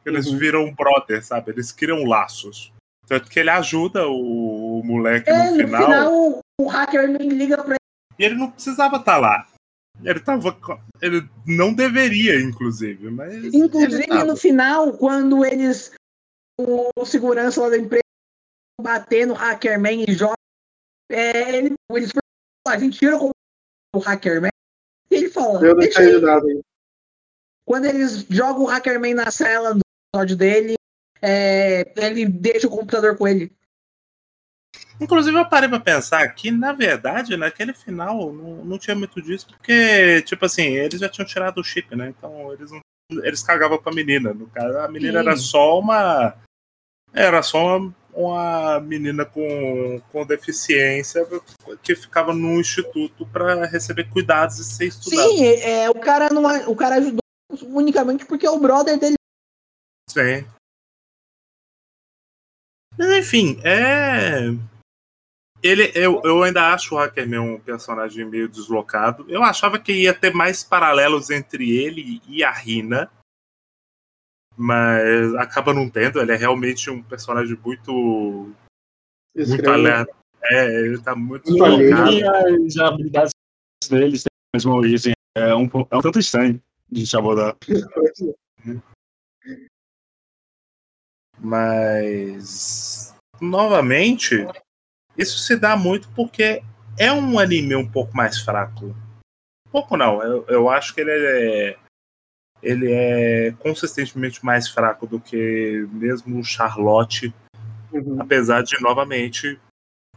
Eles 0.06 0.26
Uhum. 0.26 0.38
viram 0.38 0.72
brother, 0.74 1.24
sabe? 1.24 1.52
Eles 1.52 1.70
criam 1.70 2.04
laços. 2.04 2.72
Tanto 3.06 3.28
que 3.30 3.38
ele 3.40 3.50
ajuda 3.50 4.08
o, 4.08 4.80
o 4.80 4.84
moleque 4.84 5.30
É, 5.30 5.36
no 5.36 5.44
no 5.50 5.56
final, 5.56 5.84
final, 5.84 6.40
o, 6.60 6.66
hacker 6.68 7.08
me 7.08 7.18
liga 7.28 7.62
pra 7.62 7.76
E 8.18 8.24
ele 8.24 8.34
não 8.34 8.50
precisava 8.50 8.96
estar 8.96 9.18
lá. 9.18 9.46
Ele 10.02 10.20
tava. 10.20 10.58
Ele 11.00 11.28
não 11.46 11.74
deveria, 11.74 12.40
inclusive. 12.40 13.10
Mas 13.10 13.44
Inclusive, 13.52 14.24
no 14.24 14.36
final, 14.36 14.92
quando 14.94 15.44
eles. 15.44 15.92
O 16.58 17.04
segurança 17.04 17.62
lá 17.62 17.70
da 17.70 17.78
empresa 17.78 18.02
bater 18.80 19.26
no 19.26 19.34
Hackerman 19.34 20.04
e 20.06 20.14
joga. 20.14 20.34
É, 21.10 21.56
ele, 21.56 21.74
eles 21.90 22.10
a 22.66 22.78
gente 22.78 22.98
tira 22.98 23.18
como 23.18 23.32
o 23.94 23.98
Hackerman. 23.98 24.50
E 25.10 25.14
ele 25.14 25.28
fala, 25.30 25.64
Eu 25.64 25.74
não 25.74 25.82
entendi 25.82 26.20
nada. 26.20 26.46
aí. 26.46 26.60
Quando 27.64 27.84
eles 27.86 28.26
jogam 28.28 28.62
o 28.62 28.66
Hackerman 28.66 29.14
na 29.14 29.30
cela 29.30 29.74
no 29.74 29.80
episódio 30.14 30.36
dele, 30.36 30.74
é, 31.20 31.92
ele 31.96 32.26
deixa 32.26 32.66
o 32.66 32.70
computador 32.70 33.16
com 33.16 33.26
ele. 33.28 33.52
Inclusive, 35.02 35.36
eu 35.36 35.48
parei 35.48 35.68
pra 35.68 35.80
pensar 35.80 36.28
que, 36.28 36.52
na 36.52 36.72
verdade, 36.72 37.36
naquele 37.36 37.74
final, 37.74 38.32
não, 38.32 38.64
não 38.64 38.78
tinha 38.78 38.94
muito 38.94 39.20
disso, 39.20 39.48
porque, 39.48 40.22
tipo 40.22 40.44
assim, 40.46 40.62
eles 40.62 41.00
já 41.00 41.08
tinham 41.08 41.26
tirado 41.26 41.60
o 41.60 41.64
chip, 41.64 41.96
né? 41.96 42.14
Então 42.16 42.52
eles 42.52 42.70
não. 42.70 42.80
Eles 43.24 43.42
cagavam 43.42 43.82
pra 43.82 43.92
menina. 43.92 44.32
No 44.32 44.46
caso, 44.46 44.78
a 44.78 44.88
menina 44.88 45.20
Sim. 45.20 45.28
era 45.28 45.36
só 45.36 45.80
uma. 45.80 46.34
Era 47.12 47.42
só 47.42 47.78
uma, 47.78 47.94
uma 48.14 48.80
menina 48.80 49.24
com, 49.24 50.00
com 50.12 50.24
deficiência 50.24 51.26
que 51.82 51.96
ficava 51.96 52.32
num 52.32 52.60
instituto 52.60 53.26
pra 53.26 53.66
receber 53.66 54.08
cuidados 54.08 54.58
e 54.60 54.64
ser 54.64 54.86
estudada. 54.86 55.28
Sim, 55.28 55.44
é, 55.44 55.90
o, 55.90 55.94
cara 55.94 56.30
não, 56.30 56.70
o 56.70 56.76
cara 56.76 56.94
ajudou 56.94 57.20
unicamente 57.64 58.24
porque 58.24 58.46
é 58.46 58.50
o 58.50 58.60
brother 58.60 58.98
dele. 58.98 59.16
Sim. 60.08 60.46
Mas 62.96 63.10
enfim, 63.10 63.60
é. 63.64 64.52
Ele, 65.62 65.92
eu, 65.94 66.20
eu 66.24 66.42
ainda 66.42 66.72
acho 66.72 66.94
o 66.94 66.98
Hackerman 66.98 67.38
um 67.38 67.60
personagem 67.60 68.24
meio 68.24 68.48
deslocado. 68.48 69.24
Eu 69.28 69.42
achava 69.44 69.78
que 69.78 69.92
ia 69.92 70.12
ter 70.12 70.34
mais 70.34 70.64
paralelos 70.64 71.30
entre 71.30 71.70
ele 71.70 72.20
e 72.26 72.42
a 72.42 72.50
Rina. 72.50 73.10
Mas 74.56 75.34
acaba 75.36 75.72
não 75.72 75.88
tendo. 75.88 76.20
Ele 76.20 76.32
é 76.32 76.36
realmente 76.36 76.90
um 76.90 77.02
personagem 77.02 77.56
muito. 77.64 77.92
Muito 77.92 78.54
Escreve. 79.36 79.68
alerta. 79.68 80.14
É, 80.44 80.86
ele 80.86 81.00
tá 81.00 81.14
muito 81.14 81.48
Muito 81.50 81.78
deslocado. 81.78 82.12
E 82.12 82.66
as 82.66 82.76
habilidades 82.78 83.32
deles 83.88 84.24
têm 84.24 84.30
a 84.52 84.56
mesma 84.56 84.74
origem. 84.74 85.12
É 85.36 85.54
um, 85.54 85.64
é 85.90 85.96
um 85.96 86.02
tanto 86.02 86.18
estranho 86.18 86.60
de 86.90 87.00
gente 87.00 87.16
abordar. 87.16 87.56
Mas, 91.38 93.14
novamente, 93.40 94.46
isso 95.16 95.38
se 95.38 95.56
dá 95.56 95.76
muito 95.76 96.08
porque 96.10 96.62
é 96.98 97.12
um 97.12 97.38
anime 97.38 97.74
um 97.76 97.88
pouco 97.88 98.16
mais 98.16 98.38
fraco. 98.40 98.86
Um 98.86 99.70
pouco 99.70 99.96
não, 99.96 100.22
eu, 100.22 100.44
eu 100.48 100.68
acho 100.68 100.94
que 100.94 101.00
ele 101.00 101.10
é, 101.10 101.78
ele 102.62 102.92
é 102.92 103.52
consistentemente 103.58 104.44
mais 104.44 104.68
fraco 104.68 105.06
do 105.06 105.18
que 105.18 105.86
mesmo 105.92 106.38
o 106.38 106.44
Charlotte, 106.44 107.34
Uhum. 107.92 108.22
apesar 108.22 108.62
de, 108.62 108.80
novamente, 108.80 109.60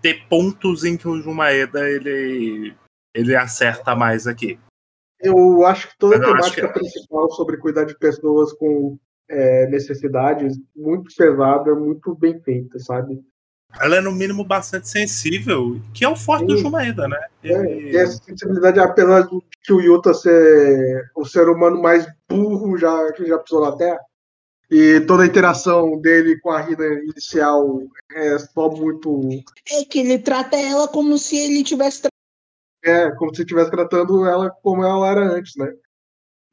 ter 0.02 0.26
pontos 0.30 0.86
em 0.86 0.96
que 0.96 1.08
o 1.10 1.22
Jumaeda 1.22 1.89
ele, 1.89 2.74
ele 3.14 3.36
acerta 3.36 3.93
mais 3.93 4.28
aqui. 4.28 4.58
Eu 5.20 5.66
acho 5.66 5.89
que 5.89 5.98
toda 5.98 6.16
a 6.16 6.20
temática 6.20 6.68
que- 6.68 6.80
principal 6.80 7.30
sobre 7.32 7.58
cuidar 7.58 7.84
de 7.84 7.98
pessoas 7.98 8.54
com 8.54 8.98
é, 9.30 9.68
necessidades 9.68 10.58
muito 10.76 11.14
pesada, 11.16 11.76
muito 11.76 12.16
bem 12.16 12.39
feita, 12.41 12.80
sabe? 12.80 13.22
Ela 13.82 13.97
é, 13.97 14.01
no 14.01 14.11
mínimo, 14.11 14.43
bastante 14.45 14.88
sensível, 14.88 15.80
que 15.93 16.05
é 16.05 16.09
o 16.09 16.15
forte 16.15 16.45
do 16.45 16.55
Sim. 16.55 16.63
Jumaeda, 16.63 17.07
né? 17.07 17.19
É, 17.43 17.73
e 17.76 17.95
essa 17.97 18.23
sensibilidade, 18.23 18.80
apesar 18.80 19.21
de 19.21 19.39
que 19.63 19.73
o 19.73 19.82
Yuta 19.82 20.13
ser 20.13 21.11
o 21.15 21.26
ser 21.26 21.49
humano 21.49 21.82
mais 21.82 22.07
burro 22.30 22.78
já, 22.78 23.11
que 23.13 23.26
já 23.26 23.38
pisou 23.38 23.61
na 23.61 23.76
Terra, 23.76 23.99
e 24.71 25.01
toda 25.01 25.23
a 25.23 25.28
interação 25.28 25.99
dele 25.99 26.39
com 26.39 26.49
a 26.51 26.59
Rina 26.61 26.86
inicial 26.86 27.82
é 28.15 28.38
só 28.39 28.69
muito. 28.69 29.30
É 29.71 29.84
que 29.86 29.99
ele 29.99 30.19
trata 30.19 30.55
ela 30.55 30.88
como 30.88 31.17
se 31.17 31.38
ele 31.38 31.63
tivesse. 31.63 32.01
tra- 32.03 32.09
É, 32.84 33.11
como 33.11 33.36
se 33.36 33.41
estivesse 33.41 33.69
tratando 33.71 34.26
ela 34.26 34.49
como 34.63 34.84
ela 34.84 35.07
era 35.09 35.21
antes, 35.21 35.53
né? 35.57 35.71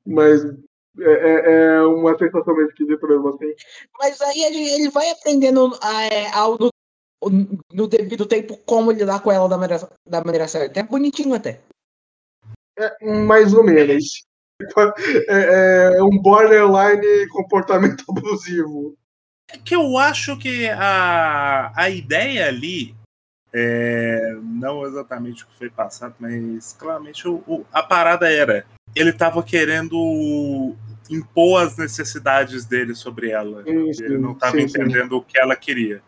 Mas 0.07 0.45
é, 0.45 1.13
é- 1.13 1.75
é 1.77 1.83
uma 1.83 2.19
sensação 2.19 2.55
meio 2.55 2.69
esquisita 2.69 3.07
mesmo 3.07 3.29
assim. 3.29 3.55
Mas 3.99 4.21
aí 4.21 4.45
a 4.45 4.49
ele 4.49 4.91
vai 4.91 5.09
aprendendo 5.11 5.71
é, 5.83 6.29
ao 6.35 6.59
no, 7.31 7.87
devido 7.87 8.27
tempo 8.27 8.57
como 8.67 8.91
lidar 8.91 9.21
com 9.21 9.31
ela 9.31 9.49
da 9.49 9.57
maneira, 9.59 9.89
da 10.07 10.23
maneira 10.25 10.49
certa. 10.49 10.81
É 10.81 10.83
bonitinho 10.83 11.35
até. 11.35 11.61
É, 12.79 13.17
mais 13.25 13.53
ou 13.53 13.63
menos. 13.63 14.23
É, 15.29 15.95
é 15.99 16.03
um 16.03 16.17
borderline 16.19 17.29
comportamento 17.29 18.05
abusivo. 18.11 18.95
que 19.65 19.75
eu 19.75 19.99
acho 19.99 20.39
que 20.39 20.69
a, 20.69 21.73
a 21.77 21.91
ideia 21.91 22.47
ali, 22.49 22.95
é, 23.53 24.35
não 24.43 24.87
exatamente 24.87 25.45
o 25.45 25.47
que 25.49 25.59
foi 25.59 25.69
passado, 25.71 26.15
mas 26.19 26.73
claramente 26.79 27.27
o, 27.29 27.43
o- 27.47 27.67
a 27.73 27.83
parada 27.83 28.31
era: 28.33 28.65
ele 28.95 29.11
estava 29.11 29.43
querendo 29.43 30.75
impor 31.11 31.63
as 31.63 31.77
necessidades 31.77 32.65
dele 32.65 32.95
sobre 32.95 33.31
ela. 33.31 33.63
Sim, 33.65 33.91
Ele 34.05 34.17
não 34.19 34.33
estava 34.33 34.59
sim, 34.59 34.67
sim. 34.69 34.81
entendendo 34.81 35.17
o 35.19 35.23
que 35.25 35.39
ela 35.39 35.55
queria. 35.57 36.03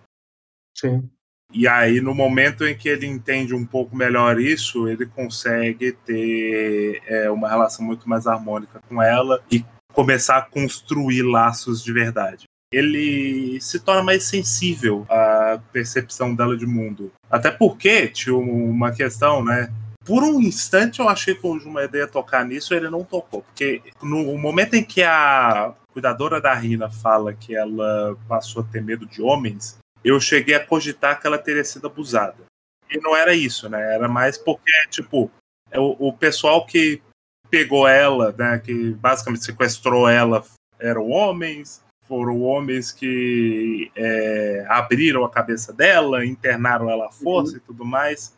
Sim. 0.75 1.09
E 1.53 1.69
aí, 1.69 2.01
no 2.01 2.15
momento 2.15 2.67
em 2.67 2.77
que 2.77 2.89
ele 2.89 3.07
entende 3.07 3.55
um 3.55 3.65
pouco 3.65 3.95
melhor 3.95 4.41
isso, 4.41 4.89
ele 4.89 5.07
consegue 5.07 5.93
ter 6.05 7.01
é, 7.07 7.31
uma 7.31 7.49
relação 7.49 7.85
muito 7.85 8.09
mais 8.09 8.27
harmônica 8.27 8.81
com 8.89 9.01
ela 9.01 9.41
e 9.51 9.65
começar 9.93 10.39
a 10.39 10.43
construir 10.43 11.23
laços 11.23 11.83
de 11.83 11.93
verdade. 11.93 12.45
Ele 12.73 13.61
se 13.61 13.79
torna 13.79 14.03
mais 14.03 14.25
sensível 14.25 15.07
à 15.09 15.61
percepção 15.73 16.35
dela 16.35 16.57
de 16.57 16.67
mundo. 16.67 17.13
Até 17.31 17.53
porque 17.53 18.09
tinha 18.09 18.35
uma 18.35 18.91
questão, 18.91 19.45
né? 19.45 19.73
Por 20.05 20.25
um 20.25 20.41
instante 20.41 20.99
eu 20.99 21.09
achei 21.09 21.37
que 21.37 21.47
o 21.47 21.59
Jumaeda 21.59 21.99
ia 21.99 22.09
tocar 22.09 22.45
nisso, 22.45 22.75
ele 22.75 22.91
não 22.91 23.05
tocou. 23.05 23.43
Porque 23.43 23.81
no 24.03 24.37
momento 24.37 24.75
em 24.75 24.83
que 24.83 25.05
a 25.05 25.73
cuidadora 25.93 26.41
da 26.41 26.53
Rina 26.53 26.91
fala 26.91 27.33
que 27.33 27.55
ela 27.55 28.17
passou 28.27 28.63
a 28.63 28.67
ter 28.67 28.83
medo 28.83 29.07
de 29.07 29.23
homens, 29.23 29.79
eu 30.05 30.21
cheguei 30.21 30.55
a 30.55 30.65
cogitar 30.65 31.21
que 31.21 31.27
ela 31.27 31.39
teria 31.39 31.65
sido 31.65 31.87
abusada. 31.87 32.45
E 32.91 32.99
não 33.01 33.17
era 33.17 33.35
isso, 33.35 33.69
né? 33.69 33.95
Era 33.95 34.09
mais 34.09 34.37
porque, 34.37 34.71
tipo, 34.91 35.31
é 35.71 35.81
o, 35.81 35.97
o 35.99 36.13
pessoal 36.13 36.67
que 36.67 37.03
pegou 37.51 37.87
ela, 37.87 38.35
né, 38.37 38.59
que 38.59 38.93
basicamente 38.95 39.45
sequestrou 39.45 40.09
ela, 40.09 40.45
eram 40.79 41.09
homens, 41.09 41.83
foram 42.07 42.43
homens 42.43 42.93
que 42.93 43.91
é, 43.97 44.67
abriram 44.69 45.25
a 45.25 45.31
cabeça 45.31 45.73
dela, 45.73 46.25
internaram 46.25 46.91
ela 46.91 47.07
à 47.07 47.11
força 47.11 47.53
uhum. 47.53 47.59
e 47.59 47.61
tudo 47.61 47.85
mais. 47.85 48.35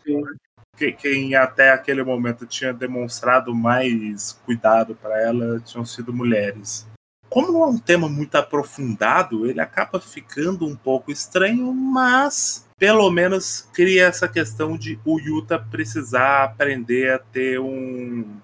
Que, 0.77 0.93
quem 0.93 1.35
até 1.35 1.71
aquele 1.71 2.03
momento 2.03 2.47
tinha 2.47 2.73
demonstrado 2.73 3.55
mais 3.55 4.33
cuidado 4.45 4.95
para 4.95 5.19
ela 5.21 5.59
tinham 5.61 5.85
sido 5.85 6.13
mulheres. 6.13 6.87
Como 7.29 7.53
não 7.53 7.63
é 7.63 7.67
um 7.67 7.79
tema 7.79 8.09
muito 8.09 8.35
aprofundado, 8.37 9.49
ele 9.49 9.61
acaba 9.61 10.01
ficando 10.01 10.67
um 10.67 10.77
pouco 10.77 11.11
estranho, 11.11 11.73
mas 11.73 12.67
pelo 12.79 13.11
menos 13.11 13.69
cria 13.73 14.07
essa 14.07 14.29
questão 14.29 14.77
de 14.77 14.99
o 15.05 15.19
Yuta 15.19 15.59
precisar 15.59 16.45
aprender 16.45 17.13
a 17.13 17.19
ter 17.19 17.59
um. 17.59 18.39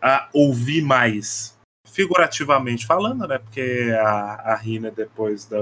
a 0.00 0.28
ouvir 0.32 0.82
mais. 0.82 1.56
Figurativamente 1.86 2.86
falando, 2.86 3.26
né? 3.26 3.38
Porque 3.38 3.92
a, 4.00 4.52
a 4.52 4.54
Rina, 4.54 4.90
depois 4.90 5.46
da, 5.46 5.58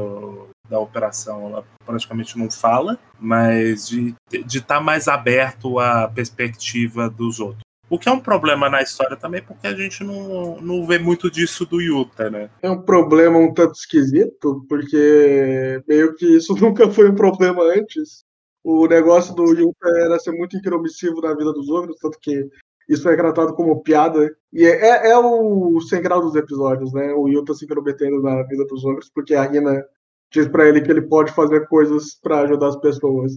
da 0.68 0.78
operação, 0.78 1.49
ela 1.49 1.64
praticamente 1.84 2.36
não 2.36 2.51
fala, 2.51 2.99
mas 3.18 3.88
de 3.88 4.14
estar 4.30 4.47
de 4.47 4.61
tá 4.61 4.80
mais 4.80 5.09
aberto 5.09 5.78
à 5.78 6.09
perspectiva 6.09 7.09
dos 7.09 7.40
outros. 7.40 7.62
O 7.89 7.99
que 7.99 8.09
é 8.09 8.12
um 8.12 8.20
problema 8.20 8.68
na 8.68 8.82
história 8.82 9.16
também, 9.16 9.43
porque 9.43 9.66
a 9.66 9.74
gente 9.74 10.03
não, 10.03 10.61
não 10.61 10.84
vê 10.84 10.99
muito 10.99 11.30
disso 11.30 11.64
do 11.64 11.80
Yuta, 11.80 12.28
né? 12.28 12.51
É 12.61 12.70
um 12.70 12.82
problema 12.82 13.39
um 13.39 13.55
tanto 13.55 13.74
esquisito, 13.74 14.64
porque 14.68 15.82
meio 15.87 16.14
que 16.14 16.37
isso 16.37 16.55
nunca 16.61 16.91
foi 16.91 17.09
um 17.11 17.14
problema 17.14 17.62
antes. 17.62 18.24
O 18.64 18.89
negócio 18.89 19.34
do 19.34 19.55
Yuta 19.55 19.89
era 19.99 20.18
ser 20.18 20.32
muito 20.32 20.57
intromissivo 20.57 21.20
na 21.20 21.34
vida 21.34 21.53
dos 21.53 21.68
outros, 21.68 21.97
tanto 22.01 22.18
que 22.20 22.49
isso 22.89 23.09
é 23.09 23.16
tratado 23.16 23.55
como 23.55 23.80
piada. 23.82 24.34
E 24.53 24.64
é, 24.64 24.70
é, 24.70 25.11
é 25.11 25.18
o 25.18 25.80
sem 25.82 26.03
grau 26.03 26.20
dos 26.20 26.34
episódios, 26.34 26.93
né? 26.93 27.12
O 27.14 27.28
Yuta 27.28 27.55
se 27.55 27.64
intrometendo 27.64 28.20
na 28.20 28.43
vida 28.43 28.64
dos 28.64 28.84
outros, 28.84 29.09
porque 29.14 29.34
a 29.34 29.45
Rina 29.45 29.84
diz 30.32 30.49
para 30.49 30.68
ele 30.68 30.80
que 30.80 30.91
ele 30.91 31.03
pode 31.03 31.30
fazer 31.32 31.68
coisas 31.68 32.18
para 32.20 32.41
ajudar 32.41 32.68
as 32.68 32.76
pessoas. 32.76 33.32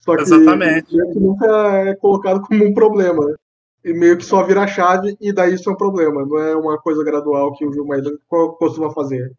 Só 0.00 0.16
que, 0.16 0.22
Exatamente. 0.22 0.88
que 0.90 1.20
nunca 1.20 1.46
é 1.76 1.94
colocado 1.94 2.40
como 2.42 2.64
um 2.64 2.74
problema 2.74 3.24
e 3.84 3.92
meio 3.92 4.16
que 4.16 4.24
só 4.24 4.42
vira 4.44 4.66
chave, 4.66 5.16
e 5.20 5.32
daí 5.32 5.54
isso 5.54 5.68
é 5.68 5.72
um 5.72 5.76
problema, 5.76 6.24
não 6.24 6.38
é 6.38 6.56
uma 6.56 6.78
coisa 6.80 7.02
gradual 7.02 7.52
que 7.54 7.66
o 7.66 7.72
Gilmaida 7.72 8.10
costuma 8.28 8.92
fazer. 8.92 9.32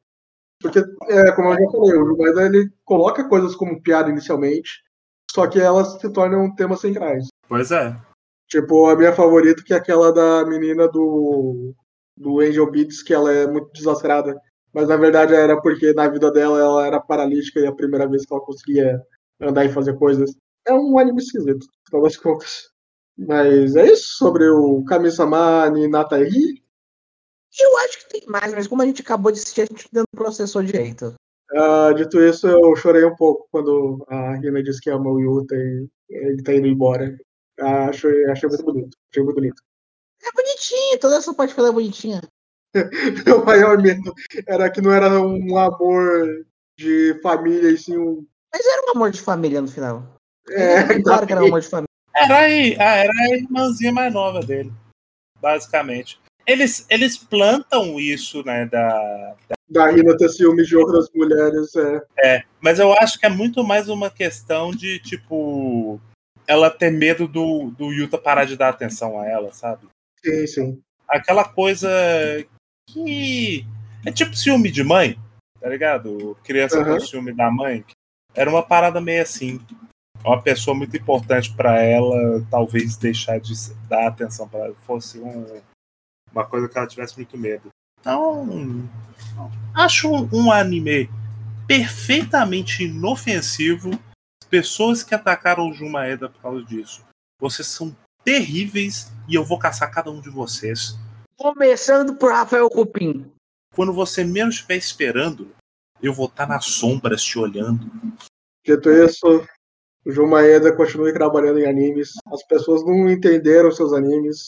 Porque, 0.62 0.80
é, 0.80 1.32
como 1.34 1.50
eu 1.50 1.54
já 1.54 1.72
falei, 1.72 1.98
o 1.98 2.06
Gilmaida 2.06 2.46
ele 2.46 2.70
coloca 2.86 3.28
coisas 3.28 3.56
como 3.56 3.82
piada 3.82 4.10
inicialmente, 4.10 4.84
só 5.32 5.48
que 5.48 5.60
elas 5.60 6.00
se 6.00 6.12
tornam 6.12 6.46
um 6.46 6.56
tema 6.56 6.76
sem 6.78 6.94
graça. 6.94 7.28
Pois 7.48 7.72
é. 7.72 7.96
Tipo, 8.48 8.88
a 8.89 8.96
minha 8.96 9.14
favorita 9.14 9.64
que 9.64 9.74
é 9.74 9.78
aquela 9.78 10.14
da 10.14 10.46
menina 10.46 10.88
do, 10.88 11.74
do 12.18 12.39
Angel 12.39 12.70
Beats, 12.70 13.02
que 13.02 13.14
ela 13.14 13.32
é 13.32 13.48
muito 13.48 13.72
desastrada. 13.74 14.39
Mas 14.74 14.88
na 14.88 14.98
verdade 14.98 15.34
era 15.34 15.60
porque 15.62 15.94
na 15.94 16.08
vida 16.08 16.32
dela 16.32 16.60
ela 16.60 16.88
era 16.88 17.00
paralítica 17.00 17.60
e 17.60 17.68
a 17.68 17.72
primeira 17.72 18.08
vez 18.08 18.26
que 18.26 18.34
ela 18.34 18.44
conseguia 18.44 19.02
andar 19.39 19.66
e 19.66 19.70
fazer 19.70 19.98
coisas. 19.98 20.36
É 20.66 20.74
um 20.74 20.98
anime 20.98 21.20
esquisito, 21.22 21.66
no 21.91 22.02
das 22.02 22.18
contas. 22.18 22.72
Mas 23.18 23.76
é 23.76 23.91
isso 23.91 24.18
sobre 24.18 24.47
o 24.49 24.84
Kami-sama 24.86 25.70
Ninata 25.70 26.18
Ri. 26.18 26.64
Eu 27.59 27.78
acho 27.80 27.99
que 27.99 28.09
tem 28.09 28.28
mais, 28.28 28.53
mas 28.53 28.68
como 28.68 28.82
a 28.82 28.86
gente 28.86 29.01
acabou 29.01 29.32
de 29.32 29.39
assistir, 29.39 29.61
a 29.61 29.66
gente 29.66 29.88
não 29.93 30.03
processou 30.16 30.64
direito. 30.64 31.14
Uh, 31.51 31.93
dito 31.93 32.20
isso, 32.20 32.47
eu 32.47 32.76
chorei 32.76 33.05
um 33.05 33.16
pouco 33.16 33.47
quando 33.51 34.03
a 34.09 34.36
Rina 34.38 34.64
disse 34.64 34.82
que 34.82 34.89
ama 34.89 35.11
o 35.11 35.20
Yuta 35.20 35.55
e 35.55 35.88
ele 36.09 36.41
tá 36.41 36.53
indo 36.53 36.68
embora. 36.68 37.16
Uh, 37.59 37.89
achei, 37.89 38.26
achei 38.26 38.49
muito 38.49 38.64
bonito. 38.64 38.97
Achei 39.11 39.24
muito 39.24 39.36
bonito. 39.36 39.61
É 40.24 40.32
bonitinho, 40.32 40.99
toda 40.99 41.18
essa 41.18 41.34
parte 41.34 41.53
foi 41.53 41.72
bonitinha. 41.72 42.22
Meu 43.26 43.45
maior 43.45 43.80
medo 43.80 44.11
era 44.47 44.72
que 44.72 44.82
não 44.82 44.91
era 44.91 45.22
um 45.22 45.57
amor 45.57 46.47
de 46.76 47.20
família, 47.22 47.70
e 47.70 47.78
sim 47.78 47.97
um. 47.97 48.26
Mas 48.51 48.66
era 48.66 48.88
um 48.88 48.95
amor 48.95 49.11
de 49.11 49.22
família 49.22 49.61
no 49.61 49.68
final. 49.68 50.16
É, 50.49 50.99
claro 51.01 51.28
que 51.28 51.34
era 51.34 51.43
um 51.43 51.47
amor 51.47 51.61
de 51.61 51.68
família. 51.68 51.93
Era, 52.16 52.39
aí, 52.39 52.76
ah, 52.80 52.95
era 52.95 53.11
a 53.11 53.36
irmãzinha 53.36 53.91
mais 53.91 54.14
nova 54.14 54.41
dele, 54.41 54.72
basicamente. 55.41 56.20
Eles, 56.45 56.86
eles 56.89 57.18
plantam 57.18 57.99
isso, 57.99 58.43
né, 58.45 58.66
da... 58.66 59.36
Da, 59.70 59.89
Rina 59.89 60.16
ter 60.16 60.30
ciúme 60.30 60.64
de 60.64 60.76
outras 60.76 61.07
mulheres, 61.16 61.76
é. 61.76 62.01
É, 62.24 62.43
mas 62.61 62.78
eu 62.78 62.93
acho 62.93 63.20
que 63.20 63.26
é 63.26 63.30
muito 63.30 63.64
mais 63.64 63.89
uma 63.89 64.09
questão 64.09 64.72
de, 64.72 64.99
tipo, 64.99 65.99
ela 66.45 66.70
ter 66.70 66.91
medo 66.91 67.28
do, 67.28 67.72
do 67.72 67.91
Yuta 67.91 68.18
parar 68.18 68.45
de 68.45 68.55
dar 68.55 68.70
atenção 68.70 69.20
a 69.20 69.26
ela, 69.26 69.51
sabe? 69.51 69.88
Sim, 70.24 70.47
sim. 70.47 70.82
Aquela 71.07 71.43
coisa 71.43 71.89
que 72.89 73.66
é 74.05 74.11
tipo 74.11 74.36
ciúme 74.36 74.70
de 74.70 74.84
mãe, 74.84 75.18
tá 75.59 75.70
ligado? 75.70 76.38
Criança 76.43 76.80
uhum. 76.80 76.86
com 76.86 76.99
ciúme 76.99 77.34
da 77.34 77.49
mãe. 77.49 77.84
Era 78.36 78.49
uma 78.49 78.64
parada 78.64 78.99
meio 78.99 79.22
assim 79.22 79.59
uma 80.24 80.41
pessoa 80.41 80.76
muito 80.76 80.95
importante 80.95 81.53
para 81.53 81.82
ela, 81.82 82.45
talvez 82.49 82.95
deixar 82.95 83.39
de 83.39 83.53
dar 83.88 84.07
atenção 84.07 84.47
para 84.47 84.65
ela 84.65 84.76
fosse 84.86 85.19
um, 85.19 85.61
uma 86.32 86.45
coisa 86.45 86.67
que 86.67 86.78
ela 86.78 86.88
tivesse 86.88 87.15
muito 87.17 87.38
medo. 87.38 87.69
Então, 87.99 88.47
acho 89.74 90.09
um, 90.09 90.30
um 90.34 90.51
anime 90.51 91.09
perfeitamente 91.67 92.84
inofensivo. 92.84 93.91
Pessoas 94.49 95.03
que 95.03 95.15
atacaram 95.15 95.69
o 95.69 95.74
Jumaeda 95.74 96.30
por 96.30 96.41
causa 96.41 96.63
disso. 96.63 97.03
Vocês 97.39 97.67
são 97.67 97.95
terríveis 98.24 99.11
e 99.28 99.36
eu 99.36 99.43
vou 99.43 99.57
caçar 99.57 99.91
cada 99.91 100.11
um 100.11 100.21
de 100.21 100.30
vocês. 100.30 100.97
Começando 101.38 102.15
por 102.15 102.32
Rafael 102.32 102.69
Cupim. 102.69 103.32
Quando 103.76 103.91
você 103.91 104.24
menos 104.24 104.55
estiver 104.55 104.78
esperando, 104.78 105.53
eu 106.01 106.13
vou 106.13 106.28
estar 106.28 106.47
nas 106.47 106.65
sombras 106.65 107.24
te 107.24 107.39
olhando. 107.39 107.91
Dito 108.65 108.89
isso, 108.89 109.45
o 110.06 110.12
João 110.12 110.28
Maeda 110.28 110.76
continue 110.76 111.14
trabalhando 111.14 111.60
em 111.60 111.66
animes. 111.66 112.14
As 112.28 112.43
pessoas 112.43 112.84
não 112.84 113.10
entenderam 113.10 113.72
seus 113.72 113.93
animes. 113.93 114.47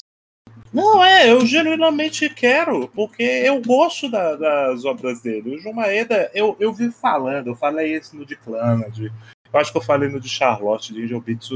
Não, 0.74 1.04
é, 1.04 1.32
eu 1.32 1.46
genuinamente 1.46 2.30
quero, 2.30 2.90
porque 2.90 3.24
eu 3.24 3.62
gosto 3.62 4.10
da, 4.10 4.36
das 4.36 4.84
obras 4.84 5.22
dele. 5.22 5.56
O 5.56 5.60
João 5.60 5.76
Maeda, 5.76 6.30
eu, 6.34 6.58
eu 6.60 6.74
vi 6.74 6.92
falando, 6.92 7.48
eu 7.48 7.56
falei 7.56 7.96
isso 7.96 8.16
no 8.16 8.26
de 8.26 8.36
Clana, 8.36 8.90
de, 8.90 9.06
eu 9.06 9.60
acho 9.60 9.72
que 9.72 9.78
eu 9.78 9.82
falei 9.82 10.10
no 10.10 10.20
de 10.20 10.28
Charlotte, 10.28 10.94
de 10.94 11.04
Angel 11.04 11.22
Beats. 11.22 11.50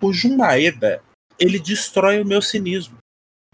O 0.00 0.12
João 0.12 0.36
Maeda, 0.36 1.02
ele 1.38 1.58
destrói 1.58 2.20
o 2.20 2.26
meu 2.26 2.42
cinismo. 2.42 2.98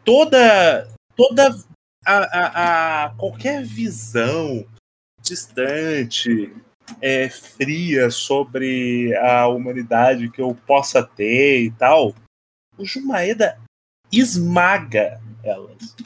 Toda, 0.04 0.88
toda 1.14 1.56
a, 2.04 2.16
a, 2.16 3.04
a 3.04 3.10
qualquer 3.10 3.62
visão 3.62 4.66
distante, 5.20 6.52
é, 7.00 7.28
fria 7.28 8.10
sobre 8.10 9.14
a 9.16 9.46
humanidade 9.48 10.30
que 10.30 10.40
eu 10.40 10.56
possa 10.66 11.02
ter 11.02 11.62
e 11.62 11.70
tal, 11.70 12.14
o 12.78 12.84
Jumaeda 12.84 13.58
esmaga 14.12 15.20
elas. 15.42 15.96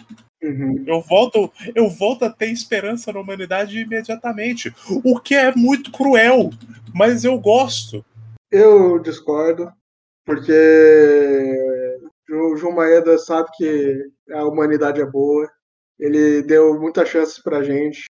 Uhum. 0.42 0.84
Eu 0.86 1.02
volto, 1.02 1.52
eu 1.74 1.88
volto 1.88 2.24
a 2.24 2.30
ter 2.30 2.46
esperança 2.46 3.12
na 3.12 3.20
humanidade 3.20 3.78
imediatamente, 3.78 4.74
o 5.04 5.20
que 5.20 5.34
é 5.34 5.54
muito 5.54 5.92
cruel, 5.92 6.50
mas 6.94 7.24
eu 7.24 7.38
gosto. 7.38 8.04
Eu 8.50 8.98
discordo, 8.98 9.70
porque 10.24 10.52
o 12.30 12.56
João 12.56 12.74
Maeda 12.74 13.18
sabe 13.18 13.50
que 13.56 14.10
a 14.30 14.44
humanidade 14.44 15.00
é 15.00 15.06
boa. 15.06 15.48
Ele 15.98 16.42
deu 16.42 16.80
muitas 16.80 17.08
chances 17.08 17.38
pra 17.38 17.62
gente. 17.62 18.04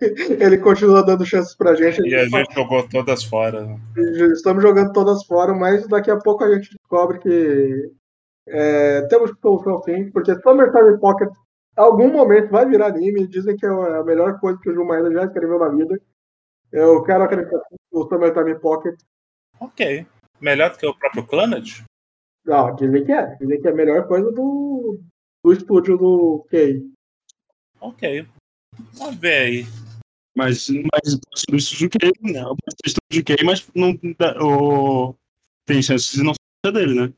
Ele 0.40 0.58
continua 0.58 1.04
dando 1.04 1.26
chances 1.26 1.54
pra 1.54 1.74
gente. 1.74 2.00
E 2.08 2.14
a 2.14 2.26
gente 2.26 2.54
jogou 2.54 2.88
todas 2.88 3.22
fora. 3.24 3.78
Estamos 4.32 4.62
jogando 4.62 4.92
todas 4.92 5.24
fora, 5.26 5.54
mas 5.54 5.86
daqui 5.88 6.10
a 6.10 6.18
pouco 6.18 6.44
a 6.44 6.54
gente 6.54 6.70
descobre 6.76 7.18
que 7.18 7.92
é, 8.48 9.02
temos 9.08 9.32
que 9.32 9.40
solução 9.40 9.82
fim, 9.82 10.10
porque 10.10 10.34
Summertime 10.40 10.98
Pocket 10.98 11.28
algum 11.76 12.10
momento 12.12 12.50
vai 12.50 12.66
virar 12.66 12.86
anime. 12.86 13.26
Dizem 13.26 13.56
que 13.56 13.66
é 13.66 13.68
a 13.68 14.04
melhor 14.04 14.38
coisa 14.40 14.58
que 14.60 14.70
o 14.70 14.74
Jumaida 14.74 15.12
já 15.12 15.24
escreveu 15.24 15.58
na 15.58 15.68
vida. 15.68 16.00
Eu 16.72 17.02
quero 17.02 17.24
acreditar 17.24 17.60
no 17.92 18.08
Summertime 18.08 18.58
Pocket. 18.58 18.94
Ok. 19.60 20.06
Melhor 20.40 20.70
do 20.70 20.78
que 20.78 20.86
o 20.86 20.94
próprio 20.94 21.26
Clannad? 21.26 21.84
Não, 22.44 22.74
dizem 22.74 23.04
que 23.04 23.12
é. 23.12 23.36
Dizem 23.36 23.60
que 23.60 23.68
é 23.68 23.70
a 23.70 23.74
melhor 23.74 24.06
coisa 24.06 24.30
do, 24.32 25.00
do 25.44 25.52
estúdio 25.52 25.98
do 25.98 26.46
Kay. 26.50 26.82
Ok. 27.80 28.26
Vamos 28.94 29.16
ver 29.16 29.38
aí. 29.38 29.79
Mas, 30.40 30.68
mas 30.70 31.20
o 31.52 31.56
estúdio 31.56 31.90
Kay, 31.90 32.12
não. 32.22 32.52
O 32.52 32.56
estúdio 32.86 33.24
Kay, 33.26 33.44
mas 33.44 33.68
não, 33.74 33.94
o, 34.40 35.14
tem 35.66 35.82
chances 35.82 36.12
de 36.12 36.22
não 36.22 36.32
ser 36.64 36.72
dele, 36.72 36.94
né? 36.94 37.12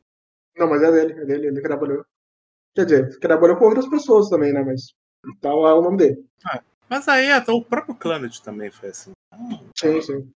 Não, 0.59 0.69
mas 0.69 0.83
é 0.83 0.91
dele, 0.91 1.13
é 1.13 1.25
dele, 1.25 1.47
ele 1.47 1.61
trabalhou. 1.61 2.05
Quer 2.75 2.85
dizer, 2.85 3.19
trabalhou 3.21 3.57
com 3.57 3.67
outras 3.67 3.87
pessoas 3.87 4.29
também, 4.29 4.53
né? 4.53 4.65
Mas 4.65 4.93
tal 5.41 5.69
é 5.69 5.73
o 5.73 5.83
nome 5.83 5.99
dele. 5.99 6.27
Ah, 6.45 6.61
mas 6.91 7.07
aí 7.07 7.31
até 7.31 7.53
o 7.53 7.63
próprio 7.63 7.95
Clannad 7.95 8.37
também 8.41 8.73
foi 8.73 8.89
assim. 8.89 9.13
Sim, 9.79 10.03
sim. 10.03 10.29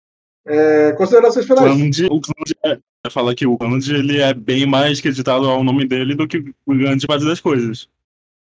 É, 0.46 0.92
considerações 0.92 1.48
finais. 1.48 2.00
O 2.04 2.22
Clandy 2.22 2.56
é, 2.64 3.10
fala 3.10 3.34
que 3.34 3.48
o 3.48 3.58
Clandy 3.58 3.96
ele 3.96 4.22
é 4.22 4.32
bem 4.32 4.68
mais 4.68 5.02
creditado 5.02 5.50
ao 5.50 5.64
nome 5.64 5.88
dele 5.88 6.14
do 6.14 6.28
que 6.28 6.54
o 6.68 6.76
grande 6.76 7.08
parte 7.08 7.26
das 7.26 7.40
coisas 7.40 7.90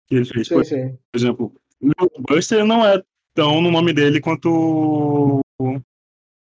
que 0.07 0.15
ele 0.15 0.25
fez. 0.25 0.47
Sim, 0.47 0.55
Por 0.55 0.65
sim. 0.65 0.97
exemplo, 1.13 1.53
o 1.81 2.23
Buster 2.23 2.65
não 2.65 2.87
é 2.87 3.03
tão 3.39 3.61
no 3.61 3.71
nome 3.71 3.93
dele 3.93 4.21
quanto 4.21 5.41
o 5.61 5.81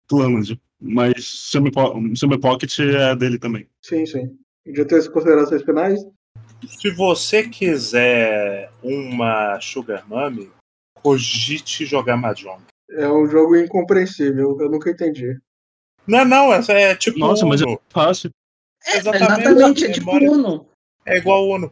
Clandy, 0.09 0.59
mas 0.81 1.23
Summer 1.27 1.71
Po- 1.71 2.17
Summer 2.17 2.41
Pocket 2.41 2.79
é 2.79 3.15
dele 3.15 3.39
também. 3.39 3.69
Sim, 3.85 4.07
sim. 4.07 4.39
Já 4.75 4.87
tem 4.87 4.97
as 4.97 5.07
considerações 5.07 5.63
finais? 5.63 6.01
Se 6.67 6.91
você 6.93 7.47
quiser 7.47 8.71
uma 8.83 9.61
Sugar 9.61 10.09
Mummy, 10.09 10.51
cogite 10.95 11.85
jogar 11.85 12.17
Mahjong. 12.17 12.63
É 12.91 13.07
um 13.07 13.27
jogo 13.27 13.55
incompreensível, 13.55 14.57
eu 14.59 14.71
nunca 14.71 14.91
entendi. 14.91 15.39
Não, 16.07 16.25
não, 16.25 16.55
essa 16.55 16.73
é 16.73 16.97
tipo 16.97 17.19
Nossa, 17.19 17.45
mas 17.45 17.61
é 17.61 17.67
Uno. 17.67 17.79
fácil. 17.91 18.31
Exatamente, 18.95 19.85
é 19.85 19.91
tipo 19.93 20.11
Uno. 20.11 20.67
É 21.05 21.19
igual 21.19 21.47
Uno. 21.51 21.71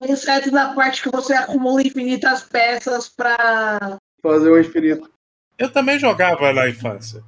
Exceto 0.00 0.52
na 0.52 0.74
parte 0.76 1.02
que 1.02 1.10
você 1.10 1.34
acumula 1.34 1.82
infinitas 1.82 2.44
peças 2.44 3.08
pra. 3.08 3.98
Fazer 4.22 4.50
o 4.50 4.58
infinito. 4.58 5.10
Eu 5.58 5.72
também 5.72 5.98
jogava 5.98 6.52
na 6.52 6.68
infância. 6.68 7.22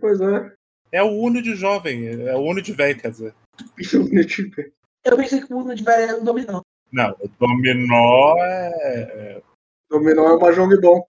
Pois 0.00 0.20
é. 0.20 0.52
É 0.92 1.02
o 1.02 1.10
Uno 1.10 1.42
de 1.42 1.54
jovem, 1.54 2.06
é 2.06 2.34
o 2.34 2.40
Uno 2.40 2.62
de 2.62 2.72
velho, 2.72 2.98
quer 2.98 3.10
dizer. 3.10 3.34
Eu 5.04 5.16
pensei 5.18 5.40
que 5.40 5.52
o 5.52 5.58
Uno 5.58 5.74
de 5.74 5.84
velho 5.84 6.02
era 6.02 6.16
um 6.18 6.24
dominó. 6.24 6.62
Não, 6.90 7.10
o 7.20 7.28
dominó 7.38 8.36
é. 8.38 9.42
Dominó 9.90 10.38
é 10.38 10.50
um 10.50 10.52
jogo 10.52 10.80
bom. 10.80 11.06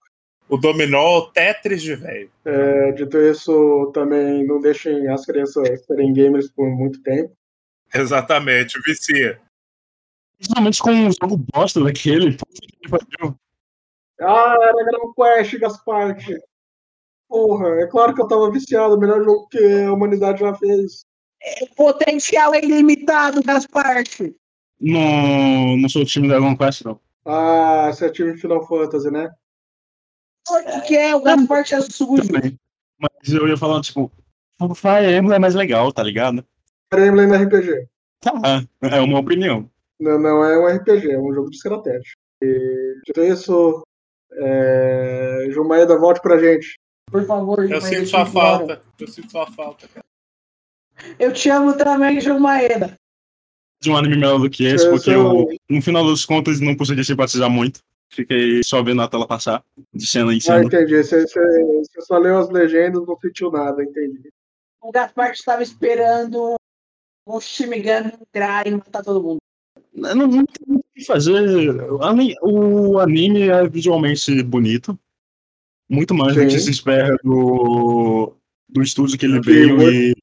O 0.49 0.57
dominó 0.57 0.97
é 0.97 1.17
o 1.17 1.31
Tetris 1.31 1.81
de 1.81 1.95
velho. 1.95 2.29
É, 2.43 2.91
dito 2.91 3.17
isso, 3.17 3.91
também 3.93 4.45
não 4.45 4.59
deixem 4.59 5.07
as 5.07 5.25
crianças 5.25 5.85
serem 5.85 6.13
gamers 6.13 6.49
por 6.51 6.69
muito 6.69 7.01
tempo. 7.01 7.33
Exatamente, 7.93 8.79
vicia. 8.85 9.39
Principalmente 10.37 10.79
com 10.81 10.91
um 10.91 11.11
jogo 11.11 11.37
bosta 11.53 11.83
daquele. 11.83 12.37
Puta 12.37 12.67
que 12.81 12.89
pariu. 12.89 13.35
Ah, 14.21 14.55
era 14.61 14.85
Dragon 14.85 15.13
Quest, 15.13 15.59
Gaspart. 15.59 16.23
Porra, 17.27 17.81
é 17.81 17.87
claro 17.87 18.13
que 18.13 18.21
eu 18.21 18.27
tava 18.27 18.51
viciado. 18.51 18.95
O 18.95 18.99
melhor 18.99 19.23
jogo 19.23 19.47
que 19.49 19.83
a 19.83 19.91
humanidade 19.91 20.39
já 20.39 20.53
fez. 20.55 21.05
O 21.61 21.75
potencial 21.75 22.53
é 22.53 22.63
ilimitado, 22.63 23.43
Gasparte. 23.43 24.35
Não, 24.79 25.77
não 25.77 25.89
sou 25.89 26.01
o 26.01 26.05
time 26.05 26.27
da 26.27 26.39
Dragon 26.39 26.57
Quest, 26.57 26.83
não. 26.83 26.99
Ah, 27.25 27.87
esse 27.89 28.05
é 28.05 28.09
time 28.09 28.37
Final 28.37 28.65
Fantasy, 28.67 29.09
né? 29.09 29.31
O 30.47 30.81
que 30.81 30.95
é? 30.95 31.15
O 31.15 31.21
Gasparte 31.21 31.73
é 31.73 31.81
sujo. 31.81 32.27
Também. 32.27 32.59
Mas 32.99 33.33
eu 33.33 33.47
ia 33.47 33.57
falar, 33.57 33.81
tipo, 33.81 34.11
o 34.61 34.75
Fire 34.75 35.15
Emblem 35.17 35.35
é 35.35 35.39
mais 35.39 35.55
legal, 35.55 35.91
tá 35.91 36.03
ligado? 36.03 36.45
Fire 36.93 37.07
Emblem 37.07 37.27
no 37.27 37.35
RPG. 37.35 37.87
Tá, 38.21 38.63
é 38.81 38.99
uma 39.01 39.19
opinião. 39.19 39.69
Não, 39.99 40.19
não 40.19 40.43
é 40.43 40.57
um 40.57 40.77
RPG, 40.77 41.11
é 41.11 41.19
um 41.19 41.33
jogo 41.33 41.49
de 41.49 41.57
estratégia. 41.57 42.13
E, 42.41 43.01
dito 43.05 43.21
isso, 43.21 43.83
é... 44.37 45.47
Jumaeda, 45.51 45.97
volte 45.97 46.21
pra 46.21 46.37
gente. 46.37 46.75
Por 47.11 47.25
favor, 47.25 47.69
Eu 47.71 47.81
sinto 47.81 48.07
sua 48.07 48.25
falta. 48.25 48.81
Eu 48.99 49.07
sinto 49.07 49.31
sua 49.31 49.47
falta, 49.47 49.87
cara. 49.87 50.05
Eu 51.19 51.33
te 51.33 51.49
amo 51.49 51.77
também, 51.77 52.19
Jumaeda. 52.19 52.97
De 53.81 53.89
um 53.91 53.97
anime 53.97 54.15
melhor 54.15 54.39
do 54.39 54.49
que 54.49 54.63
esse, 54.65 54.85
Eu 54.85 54.91
porque 54.91 55.13
sou- 55.13 55.49
eu, 55.51 55.57
no 55.69 55.81
final 55.81 56.05
das 56.07 56.25
contas, 56.25 56.59
não 56.59 56.75
consegui 56.75 57.03
simpatizar 57.03 57.49
muito. 57.49 57.79
Fiquei 58.09 58.63
só 58.63 58.81
vendo 58.81 59.01
a 59.01 59.07
tela 59.07 59.27
passar, 59.27 59.63
de 59.93 60.07
cena 60.07 60.33
em 60.33 60.37
Ah, 60.37 60.41
cena. 60.41 60.63
entendi. 60.63 61.03
Você, 61.03 61.27
você- 61.27 61.63
você 61.83 62.01
só 62.01 62.17
leu 62.17 62.37
as 62.37 62.49
legendas, 62.49 63.05
não 63.05 63.17
sentiu 63.19 63.51
nada, 63.51 63.83
entendi. 63.83 64.29
O 64.81 64.91
Gasparte 64.91 65.39
estava 65.39 65.61
esperando 65.61 66.55
o 67.27 67.41
Shimigami 67.41 68.13
entrar 68.21 68.65
e 68.67 68.71
matar 68.71 69.03
todo 69.03 69.21
mundo. 69.21 69.37
Não, 69.93 70.15
não 70.15 70.29
tem 70.45 70.65
muito 70.67 70.79
o 70.79 70.79
que 70.79 70.84
fazer. 71.03 71.81
O 72.41 72.99
anime 72.99 73.49
é 73.49 73.67
visualmente 73.67 74.43
bonito. 74.43 74.97
Muito 75.89 76.13
mais 76.15 76.35
do 76.35 76.41
Sim. 76.41 76.47
que 76.47 76.59
se 76.59 76.71
espera 76.71 77.15
do, 77.23 78.33
do 78.69 78.81
estúdio 78.81 79.17
que 79.17 79.25
ele 79.25 79.39
veio 79.39 79.81
e, 79.81 80.15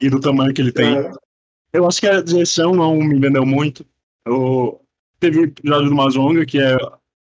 e 0.00 0.10
do 0.10 0.20
tamanho 0.20 0.52
que 0.52 0.60
ele 0.60 0.72
tem. 0.72 0.98
É, 0.98 1.10
Eu 1.72 1.86
acho 1.86 2.00
que 2.00 2.06
a 2.06 2.20
direção 2.20 2.74
não 2.74 2.96
me 2.96 3.18
vendeu 3.18 3.46
muito. 3.46 3.86
Eu, 4.26 4.80
teve 5.18 5.38
o 5.38 5.44
episódio 5.44 5.88
do 5.88 5.94
Mazonga, 5.94 6.44
que 6.44 6.58
é 6.58 6.76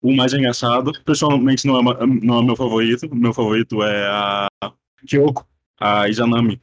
o 0.03 0.15
mais 0.15 0.33
engraçado. 0.33 0.93
Pessoalmente 1.05 1.67
não 1.67 1.79
é, 1.79 2.07
não 2.07 2.39
é 2.41 2.43
meu 2.45 2.55
favorito. 2.57 3.13
Meu 3.15 3.33
favorito 3.33 3.83
é 3.83 4.07
a 4.07 4.49
Kyoko, 5.07 5.47
a 5.81 6.09
Izanami. 6.09 6.61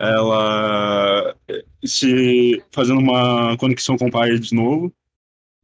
Ela 0.00 1.36
eh, 1.48 1.64
se 1.84 2.62
fazendo 2.72 3.00
uma 3.00 3.56
conexão 3.56 3.96
com 3.96 4.06
o 4.06 4.10
pai 4.10 4.38
de 4.38 4.54
novo. 4.54 4.92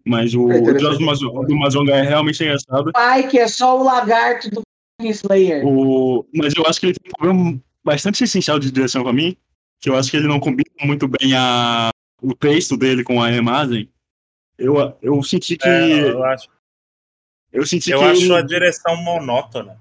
Mas 0.07 0.35
o 0.35 0.51
É 0.51 0.59
interessante. 0.59 0.71
episódio 0.71 0.99
do 0.99 1.07
Mazonga, 1.07 1.47
do 1.47 1.57
Mazonga 1.57 1.93
é 1.95 2.03
realmente 2.03 2.43
engraçado. 2.43 2.93
Pai, 2.93 3.27
que 3.29 3.39
é 3.39 3.49
só 3.49 3.81
o 3.81 3.85
lagarto 3.85 4.51
do 4.51 4.63
Slayer. 5.01 5.67
O, 5.67 6.27
mas 6.35 6.53
eu 6.55 6.65
acho 6.67 6.79
que 6.79 6.87
ele 6.87 6.95
tem 6.95 7.11
um 7.11 7.19
problema 7.19 7.61
bastante 7.83 8.23
essencial 8.23 8.59
de 8.59 8.71
direção 8.71 9.03
pra 9.03 9.13
mim, 9.13 9.37
que 9.81 9.89
eu 9.89 9.97
acho 9.97 10.11
que 10.11 10.17
ele 10.17 10.29
não 10.29 10.39
combina 10.41 10.71
muito 10.83 11.09
bem 11.09 11.35
a, 11.35 11.91
o 12.23 12.35
texto 12.35 12.77
dele 12.77 13.03
com 13.03 13.23
a 13.23 13.33
imagem. 13.33 13.89
Eu, 14.59 14.97
eu 15.03 15.23
senti 15.23 15.57
que. 15.57 15.69
É, 15.69 16.11
eu 16.11 16.25
acho, 16.25 16.49
eu 17.53 17.67
senti 17.67 17.91
eu 17.91 17.99
que 18.01 18.05
acho 18.05 18.35
a 18.35 18.43
direção 18.43 18.97
monótona. 19.03 19.79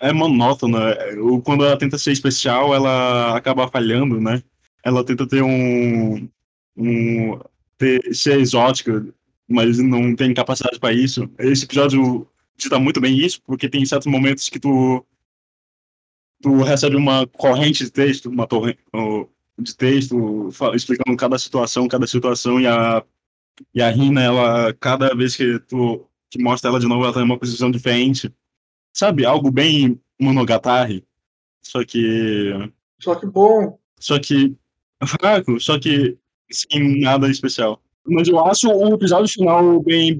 é 0.00 0.12
monótona. 0.12 0.96
Quando 1.44 1.64
ela 1.64 1.76
tenta 1.76 1.98
ser 1.98 2.12
especial, 2.12 2.74
ela 2.74 3.36
acaba 3.36 3.68
falhando, 3.68 4.20
né? 4.20 4.42
Ela 4.84 5.04
tenta 5.04 5.26
ter 5.26 5.42
um. 5.42 6.28
um 6.76 7.40
ter, 7.76 8.14
ser 8.14 8.38
exótica, 8.38 9.04
mas 9.48 9.78
não 9.78 10.14
tem 10.14 10.32
capacidade 10.34 10.78
pra 10.78 10.92
isso. 10.92 11.28
Esse 11.38 11.64
episódio 11.64 12.26
dita 12.56 12.78
muito 12.78 13.00
bem 13.00 13.16
isso, 13.18 13.40
porque 13.42 13.68
tem 13.68 13.84
certos 13.84 14.06
momentos 14.06 14.48
que 14.48 14.58
tu. 14.58 15.04
Tu 16.42 16.62
recebe 16.62 16.96
uma 16.96 17.26
corrente 17.26 17.84
de 17.84 17.90
texto, 17.90 18.28
uma 18.28 18.46
torre 18.46 18.76
de 19.58 19.76
texto, 19.76 20.50
explicando 20.74 21.16
cada 21.16 21.38
situação, 21.38 21.88
cada 21.88 22.06
situação, 22.06 22.60
e 22.60 22.66
a, 22.66 23.02
e 23.72 23.80
a 23.80 23.88
Rina, 23.88 24.22
ela, 24.22 24.74
cada 24.74 25.14
vez 25.14 25.36
que 25.36 25.58
tu 25.60 26.06
que 26.34 26.42
mostra 26.42 26.68
ela 26.68 26.80
de 26.80 26.86
novo, 26.86 27.04
ela 27.04 27.12
tá 27.12 27.20
em 27.20 27.24
uma 27.24 27.38
posição 27.38 27.70
diferente. 27.70 28.32
Sabe, 28.92 29.24
algo 29.24 29.50
bem 29.52 30.00
monogatari. 30.20 31.06
Só 31.62 31.84
que. 31.84 32.52
Só 33.00 33.14
que 33.14 33.26
bom. 33.26 33.78
Só 34.00 34.18
que. 34.18 34.56
Fraco, 35.06 35.60
só 35.60 35.78
que 35.78 36.18
sem 36.50 37.00
nada 37.00 37.30
especial. 37.30 37.80
Mas 38.06 38.28
eu 38.28 38.44
acho 38.44 38.68
o 38.68 38.94
episódio 38.94 39.32
final 39.32 39.82
bem, 39.82 40.16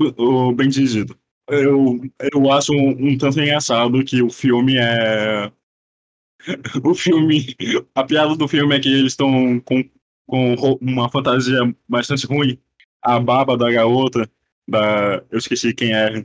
bem 0.56 0.68
dirigido. 0.68 1.16
Eu, 1.48 2.00
eu 2.32 2.52
acho 2.52 2.72
um, 2.72 3.10
um 3.10 3.18
tanto 3.18 3.38
engraçado 3.40 4.02
que 4.04 4.22
o 4.22 4.30
filme 4.30 4.76
é. 4.78 5.52
O 6.82 6.94
filme. 6.94 7.54
A 7.94 8.04
piada 8.04 8.34
do 8.36 8.48
filme 8.48 8.74
é 8.76 8.80
que 8.80 8.88
eles 8.88 9.12
estão 9.12 9.60
com, 9.60 9.84
com 10.26 10.78
uma 10.80 11.08
fantasia 11.10 11.74
bastante 11.88 12.26
ruim. 12.26 12.58
A 13.02 13.18
barba 13.20 13.56
da 13.56 13.70
garota, 13.70 14.28
da. 14.66 15.22
Eu 15.30 15.38
esqueci 15.38 15.74
quem 15.74 15.94
é. 15.94 16.24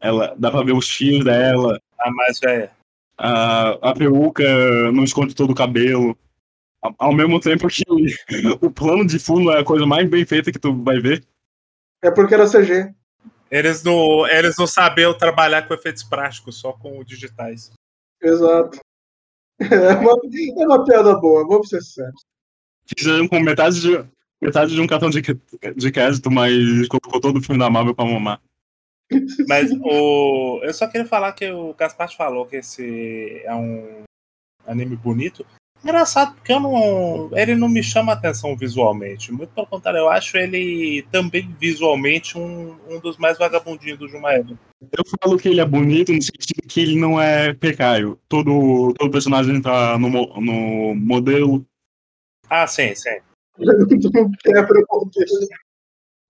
Ela, 0.00 0.34
dá 0.38 0.50
pra 0.50 0.62
ver 0.62 0.72
os 0.72 0.88
fios 0.88 1.24
dela. 1.24 1.80
A 1.98 2.10
mais 2.10 2.38
velha. 2.40 2.70
A, 3.18 3.90
a 3.90 3.94
peruca 3.94 4.44
não 4.92 5.04
esconde 5.04 5.34
todo 5.34 5.50
o 5.50 5.54
cabelo. 5.54 6.16
Ao 6.98 7.12
mesmo 7.12 7.38
tempo 7.40 7.68
que 7.68 7.82
o 8.60 8.70
plano 8.70 9.06
de 9.06 9.18
fundo 9.18 9.50
é 9.50 9.60
a 9.60 9.64
coisa 9.64 9.84
mais 9.84 10.08
bem 10.08 10.24
feita 10.24 10.50
que 10.50 10.58
tu 10.58 10.74
vai 10.82 10.98
ver. 10.98 11.24
É 12.02 12.10
porque 12.10 12.34
era 12.34 12.48
CG. 12.48 12.94
Eles 13.50 13.82
não, 13.82 14.26
eles 14.28 14.56
não 14.56 14.66
sabiam 14.66 15.12
trabalhar 15.12 15.66
com 15.66 15.74
efeitos 15.74 16.02
práticos, 16.02 16.58
só 16.58 16.72
com 16.72 17.02
digitais. 17.04 17.70
Exato. 18.22 18.78
É 19.60 19.92
uma, 19.92 20.12
é 20.62 20.66
uma 20.66 20.84
piada 20.84 21.18
boa, 21.18 21.46
vamos 21.46 21.68
ser 21.68 21.82
sérios. 21.82 22.24
Fizeram 22.96 23.28
com 23.28 23.38
metade 23.40 23.80
de, 23.80 24.04
metade 24.40 24.74
de 24.74 24.80
um 24.80 24.86
cartão 24.86 25.10
de, 25.10 25.20
de 25.20 25.92
crédito, 25.92 26.30
mas 26.30 26.54
colocou 26.88 27.20
todo 27.20 27.38
o 27.38 27.42
filme 27.42 27.58
da 27.58 27.68
Marvel 27.68 27.94
pra 27.94 28.06
mamar. 28.06 28.40
Mas 29.48 29.70
o, 29.72 30.60
eu 30.62 30.72
só 30.72 30.86
queria 30.86 31.06
falar 31.06 31.32
que 31.32 31.50
o 31.50 31.74
Gaspar 31.74 32.14
falou 32.14 32.46
que 32.46 32.56
esse 32.56 33.42
é 33.44 33.54
um 33.54 34.04
anime 34.66 34.96
bonito. 34.96 35.44
Engraçado, 35.82 36.34
porque 36.34 36.52
eu 36.52 36.60
não, 36.60 37.30
ele 37.32 37.54
não 37.54 37.68
me 37.68 37.82
chama 37.82 38.12
atenção 38.12 38.54
visualmente. 38.54 39.32
Muito 39.32 39.50
pelo 39.50 39.66
contrário, 39.66 39.98
eu 39.98 40.10
acho 40.10 40.36
ele 40.36 41.06
também 41.10 41.54
visualmente 41.58 42.36
um, 42.36 42.76
um 42.88 43.00
dos 43.00 43.16
mais 43.16 43.38
vagabundinhos 43.38 43.98
do 43.98 44.08
Jumaeda. 44.08 44.58
Eu 44.80 45.04
falo 45.20 45.38
que 45.38 45.48
ele 45.48 45.60
é 45.60 45.64
bonito 45.64 46.12
no 46.12 46.22
sentido 46.22 46.68
que 46.68 46.80
ele 46.80 46.98
não 46.98 47.20
é 47.20 47.54
precário. 47.54 48.18
Todo, 48.28 48.92
todo 48.98 49.10
personagem 49.10 49.60
tá 49.62 49.98
no, 49.98 50.08
no 50.08 50.94
modelo. 50.94 51.64
Ah, 52.48 52.66
sim, 52.66 52.94
sim. 52.94 53.18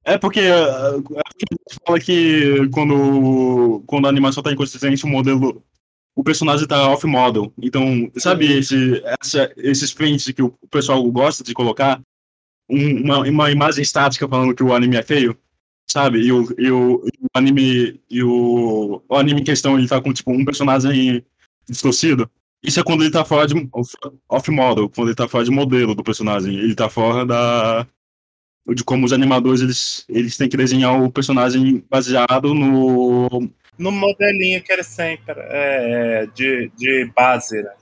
É 0.04 0.16
porque, 0.16 0.40
é 0.40 1.00
porque 1.00 1.44
a 1.50 1.54
gente 1.54 1.78
fala 1.86 2.00
que 2.00 2.68
quando, 2.70 3.82
quando 3.86 4.06
a 4.06 4.08
animação 4.08 4.42
tá 4.42 4.52
inconsistente, 4.52 5.04
o 5.04 5.08
modelo, 5.08 5.62
o 6.20 6.22
personagem 6.22 6.68
tá 6.68 6.86
off-model. 6.90 7.50
Então, 7.62 8.12
sabe 8.18 8.58
esse, 8.58 9.02
essa, 9.22 9.50
esses 9.56 9.90
prints 9.90 10.30
que 10.30 10.42
o 10.42 10.50
pessoal 10.70 11.02
gosta 11.10 11.42
de 11.42 11.54
colocar? 11.54 11.98
Um, 12.68 13.04
uma, 13.04 13.20
uma 13.20 13.50
imagem 13.50 13.80
estática 13.80 14.28
falando 14.28 14.54
que 14.54 14.62
o 14.62 14.74
anime 14.74 14.96
é 14.96 15.02
feio? 15.02 15.34
Sabe? 15.90 16.20
E 16.20 16.30
o, 16.30 16.46
e 16.58 16.70
o, 16.70 17.06
e 17.06 17.24
o 17.24 17.28
anime. 17.32 18.00
E 18.10 18.22
o, 18.22 19.02
o 19.08 19.16
anime 19.16 19.40
em 19.40 19.44
questão 19.44 19.78
ele 19.78 19.88
tá 19.88 19.98
com 19.98 20.12
tipo 20.12 20.30
um 20.30 20.44
personagem 20.44 21.24
distorcido. 21.66 22.30
Isso 22.62 22.78
é 22.78 22.84
quando 22.84 23.00
ele 23.00 23.10
tá 23.10 23.24
fora 23.24 23.46
de 23.46 23.54
off-model, 24.28 24.90
quando 24.90 25.08
ele 25.08 25.16
tá 25.16 25.26
fora 25.26 25.44
de 25.44 25.50
modelo 25.50 25.94
do 25.94 26.04
personagem. 26.04 26.54
Ele 26.54 26.74
tá 26.74 26.90
fora 26.90 27.24
da. 27.24 27.86
De 28.74 28.84
como 28.84 29.06
os 29.06 29.12
animadores 29.12 29.62
eles, 29.62 30.04
eles 30.06 30.36
têm 30.36 30.50
que 30.50 30.56
desenhar 30.56 31.02
o 31.02 31.10
personagem 31.10 31.82
baseado 31.88 32.52
no. 32.52 33.50
No 33.80 33.90
modelinho 33.90 34.62
que 34.62 34.70
ele 34.72 34.84
sempre 34.84 35.34
é, 35.38 36.26
de, 36.26 36.70
de 36.76 37.10
base, 37.16 37.62
né? 37.62 37.72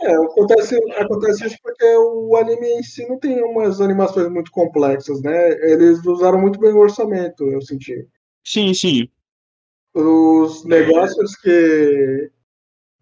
É, 0.00 0.14
acontece, 0.14 0.76
acontece 0.96 1.46
isso 1.46 1.56
porque 1.62 1.84
o 1.84 2.34
anime 2.36 2.66
em 2.66 2.82
si 2.82 3.06
não 3.06 3.18
tem 3.18 3.40
umas 3.42 3.80
animações 3.80 4.28
muito 4.30 4.50
complexas, 4.50 5.22
né? 5.22 5.50
Eles 5.70 6.04
usaram 6.04 6.40
muito 6.40 6.58
bem 6.58 6.72
o 6.72 6.78
orçamento, 6.78 7.44
eu 7.48 7.60
senti. 7.60 8.08
Sim, 8.44 8.74
sim. 8.74 9.08
Os 9.94 10.64
negócios 10.64 11.36
que 11.36 12.30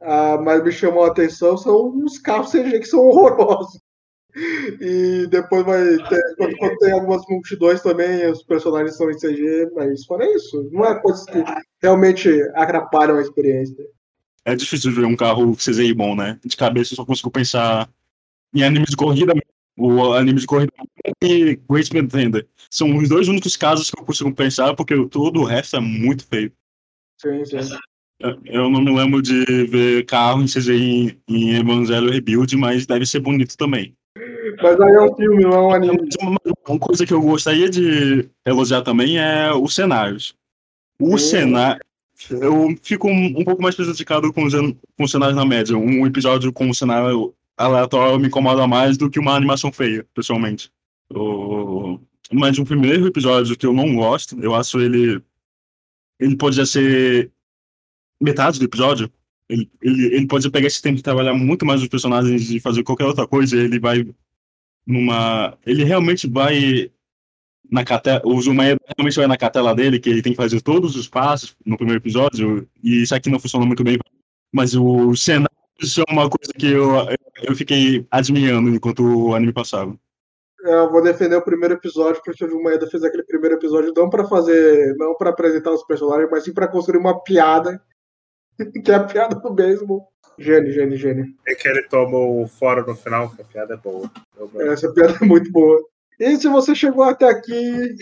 ah, 0.00 0.36
mais 0.38 0.62
me 0.62 0.72
chamou 0.72 1.04
a 1.04 1.08
atenção 1.08 1.56
são 1.56 2.04
os 2.04 2.18
carros 2.18 2.50
CG 2.50 2.80
que 2.80 2.86
são 2.86 3.00
horrorosos. 3.06 3.79
E 4.80 5.26
depois 5.28 5.64
vai 5.64 5.82
ter, 6.08 6.34
quando, 6.36 6.56
quando, 6.56 6.78
tem 6.78 6.92
algumas 6.92 7.22
multidões 7.28 7.82
também, 7.82 8.30
os 8.30 8.42
personagens 8.42 8.96
são 8.96 9.10
em 9.10 9.18
CG, 9.18 9.70
mas 9.74 10.04
fora 10.04 10.24
isso, 10.34 10.68
não 10.72 10.84
é 10.84 11.00
coisas 11.00 11.24
que 11.24 11.44
realmente 11.82 12.28
atrapalham 12.54 13.18
a 13.18 13.22
experiência. 13.22 13.84
É 14.44 14.54
difícil 14.54 14.92
ver 14.92 15.04
um 15.04 15.16
carro 15.16 15.54
CGI 15.56 15.92
bom, 15.92 16.14
né? 16.14 16.38
De 16.44 16.56
cabeça 16.56 16.92
eu 16.92 16.96
só 16.96 17.04
consigo 17.04 17.30
pensar 17.30 17.88
em 18.54 18.62
anime 18.62 18.86
de 18.86 18.96
corrida, 18.96 19.32
o 19.76 20.12
anime 20.12 20.40
de 20.40 20.46
corrida 20.46 20.72
e 21.22 21.58
Great 21.68 21.90
Pretender. 21.90 22.48
São 22.70 22.96
os 22.96 23.08
dois 23.08 23.28
únicos 23.28 23.56
casos 23.56 23.90
que 23.90 24.00
eu 24.00 24.04
consigo 24.04 24.34
pensar, 24.34 24.74
porque 24.74 24.94
todo 25.08 25.40
o 25.40 25.44
resto 25.44 25.76
é 25.76 25.80
muito 25.80 26.26
feio. 26.26 26.52
Sim, 27.18 27.44
sim. 27.44 27.76
Eu 28.44 28.68
não 28.68 28.82
me 28.82 28.94
lembro 28.94 29.22
de 29.22 29.44
ver 29.66 30.04
carro 30.04 30.42
em 30.42 30.46
CGI 30.46 31.18
em 31.26 31.56
Evangelho 31.56 32.10
Rebuild, 32.10 32.54
mas 32.56 32.86
deve 32.86 33.06
ser 33.06 33.20
bonito 33.20 33.56
também. 33.56 33.96
Mas 34.62 34.80
aí 34.80 34.94
é 34.94 35.00
um 35.00 35.14
filme, 35.16 35.42
não 35.42 35.52
é 35.52 35.60
um 35.60 35.74
anime. 35.74 36.08
Uma, 36.20 36.38
uma 36.68 36.78
coisa 36.78 37.06
que 37.06 37.12
eu 37.12 37.20
gostaria 37.20 37.68
de 37.68 38.28
elogiar 38.44 38.82
também 38.82 39.18
é 39.18 39.52
os 39.52 39.74
cenários. 39.74 40.34
O 40.98 41.16
cenário. 41.18 41.80
Eu 42.28 42.76
fico 42.82 43.08
um, 43.08 43.38
um, 43.38 43.44
pouco 43.44 43.62
mais 43.62 43.74
prejudicado 43.74 44.30
com 44.32 44.42
com 44.42 45.04
os 45.04 45.10
cenários 45.10 45.36
na 45.36 45.46
média. 45.46 45.76
Um 45.76 46.06
episódio 46.06 46.52
com 46.52 46.66
um 46.66 46.74
cenário 46.74 47.34
aleatório 47.56 48.18
me 48.18 48.28
incomoda 48.28 48.66
mais 48.66 48.98
do 48.98 49.08
que 49.08 49.18
uma 49.18 49.34
animação 49.34 49.72
feia, 49.72 50.06
pessoalmente. 50.14 50.70
O... 51.10 51.98
Mas 52.30 52.58
o 52.58 52.64
primeiro 52.64 53.06
episódio 53.06 53.56
que 53.56 53.66
eu 53.66 53.72
não 53.72 53.96
gosto, 53.96 54.38
eu 54.40 54.54
acho 54.54 54.78
ele. 54.78 55.22
Ele 56.18 56.36
poderia 56.36 56.66
ser 56.66 57.30
metade 58.20 58.58
do 58.58 58.66
episódio, 58.66 59.10
ele, 59.48 59.70
ele, 59.80 60.14
ele 60.14 60.26
pode 60.26 60.48
pegar 60.50 60.66
esse 60.66 60.82
tempo 60.82 60.96
de 60.96 61.02
trabalhar 61.02 61.32
muito 61.32 61.64
mais 61.64 61.80
os 61.80 61.88
personagens 61.88 62.50
e 62.50 62.60
fazer 62.60 62.82
qualquer 62.82 63.06
outra 63.06 63.26
coisa, 63.26 63.56
ele 63.56 63.80
vai 63.80 64.06
numa. 64.86 65.56
Ele 65.66 65.84
realmente 65.84 66.28
vai 66.28 66.90
na 67.70 67.84
catela. 67.84 68.22
O 68.24 68.40
Zumaia 68.40 68.76
realmente 68.96 69.16
vai 69.16 69.26
na 69.26 69.36
catela 69.36 69.74
dele, 69.74 70.00
que 70.00 70.10
ele 70.10 70.22
tem 70.22 70.32
que 70.32 70.36
fazer 70.42 70.60
todos 70.60 70.96
os 70.96 71.08
passos 71.08 71.56
no 71.64 71.76
primeiro 71.76 72.00
episódio, 72.00 72.68
e 72.82 73.02
isso 73.02 73.14
aqui 73.14 73.30
não 73.30 73.40
funciona 73.40 73.66
muito 73.66 73.84
bem. 73.84 73.98
Mas 74.52 74.74
o 74.74 75.14
cenário 75.14 75.60
isso 75.82 76.02
é 76.06 76.12
uma 76.12 76.28
coisa 76.28 76.52
que 76.52 76.70
eu, 76.70 76.90
eu 77.42 77.56
fiquei 77.56 78.06
admirando 78.10 78.68
enquanto 78.68 79.02
o 79.02 79.34
anime 79.34 79.52
passava. 79.52 79.96
É, 80.62 80.74
eu 80.74 80.90
vou 80.90 81.02
defender 81.02 81.36
o 81.36 81.42
primeiro 81.42 81.74
episódio, 81.74 82.20
porque 82.22 82.44
o 82.44 82.62
Maeda 82.62 82.86
fez 82.86 83.02
aquele 83.02 83.22
primeiro 83.22 83.56
episódio 83.56 83.92
não 83.96 84.10
para 84.10 84.26
fazer, 84.26 84.94
não 84.96 85.14
para 85.14 85.30
apresentar 85.30 85.70
os 85.70 85.82
personagens, 85.84 86.28
mas 86.30 86.44
sim 86.44 86.52
para 86.52 86.68
construir 86.68 86.98
uma 86.98 87.18
piada 87.22 87.82
que 88.84 88.90
é 88.90 88.94
a 88.94 89.04
piada 89.04 89.36
do 89.36 89.54
mesmo. 89.54 90.06
Gênio, 90.38 90.72
gênio, 90.72 90.96
gênio. 90.96 91.34
É 91.46 91.54
que 91.54 91.68
ele 91.68 91.82
toma 91.82 92.16
o 92.16 92.46
fora 92.46 92.82
no 92.82 92.94
final, 92.94 93.30
que 93.30 93.42
a 93.42 93.44
piada 93.44 93.74
é 93.74 93.76
boa. 93.76 94.10
Essa 94.72 94.90
piada 94.92 95.18
é 95.20 95.24
muito 95.24 95.50
boa. 95.52 95.82
E 96.18 96.36
se 96.36 96.48
você 96.48 96.74
chegou 96.74 97.04
até 97.04 97.28
aqui, 97.28 97.96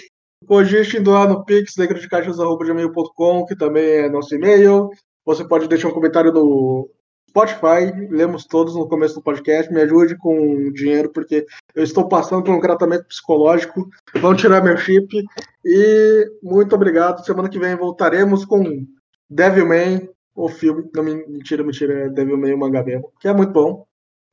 cogite 0.47 0.99
indo 0.99 1.11
lá 1.11 1.27
no 1.27 1.45
pix, 1.45 1.77
negrodecachas.com, 1.77 3.47
que 3.47 3.57
também 3.57 3.85
é 3.85 4.09
nosso 4.09 4.35
e-mail. 4.35 4.91
Você 5.25 5.45
pode 5.45 5.69
deixar 5.69 5.89
um 5.89 5.93
comentário 5.93 6.33
no 6.33 6.89
Spotify, 7.29 7.93
lemos 8.11 8.47
todos 8.47 8.75
no 8.75 8.89
começo 8.89 9.17
do 9.17 9.23
podcast. 9.23 9.73
Me 9.73 9.83
ajude 9.83 10.17
com 10.17 10.73
dinheiro, 10.73 11.11
porque 11.13 11.47
eu 11.75 11.85
estou 11.85 12.09
passando 12.09 12.43
por 12.43 12.55
um 12.55 12.61
tratamento 12.61 13.07
psicológico. 13.07 13.89
Vão 14.21 14.35
tirar 14.35 14.63
meu 14.63 14.77
chip. 14.77 15.25
E 15.65 16.31
muito 16.43 16.75
obrigado. 16.75 17.25
Semana 17.25 17.49
que 17.49 17.59
vem 17.59 17.77
voltaremos 17.77 18.45
com 18.45 18.87
Devilman, 19.29 20.09
o 20.39 20.49
filme. 20.49 20.89
Não, 20.95 21.03
mentira, 21.03 21.65
mentira, 21.65 22.07
é 22.07 22.09
Devilman 22.09 22.55
o 22.55 22.59
mangá 22.59 22.83
mesmo, 22.83 23.13
que 23.21 23.27
é 23.27 23.35
muito 23.35 23.53
bom. 23.53 23.85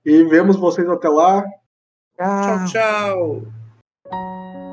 E 0.05 0.23
vemos 0.25 0.55
vocês 0.55 0.87
até 0.87 1.09
lá. 1.09 1.43
Tchau, 2.15 2.65
tchau. 2.67 4.64